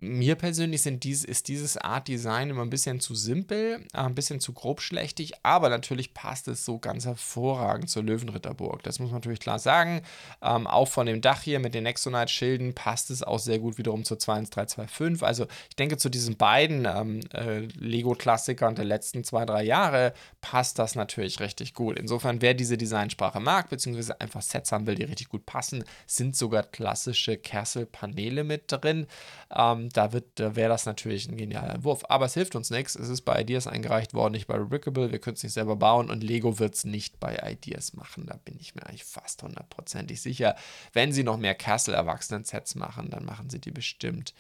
mir 0.03 0.35
persönlich 0.35 0.83
sind 0.83 1.05
dies, 1.05 1.25
ist 1.25 1.47
dieses 1.47 1.77
Art 1.77 2.09
Design 2.09 2.51
immer 2.51 2.63
ein 2.63 2.71
bisschen 2.71 2.99
zu 2.99 3.15
simpel, 3.15 3.87
äh, 3.95 3.99
ein 3.99 4.17
bisschen 4.17 4.41
zu 4.41 4.53
grobschlächtig, 4.53 5.35
aber 5.45 5.69
natürlich 5.69 6.13
passt 6.13 6.49
es 6.49 6.65
so 6.65 6.81
ganz 6.81 7.07
hervorragend 7.07 7.89
zur 7.89 8.03
Löwenritterburg. 8.03 8.83
Das 8.83 8.99
muss 8.99 9.11
man 9.11 9.21
natürlich 9.21 9.39
klar 9.39 9.61
sagen. 9.61 10.03
Ähm, 10.43 10.67
auch 10.67 10.89
von 10.89 11.07
dem 11.07 11.21
Dach 11.21 11.43
hier 11.43 11.61
mit 11.61 11.75
den 11.75 11.85
Nexonite-Schilden 11.85 12.75
passt 12.75 13.11
es 13.11 13.23
auch 13.23 13.39
sehr 13.39 13.61
gut 13.61 13.79
wiederum 13.79 14.03
zur 14.03 14.19
21325. 14.19 15.23
Also 15.23 15.47
ich 15.71 15.77
denke, 15.77 15.97
zu 15.97 16.09
diesen 16.09 16.37
beiden 16.37 16.85
ähm, 16.85 17.21
äh, 17.33 17.61
Lego-Klassikern 17.79 18.75
der 18.75 18.85
letzten 18.85 19.23
zwei, 19.23 19.45
drei 19.45 19.63
Jahre 19.63 20.15
passt 20.41 20.81
das 20.81 20.97
natürlich 20.97 21.39
richtig 21.39 21.75
gut. 21.75 21.97
Insofern, 21.97 22.43
wer 22.43 22.55
diese 22.55 22.77
Designsprache 22.77 23.39
mag, 23.39 23.71
beziehungsweise 23.71 24.21
einfach 24.21 24.43
Sets 24.43 24.73
haben 24.73 24.89
will, 24.89 24.97
die 24.97 25.05
richtig 25.05 25.29
gut 25.29 25.47
passen, 25.47 25.85
sind 26.09 26.35
sogar 26.35 26.65
klassische 26.65 27.37
Kessel-Paneele 27.37 28.43
mit 28.43 28.65
drin. 28.67 29.07
Ähm, 29.55 29.91
da, 29.93 30.09
da 30.09 30.57
wäre 30.57 30.69
das 30.69 30.87
natürlich 30.87 31.29
ein 31.29 31.37
genialer 31.37 31.75
Entwurf. 31.75 32.05
Aber 32.09 32.27
es 32.27 32.35
hilft 32.35 32.55
uns 32.57 32.71
nichts. 32.71 32.95
Es 32.95 33.09
ist 33.09 33.23
bei 33.23 33.41
Ideas 33.41 33.67
eingereicht 33.67 34.15
worden, 34.15 34.33
nicht 34.33 34.47
bei 34.47 34.55
Rebrickable. 34.55 35.13
Wir 35.13 35.19
können 35.19 35.37
es 35.37 35.43
nicht 35.43 35.53
selber 35.53 35.77
bauen 35.77 36.11
und 36.11 36.23
Lego 36.23 36.59
wird 36.59 36.75
es 36.75 36.85
nicht 36.85 37.21
bei 37.21 37.37
Ideas 37.37 37.95
machen. 37.95 38.27
Da 38.27 38.37
bin 38.37 38.59
ich 38.61 38.75
mir 38.75 38.87
eigentlich 38.87 39.05
fast 39.05 39.43
hundertprozentig 39.43 40.21
sicher. 40.21 40.57
Wenn 40.93 41.13
sie 41.13 41.25
noch 41.25 41.37
mehr 41.37 41.55
Castle-Erwachsenen-Sets 41.55 42.75
machen, 42.75 43.11
dann 43.11 43.25
machen 43.25 43.51
sie 43.51 43.61
die 43.61 43.71
bestimmt 43.71 44.35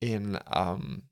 in 0.00 0.38
ähm, 0.54 1.09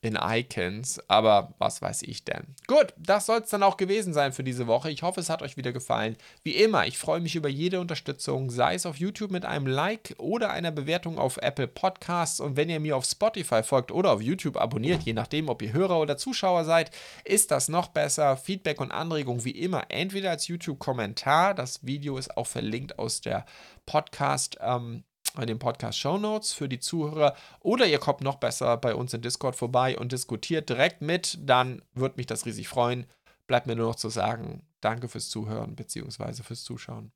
in 0.00 0.16
Icons, 0.20 1.00
aber 1.08 1.54
was 1.58 1.82
weiß 1.82 2.02
ich 2.02 2.24
denn. 2.24 2.54
Gut, 2.66 2.94
das 2.96 3.26
soll 3.26 3.40
es 3.40 3.50
dann 3.50 3.64
auch 3.64 3.76
gewesen 3.76 4.12
sein 4.12 4.32
für 4.32 4.44
diese 4.44 4.66
Woche. 4.66 4.90
Ich 4.90 5.02
hoffe, 5.02 5.20
es 5.20 5.28
hat 5.28 5.42
euch 5.42 5.56
wieder 5.56 5.72
gefallen. 5.72 6.16
Wie 6.44 6.56
immer, 6.56 6.86
ich 6.86 6.98
freue 6.98 7.20
mich 7.20 7.34
über 7.34 7.48
jede 7.48 7.80
Unterstützung, 7.80 8.50
sei 8.50 8.74
es 8.74 8.86
auf 8.86 8.96
YouTube 8.96 9.32
mit 9.32 9.44
einem 9.44 9.66
Like 9.66 10.14
oder 10.18 10.50
einer 10.50 10.70
Bewertung 10.70 11.18
auf 11.18 11.38
Apple 11.38 11.66
Podcasts. 11.66 12.38
Und 12.38 12.56
wenn 12.56 12.70
ihr 12.70 12.78
mir 12.78 12.96
auf 12.96 13.04
Spotify 13.04 13.62
folgt 13.62 13.90
oder 13.90 14.12
auf 14.12 14.22
YouTube 14.22 14.56
abonniert, 14.56 15.02
je 15.02 15.14
nachdem, 15.14 15.48
ob 15.48 15.62
ihr 15.62 15.72
Hörer 15.72 15.98
oder 15.98 16.16
Zuschauer 16.16 16.64
seid, 16.64 16.92
ist 17.24 17.50
das 17.50 17.68
noch 17.68 17.88
besser. 17.88 18.36
Feedback 18.36 18.80
und 18.80 18.92
Anregungen 18.92 19.44
wie 19.44 19.50
immer 19.50 19.86
entweder 19.88 20.30
als 20.30 20.46
YouTube-Kommentar, 20.46 21.54
das 21.54 21.84
Video 21.84 22.18
ist 22.18 22.36
auch 22.36 22.46
verlinkt 22.46 22.98
aus 22.98 23.20
der 23.20 23.46
Podcast- 23.84 24.58
ähm, 24.60 25.02
in 25.36 25.46
den 25.46 25.58
Podcast 25.58 25.98
Show 25.98 26.18
Notes 26.18 26.52
für 26.52 26.68
die 26.68 26.80
Zuhörer 26.80 27.34
oder 27.60 27.86
ihr 27.86 27.98
kommt 27.98 28.22
noch 28.22 28.36
besser 28.36 28.76
bei 28.76 28.94
uns 28.94 29.14
in 29.14 29.22
Discord 29.22 29.56
vorbei 29.56 29.98
und 29.98 30.12
diskutiert 30.12 30.68
direkt 30.68 31.02
mit, 31.02 31.38
dann 31.40 31.82
würde 31.94 32.16
mich 32.16 32.26
das 32.26 32.46
riesig 32.46 32.68
freuen. 32.68 33.06
Bleibt 33.46 33.66
mir 33.66 33.76
nur 33.76 33.88
noch 33.88 33.96
zu 33.96 34.08
sagen, 34.08 34.66
danke 34.80 35.08
fürs 35.08 35.28
Zuhören 35.30 35.74
bzw. 35.74 36.42
fürs 36.42 36.64
Zuschauen. 36.64 37.12